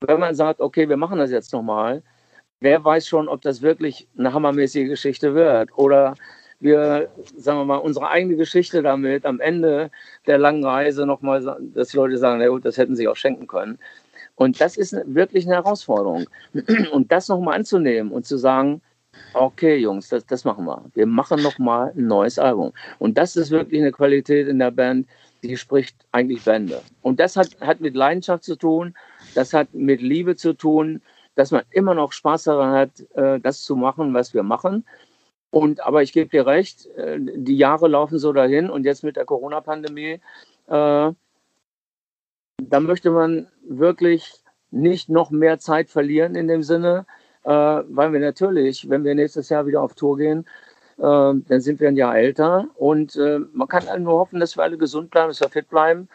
[0.00, 2.02] Wenn man sagt, okay, wir machen das jetzt nochmal,
[2.60, 6.14] wer weiß schon, ob das wirklich eine hammermäßige Geschichte wird oder
[6.58, 9.90] wir, sagen wir mal, unsere eigene Geschichte damit am Ende
[10.26, 13.46] der langen Reise nochmal, dass die Leute sagen, na gut, das hätten sie auch schenken
[13.46, 13.78] können.
[14.36, 16.26] Und das ist wirklich eine Herausforderung.
[16.92, 18.82] Und das nochmal anzunehmen und zu sagen,
[19.32, 20.84] okay, Jungs, das, das machen wir.
[20.94, 22.72] Wir machen nochmal ein neues Album.
[22.98, 25.08] Und das ist wirklich eine Qualität in der Band,
[25.42, 26.82] die spricht eigentlich Bände.
[27.02, 28.94] Und das hat, hat mit Leidenschaft zu tun,
[29.34, 31.00] das hat mit Liebe zu tun,
[31.36, 34.84] dass man immer noch Spaß daran hat, äh, das zu machen, was wir machen.
[35.50, 39.16] Und aber ich gebe dir recht, äh, die Jahre laufen so dahin und jetzt mit
[39.16, 40.20] der Corona-Pandemie,
[40.66, 41.12] äh,
[42.62, 44.32] da möchte man wirklich
[44.70, 47.06] nicht noch mehr Zeit verlieren in dem Sinne,
[47.44, 50.46] weil wir natürlich, wenn wir nächstes Jahr wieder auf Tour gehen,
[50.96, 53.16] dann sind wir ein Jahr älter und
[53.52, 56.08] man kann nur hoffen, dass wir alle gesund bleiben, dass wir fit bleiben.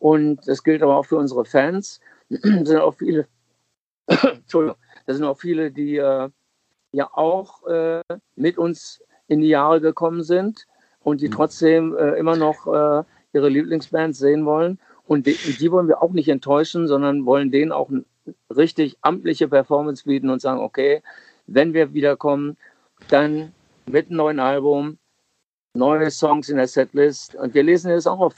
[0.00, 2.00] Und das gilt aber auch für unsere Fans.
[2.28, 3.28] Es sind auch viele
[4.06, 4.76] Entschuldigung,
[5.06, 6.28] da sind auch viele, die äh,
[6.92, 8.02] ja auch äh,
[8.36, 10.66] mit uns in die Jahre gekommen sind
[11.00, 11.32] und die mhm.
[11.32, 14.78] trotzdem äh, immer noch äh, ihre Lieblingsbands sehen wollen.
[15.06, 18.04] Und die, die, wollen wir auch nicht enttäuschen, sondern wollen denen auch eine
[18.54, 21.02] richtig amtliche Performance bieten und sagen, okay,
[21.46, 22.56] wenn wir wiederkommen,
[23.08, 23.52] dann
[23.86, 24.98] mit einem neuen Album,
[25.74, 27.34] neue Songs in der Setlist.
[27.34, 28.34] Und wir lesen das auch auf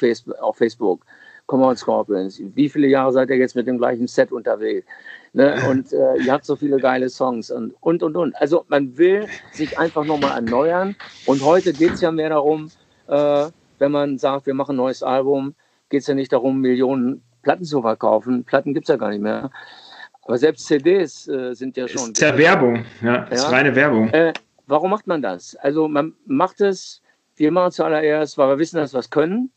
[0.56, 1.04] Facebook.
[1.44, 1.54] Facebook.
[1.54, 2.40] Common Scorpions.
[2.54, 4.86] Wie viele Jahre seid ihr jetzt mit dem gleichen Set unterwegs?
[5.32, 5.56] Ne?
[5.68, 8.34] Und äh, ihr habt so viele geile Songs und, und, und, und.
[8.36, 10.96] Also man will sich einfach nochmal erneuern.
[11.26, 12.70] Und heute geht es ja mehr darum,
[13.08, 13.46] äh,
[13.78, 15.54] wenn man sagt, wir machen ein neues Album,
[15.90, 18.44] geht es ja nicht darum, Millionen Platten zu verkaufen.
[18.44, 19.50] Platten gibt es ja gar nicht mehr.
[20.22, 22.12] Aber selbst CDs äh, sind ja schon.
[22.12, 23.50] Ist ja Werbung, ja, ist ja?
[23.50, 24.08] reine Werbung.
[24.10, 24.32] Äh,
[24.66, 25.54] warum macht man das?
[25.56, 27.02] Also man macht es,
[27.36, 29.50] wir machen es zuallererst, weil wir wissen, dass wir es können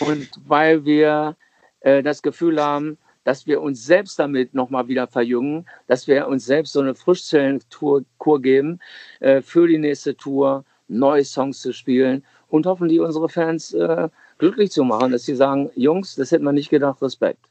[0.00, 1.36] und weil wir
[1.80, 6.46] äh, das Gefühl haben, dass wir uns selbst damit nochmal wieder verjüngen, dass wir uns
[6.46, 8.04] selbst so eine Frischzellenkur
[8.40, 8.78] geben
[9.20, 14.08] äh, für die nächste Tour, neue Songs zu spielen und hoffentlich unsere Fans äh,
[14.38, 17.44] glücklich zu machen, dass sie sagen, Jungs, das hätte man nicht gedacht, Respekt.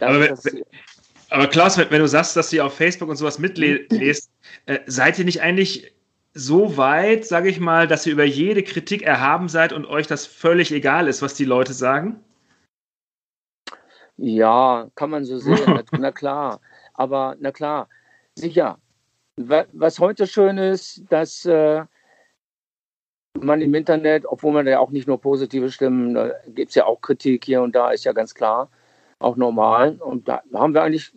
[0.00, 0.64] Aber, wenn,
[1.30, 4.30] aber Klaus, wenn, wenn, du sagst, dass ihr auf Facebook und sowas mitlest,
[4.66, 5.92] äh, seid ihr nicht eigentlich
[6.38, 10.24] so weit, sage ich mal, dass ihr über jede Kritik erhaben seid und euch das
[10.24, 12.22] völlig egal ist, was die Leute sagen?
[14.16, 16.60] Ja, kann man so sehen, na, klar.
[16.94, 17.88] Aber na klar,
[18.36, 18.78] sicher.
[19.36, 21.84] Was heute schön ist, dass äh,
[23.34, 26.86] man im Internet, obwohl man ja auch nicht nur positive Stimmen, da gibt es ja
[26.86, 28.68] auch Kritik hier und da, ist ja ganz klar,
[29.18, 29.96] auch normal.
[30.00, 31.12] Und da haben wir eigentlich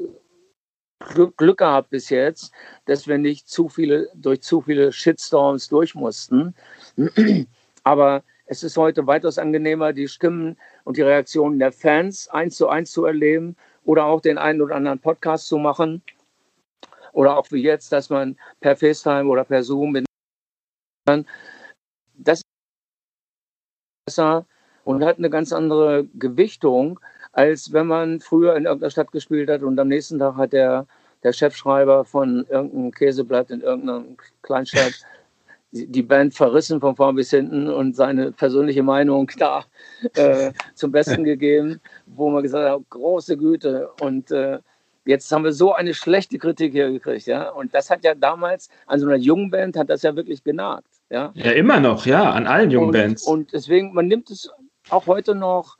[1.10, 2.53] Glück, gehabt bis jetzt,
[2.86, 6.56] dass wir nicht zu viele, durch zu viele Shitstorms durch mussten.
[7.84, 12.68] Aber es ist heute weitaus angenehmer, die Stimmen und die Reaktionen der Fans eins zu
[12.68, 16.02] eins zu erleben oder auch den einen oder anderen Podcast zu machen.
[17.14, 20.06] Oder auch wie jetzt, dass man per FaceTime oder per Zoom mit
[22.14, 22.45] das ist
[24.06, 24.45] besser
[24.84, 26.99] und hat eine ganz andere Gewichtung,
[27.32, 30.86] als wenn man früher in irgendeiner Stadt gespielt hat und am nächsten Tag hat der,
[31.24, 34.03] der Chefschreiber von irgendeinem Käseblatt in irgendeiner
[34.41, 35.06] Kleinstadt
[35.72, 39.64] die Band verrissen von vorn bis hinten und seine persönliche Meinung da
[40.16, 43.90] äh, zum Besten gegeben, wo man gesagt hat, große Güte.
[44.02, 44.60] Und äh,
[45.06, 47.49] jetzt haben wir so eine schlechte Kritik hier gekriegt, ja.
[47.49, 50.90] Und das hat ja damals an so einer jungen Band hat das ja wirklich genagt,
[51.10, 51.32] ja.
[51.36, 53.24] Ja, immer noch, ja, an allen jungen und, Bands.
[53.26, 54.49] Und deswegen, man nimmt es
[54.90, 55.78] auch heute noch,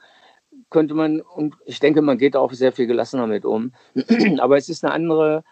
[0.72, 3.74] könnte man, und ich denke, man geht auch sehr viel gelassener mit um.
[4.40, 5.44] Aber es ist eine andere,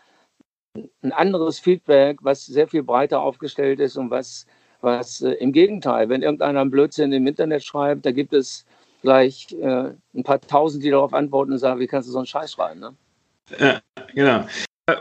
[1.03, 4.47] ein anderes Feedback, was sehr viel breiter aufgestellt ist und was,
[4.81, 8.65] was äh, im Gegenteil, wenn irgendeiner einen Blödsinn im Internet schreibt, da gibt es
[9.01, 12.25] gleich äh, ein paar Tausend, die darauf antworten und sagen, wie kannst du so einen
[12.25, 12.79] Scheiß schreiben?
[12.79, 12.95] Ne?
[13.59, 13.81] Ja,
[14.13, 14.45] genau.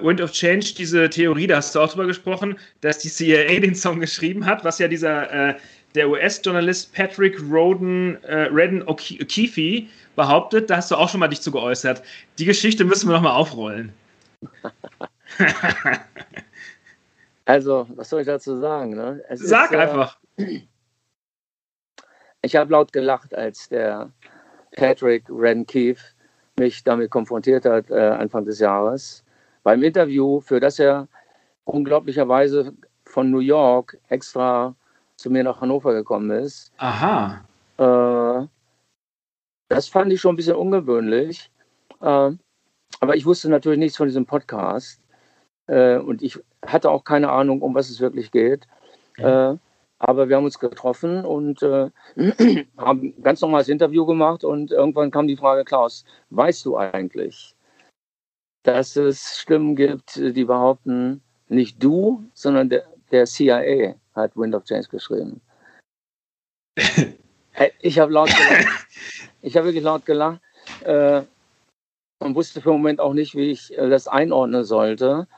[0.00, 3.74] Wind of Change, diese Theorie, da hast du auch drüber gesprochen, dass die CIA den
[3.74, 5.54] Song geschrieben hat, was ja dieser äh,
[5.98, 11.42] der US-Journalist Patrick Roden, äh, Redden O'Keefe behauptet, da hast du auch schon mal dich
[11.42, 12.02] zu geäußert.
[12.38, 13.92] Die Geschichte müssen wir nochmal aufrollen.
[17.44, 18.94] also, was soll ich dazu sagen?
[18.94, 19.22] Ne?
[19.32, 20.18] Sag ist, einfach.
[20.36, 20.60] Äh,
[22.42, 24.12] ich habe laut gelacht, als der
[24.76, 26.02] Patrick Redden-Keefe
[26.58, 29.24] mich damit konfrontiert hat, äh, Anfang des Jahres.
[29.64, 31.08] Beim Interview, für das er
[31.64, 32.72] unglaublicherweise
[33.04, 34.76] von New York extra
[35.18, 36.72] zu mir nach Hannover gekommen ist.
[36.78, 37.44] Aha.
[37.76, 38.46] Äh,
[39.68, 41.50] das fand ich schon ein bisschen ungewöhnlich.
[42.00, 42.30] Äh,
[43.00, 45.02] aber ich wusste natürlich nichts von diesem Podcast.
[45.66, 48.66] Äh, und ich hatte auch keine Ahnung, um was es wirklich geht.
[49.18, 49.52] Ja.
[49.52, 49.58] Äh,
[49.98, 51.90] aber wir haben uns getroffen und äh,
[52.78, 54.44] haben ein ganz normales Interview gemacht.
[54.44, 57.56] Und irgendwann kam die Frage, Klaus, weißt du eigentlich,
[58.62, 64.64] dass es Stimmen gibt, die behaupten, nicht du, sondern der, der CIA hat Wind of
[64.64, 65.40] Change geschrieben.
[67.80, 68.66] ich habe laut gelacht.
[69.40, 70.40] Ich habe wirklich laut gelacht
[70.82, 71.22] äh,
[72.18, 75.28] und wusste für den Moment auch nicht, wie ich äh, das einordnen sollte.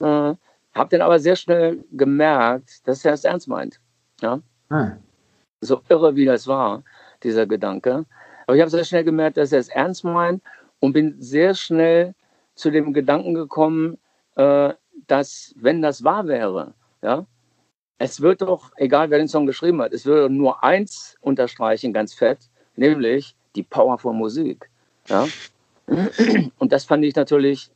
[0.00, 0.34] Äh,
[0.74, 3.78] habe dann aber sehr schnell gemerkt, dass er es ernst meint.
[4.22, 4.40] Ja?
[4.70, 4.92] Hm.
[5.60, 6.82] So irre, wie das war,
[7.22, 8.06] dieser Gedanke.
[8.46, 10.42] Aber ich habe sehr schnell gemerkt, dass er es ernst meint
[10.80, 12.14] und bin sehr schnell
[12.54, 13.98] zu dem Gedanken gekommen,
[14.36, 14.72] äh,
[15.06, 17.26] dass, wenn das wahr wäre, ja,
[18.00, 22.14] es wird doch, egal wer den Song geschrieben hat, es würde nur eins unterstreichen, ganz
[22.14, 22.38] fett,
[22.74, 24.70] nämlich die Power von Musik.
[25.06, 25.28] Ja?
[26.58, 27.70] Und das fand ich natürlich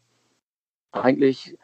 [0.93, 1.59] eigentlich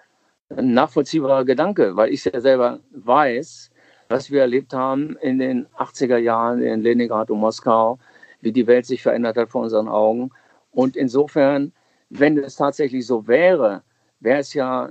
[0.50, 3.70] ein nachvollziehbarer Gedanke, weil ich ja selber weiß,
[4.10, 7.98] was wir erlebt haben in den 80er Jahren in Leningrad und Moskau,
[8.42, 10.32] wie die Welt sich verändert hat vor unseren Augen.
[10.70, 11.72] Und insofern,
[12.10, 13.82] wenn es tatsächlich so wäre,
[14.18, 14.90] wäre es ja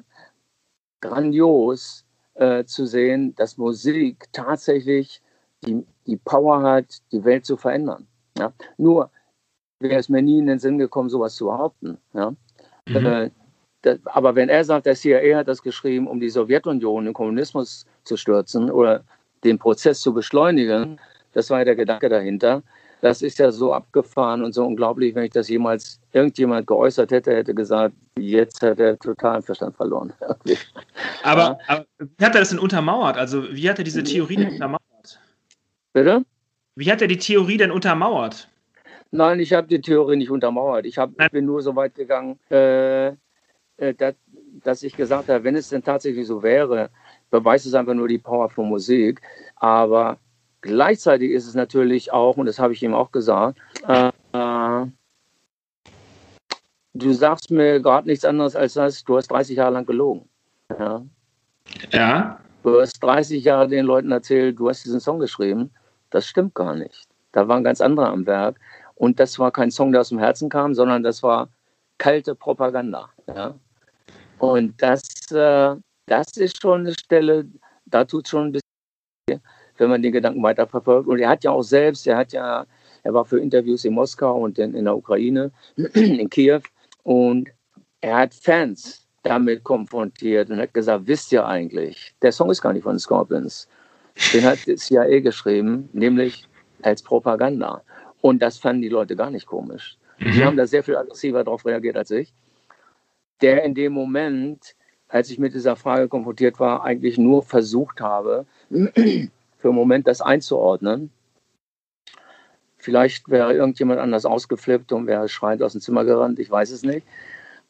[1.01, 2.03] grandios
[2.39, 5.21] äh, zu sehen, dass Musik tatsächlich
[5.65, 8.07] die, die Power hat, die Welt zu verändern.
[8.37, 8.53] Ja?
[8.77, 9.11] Nur
[9.79, 11.97] wäre es mir nie in den Sinn gekommen, sowas zu behaupten.
[12.13, 12.33] Ja?
[12.87, 13.05] Mhm.
[13.05, 13.29] Äh,
[13.81, 17.85] das, aber wenn er sagt, der CIA hat das geschrieben, um die Sowjetunion, den Kommunismus
[18.03, 19.03] zu stürzen oder
[19.43, 20.99] den Prozess zu beschleunigen,
[21.33, 22.63] das war ja der Gedanke dahinter.
[23.01, 27.33] Das ist ja so abgefahren und so unglaublich, wenn ich das jemals irgendjemand geäußert hätte,
[27.33, 30.13] hätte gesagt, jetzt hat er total Verstand verloren.
[31.23, 31.57] aber, ja.
[31.67, 33.17] aber, wie hat er das denn untermauert?
[33.17, 35.19] Also wie hat er diese Theorie denn untermauert?
[35.93, 36.25] Bitte?
[36.75, 38.49] Wie hat er die Theorie denn untermauert?
[39.11, 40.85] Nein, ich habe die Theorie nicht untermauert.
[40.85, 44.15] Ich, hab, ich bin nur so weit gegangen, äh, äh, dass,
[44.63, 46.89] dass ich gesagt habe, wenn es denn tatsächlich so wäre,
[47.31, 49.21] beweist es einfach nur die Power von Musik.
[49.55, 50.17] Aber
[50.61, 54.11] gleichzeitig ist es natürlich auch, und das habe ich ihm auch gesagt, äh,
[56.93, 60.27] du sagst mir gerade nichts anderes als das, du hast 30 Jahre lang gelogen.
[60.77, 61.03] Ja.
[61.91, 62.39] ja.
[62.63, 65.71] Du hast 30 Jahre den Leuten erzählt, du hast diesen Song geschrieben.
[66.09, 67.07] Das stimmt gar nicht.
[67.31, 68.59] Da waren ganz andere am Werk.
[68.95, 71.47] Und das war kein Song, der aus dem Herzen kam, sondern das war
[71.97, 73.09] kalte Propaganda.
[73.27, 73.55] Ja.
[74.39, 75.75] Und das, äh,
[76.05, 77.45] das ist schon eine Stelle,
[77.85, 79.41] da tut es schon ein bisschen,
[79.79, 81.07] wenn man den Gedanken weiterverfolgt.
[81.07, 82.65] Und er hat ja auch selbst, er hat ja,
[83.03, 85.51] er war für Interviews in Moskau und in, in der Ukraine,
[85.93, 86.61] in Kiew.
[87.03, 87.49] Und
[88.01, 92.73] er hat Fans damit konfrontiert und hat gesagt, wisst ihr eigentlich, der Song ist gar
[92.73, 93.67] nicht von Scorpions.
[94.33, 96.47] Den hat die CIA geschrieben, nämlich
[96.81, 97.81] als Propaganda.
[98.21, 99.97] Und das fanden die Leute gar nicht komisch.
[100.19, 100.31] Mhm.
[100.31, 102.33] Die haben da sehr viel aggressiver darauf reagiert als ich
[103.41, 104.75] der in dem Moment,
[105.07, 108.45] als ich mit dieser Frage konfrontiert war, eigentlich nur versucht habe,
[109.59, 111.11] für einen Moment das einzuordnen.
[112.77, 116.81] Vielleicht wäre irgendjemand anders ausgeflippt und wäre schreiend aus dem Zimmer gerannt, ich weiß es
[116.83, 117.05] nicht.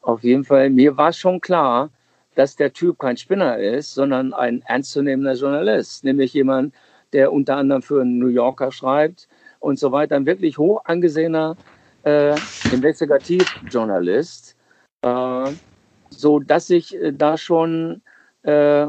[0.00, 1.90] Auf jeden Fall, mir war schon klar,
[2.36, 6.74] dass der Typ kein Spinner ist, sondern ein ernstzunehmender Journalist, nämlich jemand,
[7.12, 11.56] der unter anderem für einen New Yorker schreibt und so weiter, ein wirklich hoch angesehener
[12.04, 12.36] äh,
[12.70, 14.56] Investigativjournalist,
[15.02, 15.50] äh,
[16.10, 18.00] so dass ich äh, da schon
[18.42, 18.86] äh,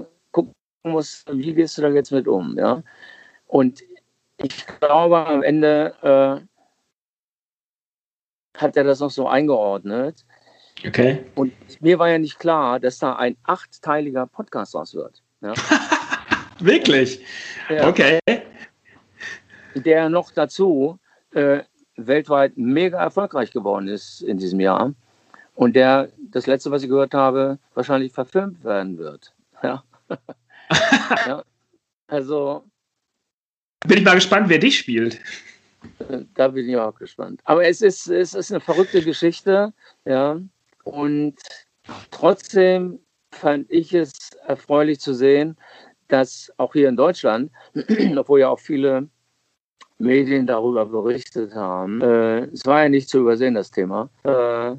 [0.81, 2.81] gucken muss, wie gehst du da jetzt mit um, ja?
[3.47, 3.83] Und
[4.37, 6.41] ich glaube, am Ende äh,
[8.59, 10.25] hat er das noch so eingeordnet.
[10.85, 11.23] Okay.
[11.35, 15.21] Und mir war ja nicht klar, dass da ein achtteiliger Podcast raus wird.
[15.41, 15.53] Ja?
[16.59, 17.23] Wirklich?
[17.69, 17.87] Ja.
[17.87, 18.19] Okay.
[19.75, 20.97] Der noch dazu
[21.33, 21.59] äh,
[21.95, 24.93] weltweit mega erfolgreich geworden ist in diesem Jahr.
[25.53, 29.35] Und der, das letzte, was ich gehört habe, wahrscheinlich verfilmt werden wird.
[29.61, 29.83] Ja.
[31.27, 31.43] ja.
[32.07, 32.63] Also.
[33.87, 35.19] Bin ich mal gespannt, wer dich spielt.
[36.09, 37.41] Äh, da bin ich auch gespannt.
[37.45, 39.73] Aber es ist, es ist eine verrückte Geschichte,
[40.05, 40.39] ja.
[40.83, 41.35] Und
[42.11, 42.99] trotzdem
[43.31, 44.13] fand ich es
[44.45, 45.57] erfreulich zu sehen,
[46.07, 47.51] dass auch hier in Deutschland,
[48.17, 49.07] obwohl ja auch viele
[49.97, 54.75] Medien darüber berichtet haben, äh, es war ja nicht zu übersehen, das Thema, äh,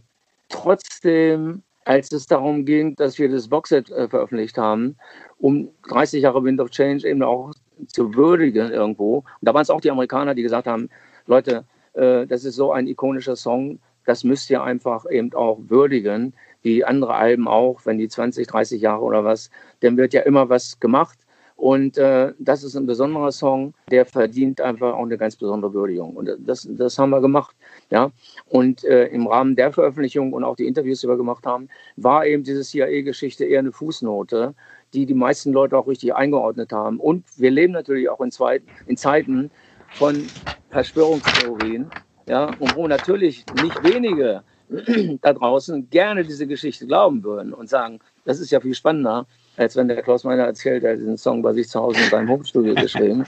[0.48, 4.96] trotzdem, als es darum ging, dass wir das Boxset äh, veröffentlicht haben,
[5.38, 7.52] um 30 Jahre Wind of Change eben auch
[7.88, 9.18] zu würdigen irgendwo.
[9.18, 10.88] Und da waren es auch die Amerikaner, die gesagt haben,
[11.26, 11.64] Leute,
[11.94, 16.84] äh, das ist so ein ikonischer Song, das müsst ihr einfach eben auch würdigen, wie
[16.84, 19.50] andere Alben auch, wenn die 20, 30 Jahre oder was,
[19.80, 21.18] dann wird ja immer was gemacht.
[21.62, 26.16] Und äh, das ist ein besonderer Song, der verdient einfach auch eine ganz besondere Würdigung.
[26.16, 27.54] Und das, das haben wir gemacht.
[27.88, 28.10] Ja?
[28.48, 32.26] Und äh, im Rahmen der Veröffentlichung und auch die Interviews, die wir gemacht haben, war
[32.26, 34.54] eben diese CIA-Geschichte eher eine Fußnote,
[34.92, 36.98] die die meisten Leute auch richtig eingeordnet haben.
[36.98, 39.52] Und wir leben natürlich auch in, Zeit, in Zeiten
[39.90, 40.26] von
[40.70, 41.88] Verschwörungstheorien
[42.28, 44.42] ja, und wo natürlich nicht wenige
[45.22, 49.76] da draußen gerne diese Geschichte glauben würden und sagen, das ist ja viel spannender, als
[49.76, 52.28] wenn der Klaus Meiner erzählt, er hat diesen Song bei sich zu Hause in seinem
[52.28, 53.24] Homestudio geschrieben.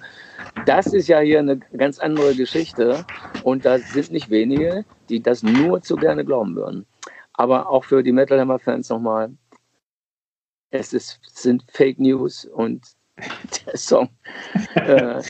[0.66, 3.04] Das ist ja hier eine ganz andere Geschichte
[3.42, 6.86] und da sind nicht wenige, die das nur zu gerne glauben würden.
[7.34, 9.30] Aber auch für die Metal Hammer Fans nochmal,
[10.70, 12.82] es ist, sind Fake News und
[13.66, 14.08] der Song
[14.74, 15.22] äh,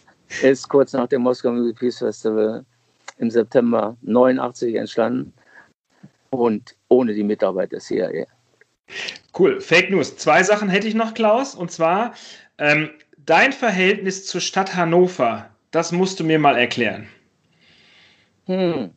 [0.42, 2.64] ist kurz nach dem Moskau Music Peace Festival
[3.18, 5.32] im September 89 entstanden
[6.30, 8.26] und ohne die Mitarbeit der CIA.
[9.36, 9.60] Cool.
[9.60, 10.16] Fake News.
[10.16, 11.54] Zwei Sachen hätte ich noch, Klaus.
[11.54, 12.14] Und zwar
[12.58, 15.50] ähm, dein Verhältnis zur Stadt Hannover.
[15.70, 17.08] Das musst du mir mal erklären.
[18.46, 18.90] Hm.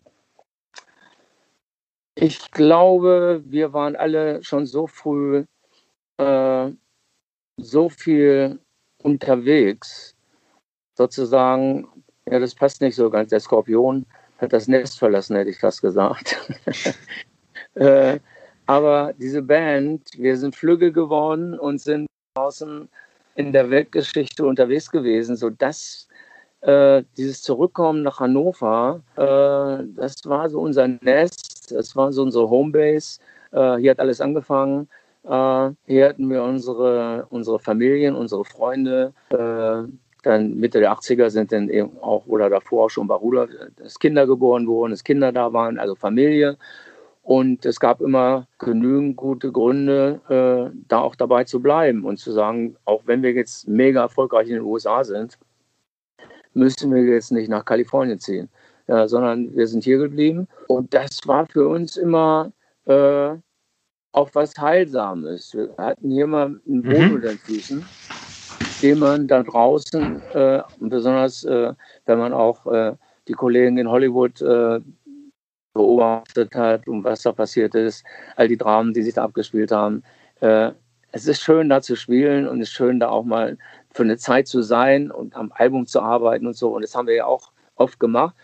[2.16, 5.46] Ich glaube, wir waren alle schon so früh
[6.18, 6.72] äh,
[7.58, 8.60] so viel
[9.02, 10.16] unterwegs,
[10.96, 11.88] sozusagen
[12.30, 13.30] ja, das passt nicht so ganz.
[13.30, 14.06] Der Skorpion
[14.40, 16.38] hat das Nest verlassen, hätte ich fast gesagt.
[17.76, 18.20] äh,
[18.68, 22.88] aber diese Band, wir sind flügge geworden und sind draußen
[23.36, 26.08] in der Weltgeschichte unterwegs gewesen, sodass
[26.62, 32.50] äh, dieses Zurückkommen nach Hannover, äh, das war so unser Nest, das war so unsere
[32.50, 33.20] Homebase.
[33.52, 34.90] Äh, hier hat alles angefangen.
[35.24, 39.84] Äh, hier hatten wir unsere, unsere Familien, unsere Freunde, äh,
[40.24, 44.00] dann Mitte der 80er sind dann eben auch oder davor auch schon bei Rudolf, dass
[44.00, 46.58] Kinder geboren wurden, dass Kinder da waren, also Familie.
[47.28, 52.32] Und es gab immer genügend gute Gründe, äh, da auch dabei zu bleiben und zu
[52.32, 55.38] sagen, auch wenn wir jetzt mega erfolgreich in den USA sind,
[56.54, 58.48] müssen wir jetzt nicht nach Kalifornien ziehen,
[58.88, 60.48] ja, sondern wir sind hier geblieben.
[60.68, 62.54] Und das war für uns immer
[62.86, 63.32] äh,
[64.14, 65.54] auch was Heilsames.
[65.54, 67.16] Wir hatten hier mal einen Boden mhm.
[67.16, 67.86] unter den Füßen
[68.82, 71.74] den man da draußen, äh, besonders äh,
[72.06, 72.94] wenn man auch äh,
[73.28, 74.80] die Kollegen in Hollywood äh,
[75.78, 78.04] beobachtet hat und was da passiert ist,
[78.36, 80.04] all die Dramen, die sich da abgespielt haben.
[80.42, 80.72] Äh,
[81.12, 83.58] es ist schön, da zu spielen und es ist schön, da auch mal
[83.92, 86.76] für eine Zeit zu sein und am Album zu arbeiten und so.
[86.76, 88.36] Und das haben wir ja auch oft gemacht.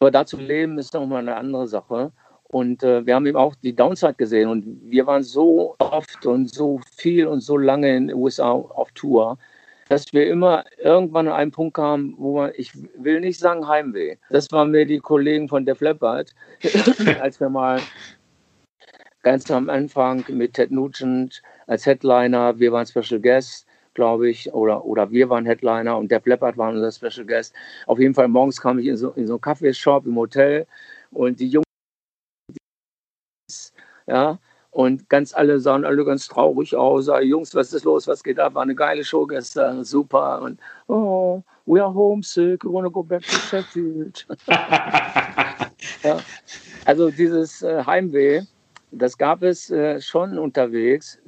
[0.00, 2.12] Aber da zu leben ist nochmal eine andere Sache.
[2.44, 4.48] Und äh, wir haben eben auch die Downside gesehen.
[4.48, 8.90] Und wir waren so oft und so viel und so lange in den USA auf
[8.92, 9.38] Tour,
[9.90, 14.16] dass wir immer irgendwann an einen Punkt kamen, wo man, ich will nicht sagen Heimweh.
[14.30, 16.32] Das waren mir die Kollegen von Def Leppard,
[17.20, 17.80] als wir mal
[19.22, 24.84] ganz am Anfang mit Ted Nugent als Headliner, wir waren Special Guest, glaube ich, oder,
[24.84, 27.52] oder wir waren Headliner und Def Leppard waren unser Special Guest.
[27.86, 30.68] Auf jeden Fall morgens kam ich in so, in so einen Kaffeeshop im Hotel
[31.10, 31.64] und die Jungs
[34.06, 34.38] ja,
[34.70, 37.10] und ganz alle sahen alle ganz traurig aus.
[37.22, 38.06] Jungs, was ist los?
[38.06, 38.54] Was geht ab?
[38.54, 40.40] War eine geile Show gestern, super.
[40.42, 44.26] Und oh, we are homesick, we want to go back to Sheffield.
[46.04, 46.18] ja.
[46.84, 48.42] Also dieses äh, Heimweh,
[48.92, 51.18] das gab es äh, schon unterwegs.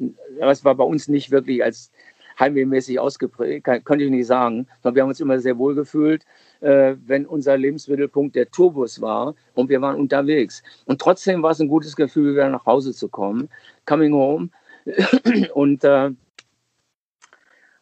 [0.41, 1.91] Aber es war bei uns nicht wirklich als,
[2.39, 4.67] heimwehmäßig ausgeprägt, könnte ich nicht sagen.
[4.83, 6.25] Sondern wir haben uns immer sehr wohl gefühlt,
[6.63, 10.63] äh, wenn unser Lebensmittelpunkt der Tourbus war und wir waren unterwegs.
[10.87, 13.49] Und trotzdem war es ein gutes Gefühl, wieder nach Hause zu kommen,
[13.85, 14.49] coming home
[15.55, 16.11] und, äh,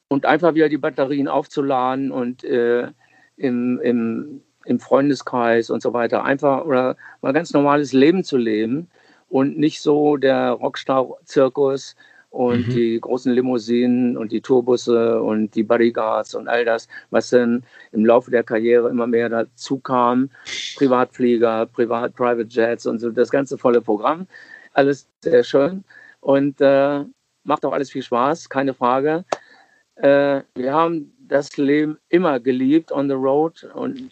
[0.08, 2.88] und einfach wieder die Batterien aufzuladen und äh,
[3.36, 8.88] im, im, im Freundeskreis und so weiter einfach oder mal ganz normales Leben zu leben
[9.28, 11.96] und nicht so der Rockstar-Zirkus,
[12.30, 12.70] und mhm.
[12.70, 18.06] die großen Limousinen und die Tourbusse und die Bodyguards und all das, was dann im
[18.06, 20.30] Laufe der Karriere immer mehr dazu kam.
[20.76, 24.26] Privatflieger, Privat, Private Jets und so das ganze volle Programm.
[24.72, 25.84] Alles sehr schön
[26.20, 27.04] und äh,
[27.44, 29.24] macht auch alles viel Spaß, keine Frage.
[29.96, 34.10] Äh, wir haben das Leben immer geliebt on the road und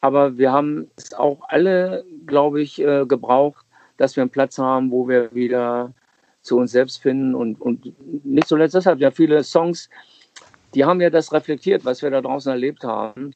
[0.00, 3.66] aber wir haben es auch alle, glaube ich, äh, gebraucht,
[3.96, 5.94] dass wir einen Platz haben, wo wir wieder
[6.46, 7.92] zu uns selbst finden und, und
[8.24, 9.88] nicht zuletzt deshalb ja viele Songs,
[10.74, 13.32] die haben ja das reflektiert, was wir da draußen erlebt haben.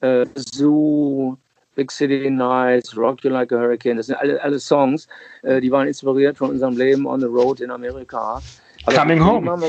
[0.00, 1.36] Äh, Zoo,
[1.74, 5.08] Big City Nights, Rock You Like a Hurricane, das sind alle, alle Songs,
[5.42, 8.40] äh, die waren inspiriert von unserem Leben on the road in Amerika.
[8.84, 9.50] Aber Coming Home.
[9.50, 9.62] Haben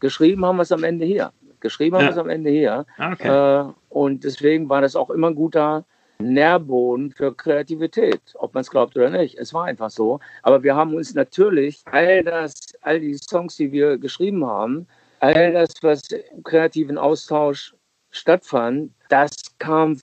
[0.00, 1.32] geschrieben haben wir es am Ende hier.
[1.60, 2.86] Geschrieben haben wir es am Ende hier.
[2.96, 3.68] Ah, okay.
[3.68, 5.84] Äh, und deswegen war das auch immer ein guter
[6.20, 9.38] Nährboden für Kreativität, ob man es glaubt oder nicht.
[9.38, 10.20] Es war einfach so.
[10.42, 14.86] Aber wir haben uns natürlich all das, all die Songs, die wir geschrieben haben,
[15.20, 17.74] all das, was im kreativen Austausch
[18.10, 19.98] stattfand, das kam,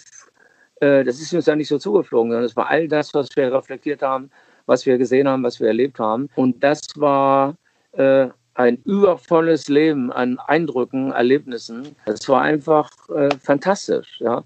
[0.79, 3.53] äh, das ist uns ja nicht so zugeflogen, sondern es war all das, was wir
[3.53, 4.29] reflektiert haben,
[4.65, 6.29] was wir gesehen haben, was wir erlebt haben.
[6.35, 7.55] Und das war
[7.93, 11.95] äh, ein übervolles Leben an Eindrücken, Erlebnissen.
[12.05, 14.19] Es war einfach äh, fantastisch.
[14.19, 14.43] Ja.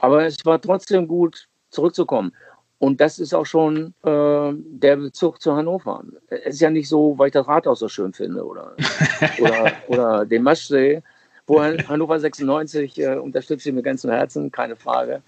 [0.00, 2.32] Aber es war trotzdem gut, zurückzukommen.
[2.78, 6.02] Und das ist auch schon äh, der Bezug zu Hannover.
[6.28, 8.74] Es ist ja nicht so, weil ich das Rathaus so schön finde oder,
[9.38, 11.02] oder, oder den Maschsee,
[11.46, 15.22] wo Hannover 96 äh, unterstütze ich mit ganzem Herzen, keine Frage.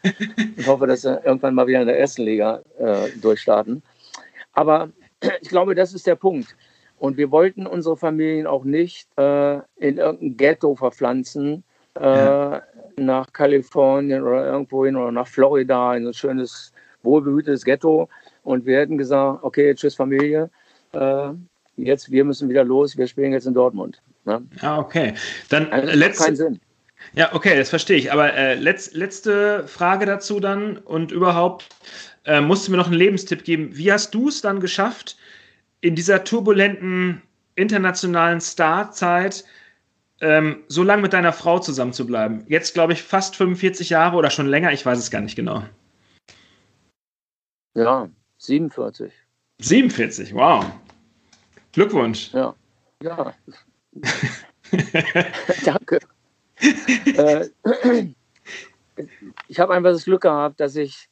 [0.56, 3.82] Ich hoffe, dass sie irgendwann mal wieder in der ersten Liga äh, durchstarten.
[4.54, 4.88] Aber
[5.42, 6.56] ich glaube, das ist der Punkt.
[6.98, 11.64] Und wir wollten unsere Familien auch nicht äh, in irgendein Ghetto verpflanzen,
[12.00, 12.56] ja.
[12.56, 12.60] Äh,
[12.96, 18.08] nach Kalifornien oder irgendwohin oder nach Florida in so ein schönes, wohlbehütetes Ghetto.
[18.42, 20.50] Und wir hätten gesagt, okay, tschüss Familie,
[20.92, 21.30] äh,
[21.76, 24.00] jetzt, wir müssen wieder los, wir spielen jetzt in Dortmund.
[24.24, 24.42] Ne?
[24.60, 25.14] Ah, okay.
[25.48, 26.60] Dann also, letzte, keinen Sinn.
[27.14, 28.12] Ja, okay, das verstehe ich.
[28.12, 31.68] Aber äh, letz, letzte Frage dazu dann und überhaupt,
[32.24, 33.70] äh, musst du mir noch einen Lebenstipp geben.
[33.72, 35.16] Wie hast du es dann geschafft,
[35.80, 37.22] in dieser turbulenten
[37.54, 39.44] internationalen Starzeit
[40.22, 42.44] ähm, so lange mit deiner Frau zusammen zu bleiben.
[42.48, 45.64] Jetzt, glaube ich, fast 45 Jahre oder schon länger, ich weiß es gar nicht genau.
[47.74, 48.08] Ja,
[48.38, 49.12] 47.
[49.60, 50.64] 47, wow.
[51.72, 52.32] Glückwunsch.
[52.32, 52.54] Ja.
[53.02, 53.34] Ja.
[55.64, 55.98] Danke.
[56.60, 57.48] äh,
[59.48, 61.08] ich habe einfach das Glück gehabt, dass ich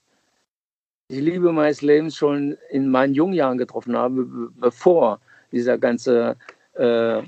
[1.11, 4.25] die Liebe meines Lebens schon in meinen jungen Jahren getroffen habe,
[4.61, 5.21] bevor
[5.51, 6.37] dieser ganze
[6.75, 7.23] äh,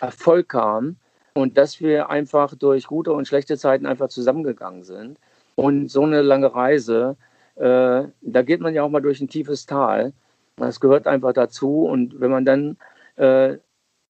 [0.00, 0.96] Erfolg kam
[1.34, 5.18] und dass wir einfach durch gute und schlechte Zeiten einfach zusammengegangen sind.
[5.54, 7.16] Und so eine lange Reise,
[7.56, 10.12] äh, da geht man ja auch mal durch ein tiefes Tal.
[10.56, 11.84] Das gehört einfach dazu.
[11.84, 12.76] Und wenn man dann
[13.16, 13.58] äh,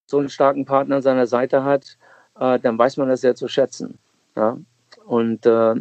[0.07, 1.99] so einen starken Partner an seiner Seite hat,
[2.39, 3.99] äh, dann weiß man das sehr zu schätzen.
[4.37, 4.59] Ja?
[5.07, 5.75] Und, äh,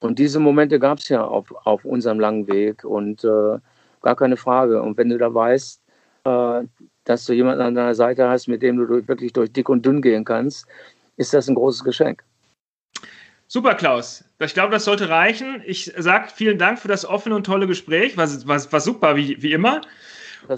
[0.00, 3.58] und diese Momente gab es ja auf, auf unserem langen Weg und äh,
[4.02, 4.82] gar keine Frage.
[4.82, 5.82] Und wenn du da weißt,
[6.24, 6.62] äh,
[7.06, 10.02] dass du jemanden an deiner Seite hast, mit dem du wirklich durch dick und dünn
[10.02, 10.66] gehen kannst,
[11.16, 12.22] ist das ein großes Geschenk.
[13.48, 14.24] Super, Klaus.
[14.40, 15.62] Ich glaube, das sollte reichen.
[15.64, 18.16] Ich sage vielen Dank für das offene und tolle Gespräch.
[18.16, 19.82] War, war, war super, wie, wie immer.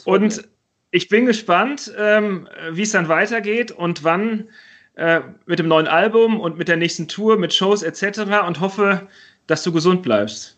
[0.05, 0.45] Und mir.
[0.91, 4.49] ich bin gespannt, ähm, wie es dann weitergeht und wann
[4.95, 8.21] äh, mit dem neuen Album und mit der nächsten Tour, mit Shows etc.
[8.47, 9.07] und hoffe,
[9.47, 10.57] dass du gesund bleibst.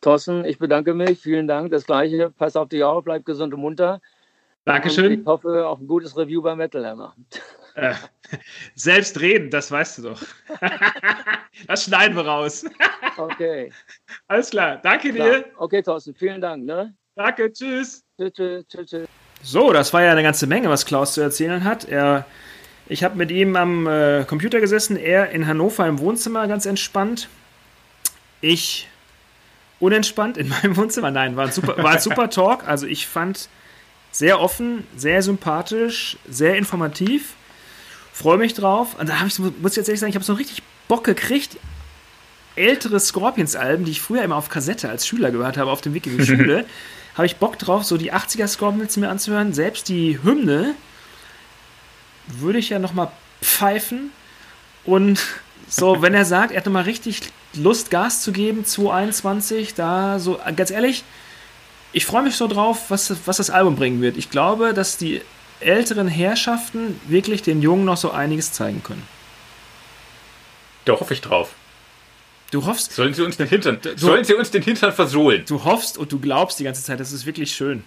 [0.00, 1.18] Thorsten, ich bedanke mich.
[1.18, 1.72] Vielen Dank.
[1.72, 2.32] Das Gleiche.
[2.38, 4.00] Pass auf dich auf, bleib gesund und munter.
[4.64, 5.12] Dankeschön.
[5.12, 7.14] Und ich hoffe auf ein gutes Review bei Metal Hammer.
[7.74, 7.94] Äh,
[8.74, 10.22] selbst reden, das weißt du doch.
[11.66, 12.64] das schneiden wir raus.
[13.16, 13.72] okay.
[14.28, 14.78] Alles klar.
[14.82, 15.30] Danke klar.
[15.30, 15.44] dir.
[15.56, 16.64] Okay, Thorsten, vielen Dank.
[16.64, 16.94] Ne?
[17.14, 18.04] Danke, tschüss.
[18.18, 18.32] Tschüss,
[18.68, 19.08] tschüss, tschüss.
[19.42, 21.88] So, das war ja eine ganze Menge, was Klaus zu erzählen hat.
[21.88, 22.26] Er,
[22.86, 27.28] ich habe mit ihm am äh, Computer gesessen, er in Hannover im Wohnzimmer ganz entspannt.
[28.42, 28.88] Ich
[29.78, 31.10] unentspannt in meinem Wohnzimmer.
[31.10, 32.68] Nein, war ein super, war ein super Talk.
[32.68, 33.48] Also ich fand
[34.12, 37.34] sehr offen, sehr sympathisch, sehr informativ.
[38.12, 38.96] Freue mich drauf.
[38.98, 41.56] Und da ich, muss ich jetzt ehrlich sagen, ich habe so richtig Bock gekriegt.
[42.56, 46.06] Ältere Scorpions-Alben, die ich früher immer auf Kassette als Schüler gehört habe, auf dem Weg
[46.06, 46.66] in die Schule,
[47.14, 49.52] habe ich Bock drauf, so die 80er Scorpions mir anzuhören.
[49.52, 50.74] Selbst die Hymne,
[52.38, 53.10] würde ich ja nochmal
[53.40, 54.12] pfeifen
[54.84, 55.20] und
[55.68, 57.22] so, wenn er sagt, er hat nochmal richtig
[57.54, 61.04] Lust, Gas zu geben, 2021, da so, ganz ehrlich,
[61.92, 64.16] ich freue mich so drauf, was, was das Album bringen wird.
[64.16, 65.20] Ich glaube, dass die
[65.60, 69.02] älteren Herrschaften wirklich den Jungen noch so einiges zeigen können.
[70.84, 71.50] Da hoffe ich drauf.
[72.50, 72.92] Du hoffst.
[72.92, 75.44] Sollen sie uns den Hintern, du, sollen sie uns den Hintern versohlen?
[75.46, 77.84] Du hoffst und du glaubst die ganze Zeit, das ist wirklich schön.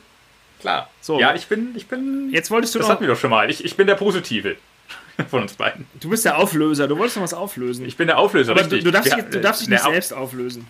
[0.62, 0.90] Klar.
[1.02, 1.20] So.
[1.20, 2.30] Ja, ich bin, ich bin.
[2.32, 3.50] Jetzt wolltest du Das noch, hatten wir doch schon mal.
[3.50, 4.56] Ich, ich bin der Positive
[5.30, 5.86] von uns beiden.
[6.00, 6.88] Du bist der Auflöser.
[6.88, 7.86] Du wolltest noch was auflösen.
[7.86, 8.52] Ich bin der Auflöser.
[8.54, 8.80] Aber richtig.
[8.80, 10.66] Du, du darfst, Ja, dich, du darfst dich nicht der Au- selbst auflösen.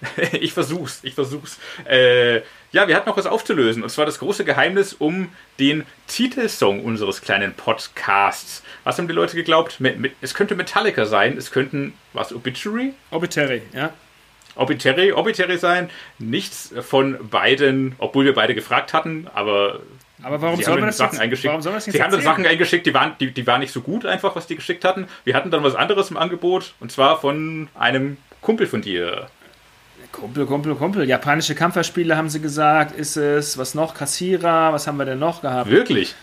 [0.32, 1.58] ich versuch's, ich versuch's.
[1.88, 2.42] Äh,
[2.72, 3.82] ja, wir hatten noch was aufzulösen.
[3.82, 5.28] Und zwar das große Geheimnis um
[5.58, 8.62] den Titelsong unseres kleinen Podcasts.
[8.84, 9.80] Was haben die Leute geglaubt?
[9.80, 12.92] Mit, mit, es könnte Metallica sein, es könnten, was, Obituary?
[13.10, 13.92] Obituary, ja.
[14.56, 15.90] Obituary, Obituary sein.
[16.18, 19.80] Nichts von beiden, obwohl wir beide gefragt hatten, aber
[20.22, 21.48] Aber warum Sie soll haben man uns das Sachen jetzt, eingeschickt.
[21.48, 22.32] warum soll das jetzt Sie haben uns erzählen?
[22.32, 25.08] Sachen eingeschickt, die waren, die, die waren nicht so gut einfach, was die geschickt hatten.
[25.24, 29.28] Wir hatten dann was anderes im Angebot und zwar von einem Kumpel von dir.
[30.16, 31.06] Kumpel, Kumpel, Kumpel.
[31.08, 32.96] Japanische Kampferspiele haben sie gesagt.
[32.96, 33.94] Ist es, was noch?
[33.94, 35.70] Kassierer, was haben wir denn noch gehabt?
[35.70, 36.14] Wirklich?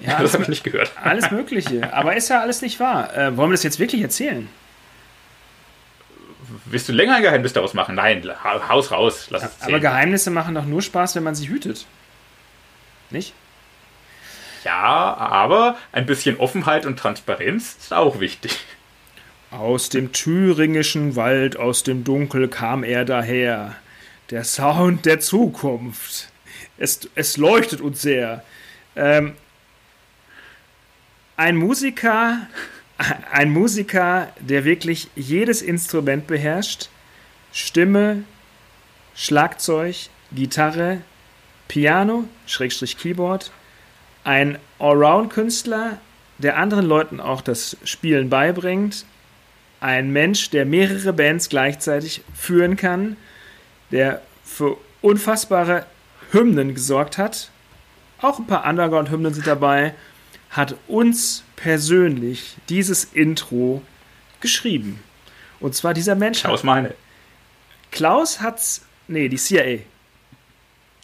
[0.00, 0.90] Ja, das habe ich nicht gehört.
[1.04, 1.92] alles Mögliche.
[1.92, 3.14] Aber ist ja alles nicht wahr.
[3.16, 4.48] Äh, wollen wir das jetzt wirklich erzählen?
[6.64, 7.94] Willst du länger ein Geheimnis daraus machen?
[7.94, 9.26] Nein, ha- haus raus.
[9.30, 9.80] Lass es Aber.
[9.80, 11.86] Geheimnisse machen doch nur Spaß, wenn man sie hütet.
[13.10, 13.34] Nicht?
[14.64, 18.58] Ja, aber ein bisschen Offenheit und Transparenz ist auch wichtig.
[19.52, 23.76] Aus dem thüringischen Wald, aus dem Dunkel kam er daher.
[24.30, 26.32] Der Sound der Zukunft.
[26.78, 28.42] Es, es leuchtet uns sehr.
[28.96, 29.34] Ähm,
[31.36, 32.46] ein Musiker,
[33.30, 36.88] ein Musiker, der wirklich jedes Instrument beherrscht.
[37.52, 38.24] Stimme,
[39.14, 41.02] Schlagzeug, Gitarre,
[41.68, 43.52] Piano, Schrägstrich Keyboard.
[44.24, 45.98] Ein Allround-Künstler,
[46.38, 49.04] der anderen Leuten auch das Spielen beibringt
[49.82, 53.16] ein Mensch, der mehrere Bands gleichzeitig führen kann,
[53.90, 55.86] der für unfassbare
[56.30, 57.50] Hymnen gesorgt hat.
[58.20, 59.94] Auch ein paar Underground-Hymnen sind dabei.
[60.50, 63.82] Hat uns persönlich dieses Intro
[64.40, 65.00] geschrieben.
[65.60, 66.40] Und zwar dieser Mensch.
[66.40, 66.94] Klaus meine.
[67.90, 68.82] Klaus hat's.
[69.08, 69.80] Nee, die CIA.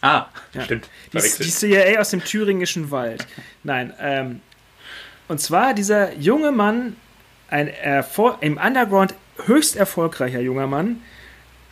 [0.01, 0.63] Ah, Ja.
[0.63, 0.89] stimmt.
[1.11, 3.27] Die, die CIA aus dem thüringischen Wald.
[3.63, 4.41] Nein, ähm,
[5.27, 6.95] und zwar dieser junge Mann,
[7.49, 9.13] ein Erfol im Underground
[9.45, 11.01] höchst erfolgreicher junger Mann,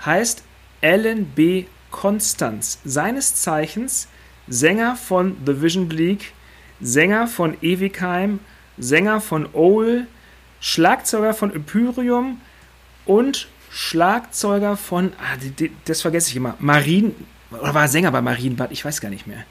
[0.05, 0.43] heißt
[0.81, 1.65] Alan B.
[1.91, 2.79] Constance.
[2.83, 4.07] Seines Zeichens
[4.47, 6.33] Sänger von The Vision Bleak,
[6.79, 8.39] Sänger von Ewigheim,
[8.77, 10.07] Sänger von Owl,
[10.59, 12.41] Schlagzeuger von Imperium
[13.05, 15.37] und Schlagzeuger von, ah,
[15.85, 17.13] das vergesse ich immer, Marien,
[17.51, 19.43] oder war er Sänger bei Marienbad, ich weiß gar nicht mehr.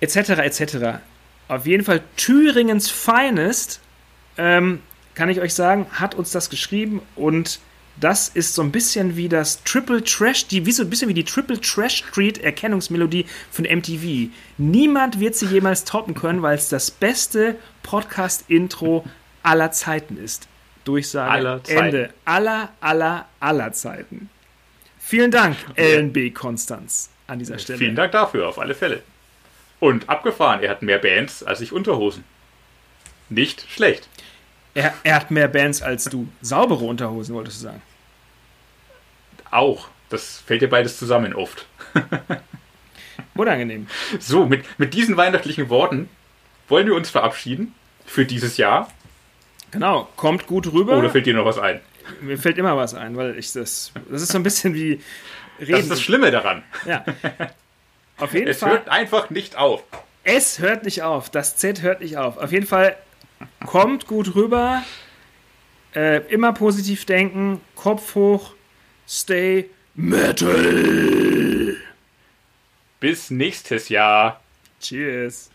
[0.00, 1.00] Etc., etc.
[1.48, 3.80] Auf jeden Fall Thüringens Finest,
[4.36, 4.80] ähm,
[5.14, 7.60] kann ich euch sagen, hat uns das geschrieben und
[8.00, 11.14] das ist so ein bisschen wie das Triple Trash, die, wie so ein bisschen wie
[11.14, 14.30] die Triple Trash Street Erkennungsmelodie von MTV.
[14.56, 19.04] Niemand wird sie jemals toppen können, weil es das beste Podcast-Intro
[19.42, 20.48] aller Zeiten ist.
[20.84, 21.84] Durchsage Aller Zeiten.
[21.84, 22.10] Ende.
[22.24, 24.30] Aller, aller, aller Zeiten.
[24.98, 27.78] Vielen Dank, LNB Konstanz, an dieser Stelle.
[27.78, 29.02] Vielen Dank dafür, auf alle Fälle.
[29.80, 32.24] Und abgefahren, er hat mehr Bands als ich Unterhosen.
[33.28, 34.08] Nicht schlecht.
[34.74, 36.28] Er, er hat mehr Bands als du.
[36.40, 37.82] Saubere Unterhosen, wolltest du sagen.
[39.50, 39.88] Auch.
[40.08, 41.66] Das fällt dir beides zusammen oft.
[43.34, 43.86] Unangenehm.
[44.20, 46.08] So, mit, mit diesen weihnachtlichen Worten
[46.68, 47.74] wollen wir uns verabschieden
[48.04, 48.90] für dieses Jahr.
[49.70, 50.98] Genau, kommt gut rüber.
[50.98, 51.80] Oder fällt dir noch was ein?
[52.20, 53.92] Mir fällt immer was ein, weil ich das.
[54.10, 55.00] Das ist so ein bisschen wie
[55.60, 55.72] reden.
[55.72, 56.62] Das ist das Schlimme daran.
[56.86, 57.04] ja.
[58.18, 58.70] Auf jeden Es Fall.
[58.72, 59.82] hört einfach nicht auf.
[60.24, 61.30] Es hört nicht auf.
[61.30, 62.36] Das Z hört nicht auf.
[62.36, 62.96] Auf jeden Fall
[63.66, 64.82] kommt gut rüber.
[65.94, 67.60] Äh, immer positiv denken.
[67.74, 68.54] Kopf hoch.
[69.06, 71.76] Stay metal.
[73.00, 74.40] Bis nächstes Jahr.
[74.80, 75.51] Cheers.